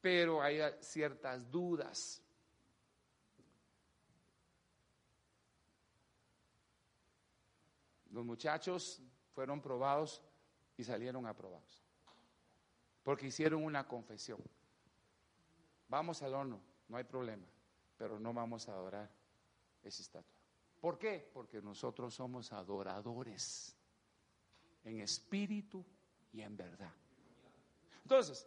pero 0.00 0.42
hay 0.42 0.60
ciertas 0.80 1.50
dudas. 1.50 2.22
Los 8.10 8.24
muchachos 8.24 9.02
fueron 9.32 9.60
probados 9.60 10.22
y 10.76 10.84
salieron 10.84 11.26
aprobados. 11.26 11.82
Porque 13.02 13.26
hicieron 13.26 13.64
una 13.64 13.86
confesión. 13.86 14.40
Vamos 15.88 16.22
al 16.22 16.34
horno, 16.34 16.60
no 16.88 16.96
hay 16.96 17.04
problema, 17.04 17.46
pero 17.96 18.20
no 18.20 18.32
vamos 18.32 18.68
a 18.68 18.72
adorar 18.72 19.10
esa 19.82 20.02
estatua. 20.02 20.38
¿Por 20.80 20.98
qué? 20.98 21.30
Porque 21.32 21.60
nosotros 21.60 22.14
somos 22.14 22.52
adoradores 22.52 23.76
en 24.84 25.00
espíritu 25.00 25.84
y 26.32 26.40
en 26.40 26.56
verdad. 26.56 26.92
Entonces, 28.02 28.46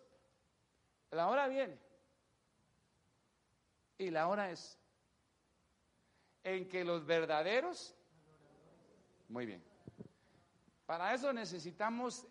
la 1.12 1.28
hora 1.30 1.48
viene 1.48 1.78
y 3.98 4.10
la 4.10 4.28
hora 4.28 4.52
es 4.52 4.80
en 6.44 6.68
que 6.68 6.84
los 6.84 7.06
verdaderos, 7.06 7.96
muy 9.30 9.46
bien, 9.46 9.64
para 10.86 11.14
eso 11.14 11.32
necesitamos 11.34 12.26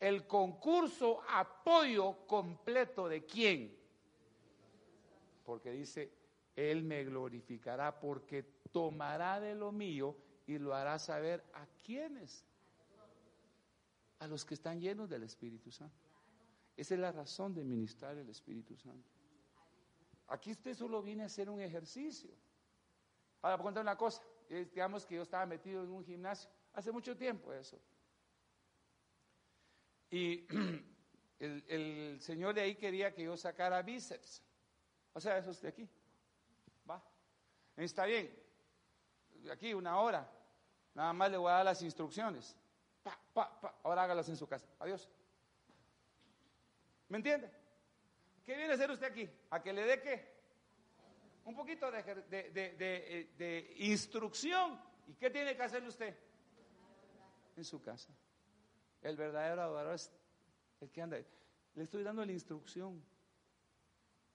el 0.00 0.26
concurso 0.26 1.22
apoyo 1.28 2.26
completo 2.26 3.08
de 3.08 3.24
quién? 3.24 3.78
porque 5.48 5.72
dice, 5.72 6.12
Él 6.54 6.82
me 6.82 7.04
glorificará 7.04 7.98
porque 7.98 8.42
tomará 8.70 9.40
de 9.40 9.54
lo 9.54 9.72
mío 9.72 10.14
y 10.46 10.58
lo 10.58 10.74
hará 10.74 10.98
saber 10.98 11.42
a 11.54 11.66
quienes. 11.82 12.44
A 14.18 14.26
los 14.26 14.44
que 14.44 14.52
están 14.52 14.78
llenos 14.78 15.08
del 15.08 15.22
Espíritu 15.22 15.72
Santo. 15.72 15.96
Esa 16.76 16.92
es 16.92 17.00
la 17.00 17.12
razón 17.12 17.54
de 17.54 17.64
ministrar 17.64 18.18
el 18.18 18.28
Espíritu 18.28 18.76
Santo. 18.76 19.08
Aquí 20.26 20.50
usted 20.50 20.74
solo 20.74 21.00
viene 21.00 21.22
a 21.22 21.26
hacer 21.26 21.48
un 21.48 21.62
ejercicio. 21.62 22.28
Ahora, 23.40 23.56
contar 23.56 23.82
una 23.82 23.96
cosa, 23.96 24.20
digamos 24.48 25.04
que 25.04 25.16
yo 25.16 25.22
estaba 25.22 25.46
metido 25.46 25.82
en 25.82 25.90
un 25.90 26.04
gimnasio 26.04 26.50
hace 26.72 26.92
mucho 26.92 27.16
tiempo 27.16 27.52
eso. 27.52 27.78
Y 30.10 30.46
el, 31.38 31.64
el 31.68 32.20
señor 32.20 32.54
de 32.54 32.62
ahí 32.62 32.74
quería 32.76 33.12
que 33.14 33.24
yo 33.24 33.36
sacara 33.36 33.82
bíceps. 33.82 34.42
O 35.12 35.20
sea, 35.20 35.38
eso 35.38 35.50
es 35.50 35.60
de 35.60 35.68
aquí. 35.68 35.88
Va. 36.88 37.02
Está 37.76 38.04
bien. 38.06 38.32
Aquí 39.50 39.74
una 39.74 39.98
hora. 39.98 40.30
Nada 40.94 41.12
más 41.12 41.30
le 41.30 41.36
voy 41.36 41.50
a 41.50 41.56
dar 41.56 41.64
las 41.64 41.82
instrucciones. 41.82 42.56
Pa, 43.02 43.18
pa, 43.32 43.60
pa. 43.60 43.74
Ahora 43.82 44.04
hágalas 44.04 44.28
en 44.28 44.36
su 44.36 44.46
casa. 44.46 44.66
Adiós. 44.78 45.08
¿Me 47.08 47.18
entiende? 47.18 47.50
¿Qué 48.44 48.56
viene 48.56 48.72
a 48.72 48.74
hacer 48.76 48.90
usted 48.90 49.06
aquí? 49.06 49.28
¿A 49.50 49.62
que 49.62 49.72
le 49.72 49.84
dé 49.84 50.00
qué? 50.00 50.37
Un 51.48 51.54
poquito 51.54 51.90
de, 51.90 52.02
de, 52.02 52.50
de, 52.50 53.32
de, 53.38 53.74
instrucción. 53.78 54.78
¿Y 55.06 55.14
qué 55.14 55.30
tiene 55.30 55.56
que 55.56 55.62
hacer 55.62 55.82
usted? 55.82 56.14
En 57.56 57.64
su 57.64 57.80
casa. 57.80 58.12
El 59.00 59.16
verdadero 59.16 59.62
adorador 59.62 59.94
es 59.94 60.12
el 60.78 60.90
que 60.90 61.00
anda. 61.00 61.16
Le 61.74 61.82
estoy 61.82 62.02
dando 62.02 62.22
la 62.22 62.32
instrucción. 62.32 63.02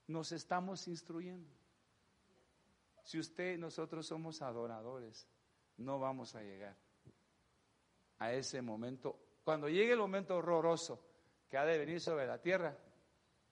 Nos 0.07 0.31
estamos 0.31 0.87
instruyendo. 0.87 1.47
Si 3.03 3.19
usted, 3.19 3.59
nosotros 3.59 4.07
somos 4.07 4.41
adoradores, 4.41 5.27
no 5.77 5.99
vamos 5.99 6.33
a 6.33 6.41
llegar 6.41 6.75
a 8.17 8.33
ese 8.33 8.59
momento. 8.63 9.19
Cuando 9.43 9.69
llegue 9.69 9.91
el 9.91 9.99
momento 9.99 10.35
horroroso 10.35 10.99
que 11.47 11.59
ha 11.59 11.65
de 11.65 11.77
venir 11.77 12.01
sobre 12.01 12.25
la 12.25 12.41
tierra, 12.41 12.75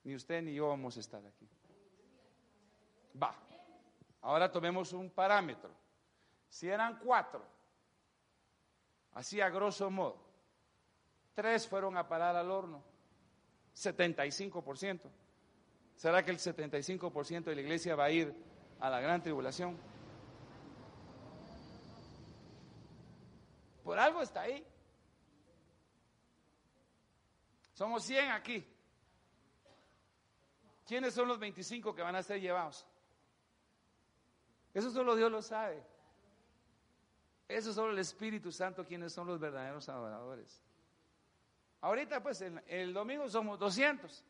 ni 0.02 0.16
usted 0.16 0.42
ni 0.42 0.52
yo 0.52 0.66
vamos 0.66 0.96
a 0.96 1.00
estar 1.00 1.24
aquí. 1.24 1.48
Va. 3.22 3.41
Ahora 4.22 4.50
tomemos 4.50 4.92
un 4.92 5.10
parámetro. 5.10 5.70
Si 6.48 6.68
eran 6.68 6.98
cuatro, 6.98 7.44
así 9.14 9.40
a 9.40 9.50
grosso 9.50 9.90
modo, 9.90 10.22
tres 11.34 11.66
fueron 11.66 11.96
a 11.96 12.06
parar 12.06 12.36
al 12.36 12.50
horno, 12.50 12.82
75%. 13.74 15.10
¿Será 15.96 16.24
que 16.24 16.30
el 16.30 16.38
75% 16.38 17.44
de 17.44 17.54
la 17.54 17.60
iglesia 17.60 17.94
va 17.94 18.04
a 18.04 18.10
ir 18.10 18.34
a 18.80 18.90
la 18.90 19.00
gran 19.00 19.22
tribulación? 19.22 19.76
Por 23.82 23.98
algo 23.98 24.22
está 24.22 24.42
ahí. 24.42 24.64
Somos 27.72 28.04
100 28.04 28.30
aquí. 28.30 28.66
¿Quiénes 30.86 31.14
son 31.14 31.28
los 31.28 31.38
25 31.38 31.94
que 31.94 32.02
van 32.02 32.14
a 32.14 32.22
ser 32.22 32.40
llevados? 32.40 32.86
Eso 34.74 34.90
solo 34.90 35.14
Dios 35.14 35.30
lo 35.30 35.42
sabe. 35.42 35.82
Eso 37.48 37.72
solo 37.72 37.92
el 37.92 37.98
Espíritu 37.98 38.50
Santo, 38.50 38.84
quienes 38.84 39.12
son 39.12 39.26
los 39.26 39.38
verdaderos 39.38 39.88
adoradores. 39.88 40.62
Ahorita, 41.82 42.22
pues, 42.22 42.40
el, 42.40 42.62
el 42.66 42.94
domingo 42.94 43.28
somos 43.28 43.58
200. 43.58 44.24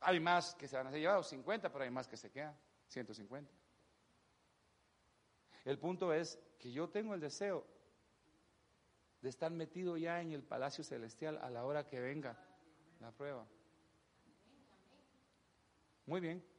Hay 0.00 0.20
más 0.20 0.54
que 0.54 0.68
se 0.68 0.76
van 0.76 0.88
a 0.88 0.90
ser 0.90 1.00
llevados, 1.00 1.28
50, 1.28 1.72
pero 1.72 1.84
hay 1.84 1.90
más 1.90 2.06
que 2.06 2.16
se 2.16 2.30
quedan, 2.30 2.56
150. 2.88 3.50
El 5.64 5.78
punto 5.78 6.12
es 6.12 6.38
que 6.58 6.70
yo 6.70 6.88
tengo 6.88 7.14
el 7.14 7.20
deseo 7.20 7.66
de 9.20 9.28
estar 9.28 9.50
metido 9.50 9.96
ya 9.96 10.20
en 10.20 10.32
el 10.32 10.42
palacio 10.42 10.84
celestial 10.84 11.38
a 11.38 11.50
la 11.50 11.64
hora 11.64 11.86
que 11.86 12.00
venga 12.00 12.38
la 13.00 13.10
prueba. 13.10 13.46
Muy 16.06 16.20
bien. 16.20 16.55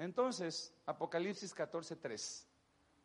Entonces, 0.00 0.72
Apocalipsis 0.86 1.54
14:3. 1.54 2.46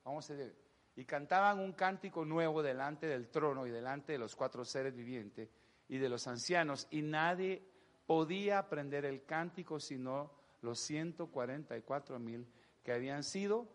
Vamos 0.05 0.31
a 0.31 0.33
ver. 0.33 0.55
Y 0.95 1.03
cantaban 1.03 1.59
un 1.59 1.73
cántico 1.73 2.23
nuevo 2.23 2.63
delante 2.63 3.05
del 3.05 3.27
trono 3.27 3.67
y 3.67 3.69
delante 3.69 4.13
de 4.13 4.17
los 4.17 4.33
cuatro 4.33 4.63
seres 4.63 4.95
vivientes 4.95 5.49
y 5.89 5.97
de 5.97 6.07
los 6.07 6.25
ancianos, 6.25 6.87
y 6.89 7.01
nadie 7.01 7.61
podía 8.07 8.59
aprender 8.59 9.03
el 9.03 9.25
cántico 9.25 9.77
sino 9.79 10.31
los 10.61 10.79
144 10.79 12.17
mil 12.17 12.47
que 12.81 12.93
habían 12.93 13.23
sido. 13.23 13.67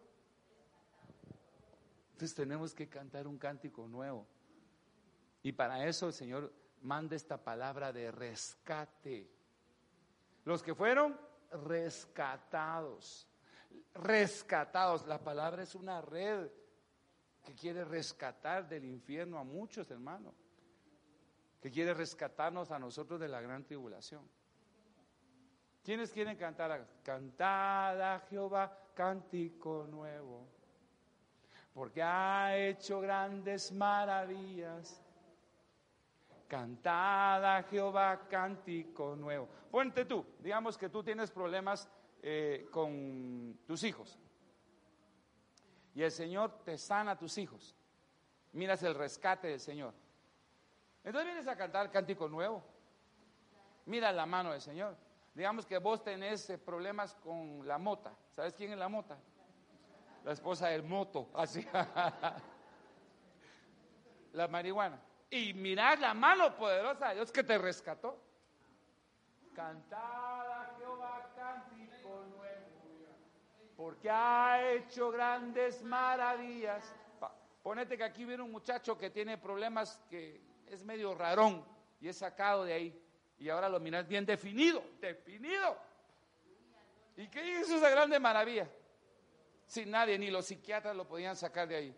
Entonces 2.13 2.35
tenemos 2.35 2.75
que 2.75 2.89
cantar 2.89 3.27
un 3.27 3.37
cántico 3.37 3.87
nuevo. 3.87 4.27
Y 5.43 5.53
para 5.53 5.87
eso 5.87 6.07
el 6.07 6.15
Señor 6.15 6.51
manda 6.81 7.17
esta 7.17 7.37
palabra 7.37 7.93
de 7.93 8.11
rescate. 8.11 9.31
Los 10.47 10.63
que 10.63 10.75
fueron 10.75 11.30
rescatados. 11.51 13.27
Rescatados. 13.95 15.07
La 15.07 15.19
palabra 15.19 15.63
es 15.63 15.75
una 15.75 16.01
red 16.01 16.49
que 17.45 17.55
quiere 17.55 17.85
rescatar 17.85 18.69
del 18.69 18.85
infierno 18.85 19.39
a 19.39 19.45
muchos 19.45 19.91
hermanos. 19.91 20.35
Que 21.61 21.71
quiere 21.71 21.93
rescatarnos 21.95 22.71
a 22.71 22.79
nosotros 22.79 23.21
de 23.21 23.29
la 23.29 23.41
gran 23.41 23.65
tribulación. 23.65 24.29
¿Quiénes 25.83 26.13
quieren 26.13 26.37
cantar? 26.37 26.87
Cantada 27.03 28.15
a 28.15 28.21
Jehová 28.21 28.93
cántico 28.95 29.87
nuevo. 29.89 30.47
Porque 31.73 32.03
ha 32.03 32.57
hecho 32.57 33.01
grandes 33.01 33.73
maravillas. 33.73 35.03
Cantada 36.51 37.59
a 37.59 37.63
Jehová 37.63 38.27
cántico 38.29 39.15
nuevo. 39.15 39.49
Ponte 39.71 40.05
tú, 40.05 40.27
digamos 40.41 40.77
que 40.77 40.89
tú 40.89 41.05
tienes 41.05 41.31
problemas 41.31 41.89
eh, 42.23 42.67
con 42.73 43.61
tus 43.69 43.85
hijos. 43.85 44.19
Y 45.95 46.03
el 46.03 46.11
Señor 46.11 46.65
te 46.65 46.77
sana 46.77 47.13
a 47.13 47.17
tus 47.17 47.39
hijos. 47.39 47.77
Miras 48.51 48.83
el 48.83 48.97
rescate 48.97 49.47
del 49.47 49.61
Señor. 49.61 49.95
Entonces 51.05 51.27
vienes 51.27 51.47
a 51.47 51.55
cantar 51.55 51.89
cántico 51.89 52.29
nuevo. 52.29 52.65
Mira 53.87 54.11
la 54.11 54.27
mano 54.27 54.51
del 54.51 54.61
Señor. 54.61 54.97
Digamos 55.33 55.65
que 55.65 55.79
vos 55.79 56.03
tenés 56.03 56.51
eh, 56.51 56.59
problemas 56.59 57.15
con 57.15 57.65
la 57.65 57.79
mota. 57.79 58.13
¿Sabes 58.35 58.57
quién 58.57 58.73
es 58.73 58.79
la 58.79 58.89
mota? 58.89 59.17
La 60.25 60.33
esposa 60.33 60.67
del 60.67 60.83
moto. 60.83 61.29
Así. 61.33 61.65
la 64.33 64.49
marihuana 64.49 65.01
y 65.31 65.55
mirar 65.55 66.01
la 66.01 66.13
mano 66.13 66.57
poderosa 66.57 67.11
de 67.11 67.15
Dios 67.17 67.31
que 67.31 67.45
te 67.45 67.57
rescató. 67.57 68.21
Cantada 69.55 70.75
Jehová 70.79 71.31
cántico 71.37 72.25
nuevo, 72.37 73.17
porque 73.77 74.11
ha 74.11 74.73
hecho 74.73 75.11
grandes 75.11 75.83
maravillas. 75.83 76.93
Ponete 77.63 77.97
que 77.97 78.05
aquí 78.05 78.25
viene 78.25 78.43
un 78.43 78.51
muchacho 78.51 78.99
que 78.99 79.11
tiene 79.11 79.39
problemas 79.39 80.01
que 80.09 80.41
es 80.67 80.83
medio 80.83 81.15
rarón 81.15 81.65
y 82.01 82.09
es 82.09 82.17
sacado 82.17 82.65
de 82.65 82.73
ahí. 82.73 83.07
Y 83.39 83.49
ahora 83.49 83.69
lo 83.69 83.79
miras 83.81 84.09
bien 84.09 84.27
definido, 84.27 84.83
definido. 85.01 85.77
¿Y 87.17 87.29
qué 87.29 87.61
hizo 87.61 87.77
esa 87.77 87.91
grande 87.91 88.19
maravilla? 88.19 88.69
Sin 89.67 89.91
nadie, 89.91 90.19
ni 90.19 90.31
los 90.31 90.47
psiquiatras 90.47 90.97
lo 90.97 91.07
podían 91.07 91.37
sacar 91.37 91.69
de 91.69 91.77
ahí. 91.77 91.97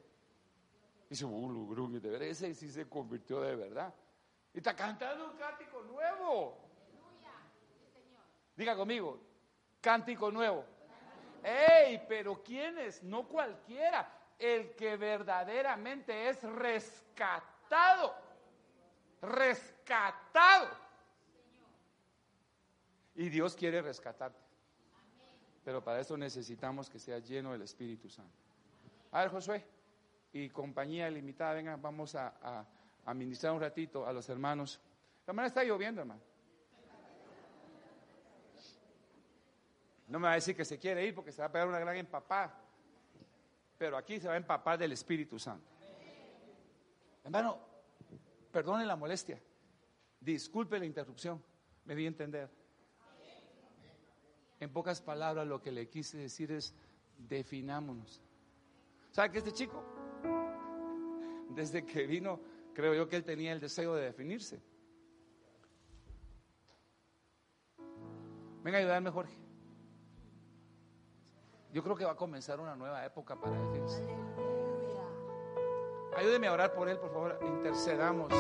Dice, 1.13 1.27
uh, 1.27 1.89
de 1.91 2.09
verdad, 2.09 2.27
ese 2.27 2.55
sí 2.55 2.71
se 2.71 2.89
convirtió 2.89 3.43
de 3.43 3.55
verdad. 3.55 3.93
Y 4.55 4.57
está 4.57 4.75
cantando 4.75 5.31
un 5.31 5.37
cántico 5.37 5.83
nuevo. 5.83 6.57
Diga 8.57 8.75
conmigo, 8.75 9.21
cántico 9.79 10.31
nuevo. 10.31 10.65
¡Ey! 11.45 12.03
Pero 12.09 12.43
¿quién 12.43 12.79
es? 12.79 13.03
No 13.03 13.29
cualquiera. 13.29 14.11
El 14.39 14.75
que 14.75 14.97
verdaderamente 14.97 16.31
es 16.31 16.43
rescatado. 16.45 18.15
Rescatado. 19.21 20.71
Y 23.17 23.29
Dios 23.29 23.55
quiere 23.55 23.83
rescatarte. 23.83 24.41
Pero 25.63 25.85
para 25.85 26.01
eso 26.01 26.17
necesitamos 26.17 26.89
que 26.89 26.99
sea 26.99 27.19
lleno 27.19 27.53
del 27.53 27.61
Espíritu 27.61 28.09
Santo. 28.09 28.39
A 29.11 29.21
ver, 29.21 29.29
Josué 29.31 29.72
y 30.33 30.49
compañía 30.49 31.11
limitada, 31.11 31.55
venga, 31.55 31.76
vamos 31.76 32.14
a, 32.14 32.35
a, 32.43 32.66
a, 33.05 33.14
ministrar 33.14 33.53
un 33.53 33.61
ratito 33.61 34.07
a 34.07 34.12
los 34.12 34.28
hermanos. 34.28 34.80
Hermana 35.26 35.49
está 35.49 35.62
lloviendo, 35.62 36.01
hermano. 36.01 36.22
No 40.09 40.18
me 40.18 40.26
va 40.26 40.33
a 40.33 40.35
decir 40.37 40.57
que 40.57 40.64
se 40.64 40.78
quiere 40.78 41.07
ir 41.07 41.14
porque 41.14 41.33
se 41.33 41.41
va 41.41 41.47
a 41.47 41.53
pegar 41.53 41.68
una 41.68 41.78
gran 41.78 41.97
empapada. 41.97 42.59
Pero 43.78 43.97
aquí 43.97 44.20
se 44.20 44.28
va 44.28 44.35
a 44.35 44.37
empapar 44.37 44.78
del 44.78 44.93
Espíritu 44.93 45.39
Santo. 45.39 45.66
Hermano, 47.24 47.59
perdone 48.51 48.85
la 48.85 48.97
molestia. 48.97 49.41
Disculpe 50.20 50.78
la 50.78 50.87
interrupción. 50.87 51.43
Me 51.85 51.95
di 51.95 52.05
a 52.05 52.09
entender. 52.09 52.51
En 54.61 54.72
pocas 54.72 55.01
palabras, 55.01 55.47
lo 55.47 55.61
que 55.61 55.72
le 55.72 55.89
quise 55.89 56.18
decir 56.18 56.53
es, 56.53 56.74
definámonos. 57.18 58.22
¿Sabe 59.11 59.33
que 59.33 59.39
este 59.39 59.53
chico, 59.53 59.83
desde 61.55 61.85
que 61.85 62.07
vino, 62.07 62.41
creo 62.75 62.95
yo 62.95 63.09
que 63.09 63.17
él 63.17 63.25
tenía 63.25 63.53
el 63.53 63.61
deseo 63.61 63.95
de 63.95 64.05
definirse? 64.05 64.63
Venga 68.63 68.79
a 68.79 68.81
ayudarme, 68.81 69.11
Jorge. 69.11 69.37
Yo 71.73 71.83
creo 71.83 71.97
que 71.97 72.05
va 72.05 72.13
a 72.13 72.17
comenzar 72.17 72.61
una 72.61 72.77
nueva 72.77 73.05
época 73.05 73.35
para 73.35 73.57
él. 73.57 73.83
Ayúdeme 76.17 76.47
a 76.47 76.53
orar 76.53 76.75
por 76.75 76.89
él, 76.89 76.99
por 76.99 77.11
favor. 77.11 77.39
Intercedamos. 77.43 78.33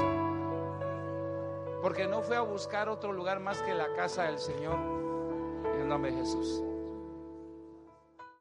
Porque 1.80 2.06
no 2.06 2.22
fue 2.22 2.36
a 2.36 2.42
buscar 2.42 2.88
otro 2.88 3.12
lugar 3.12 3.40
más 3.40 3.62
que 3.62 3.74
la 3.74 3.92
casa 3.94 4.24
del 4.24 4.38
Señor. 4.38 4.78
En 5.74 5.80
el 5.80 5.88
nombre 5.88 6.12
de 6.12 6.18
Jesús. 6.18 6.62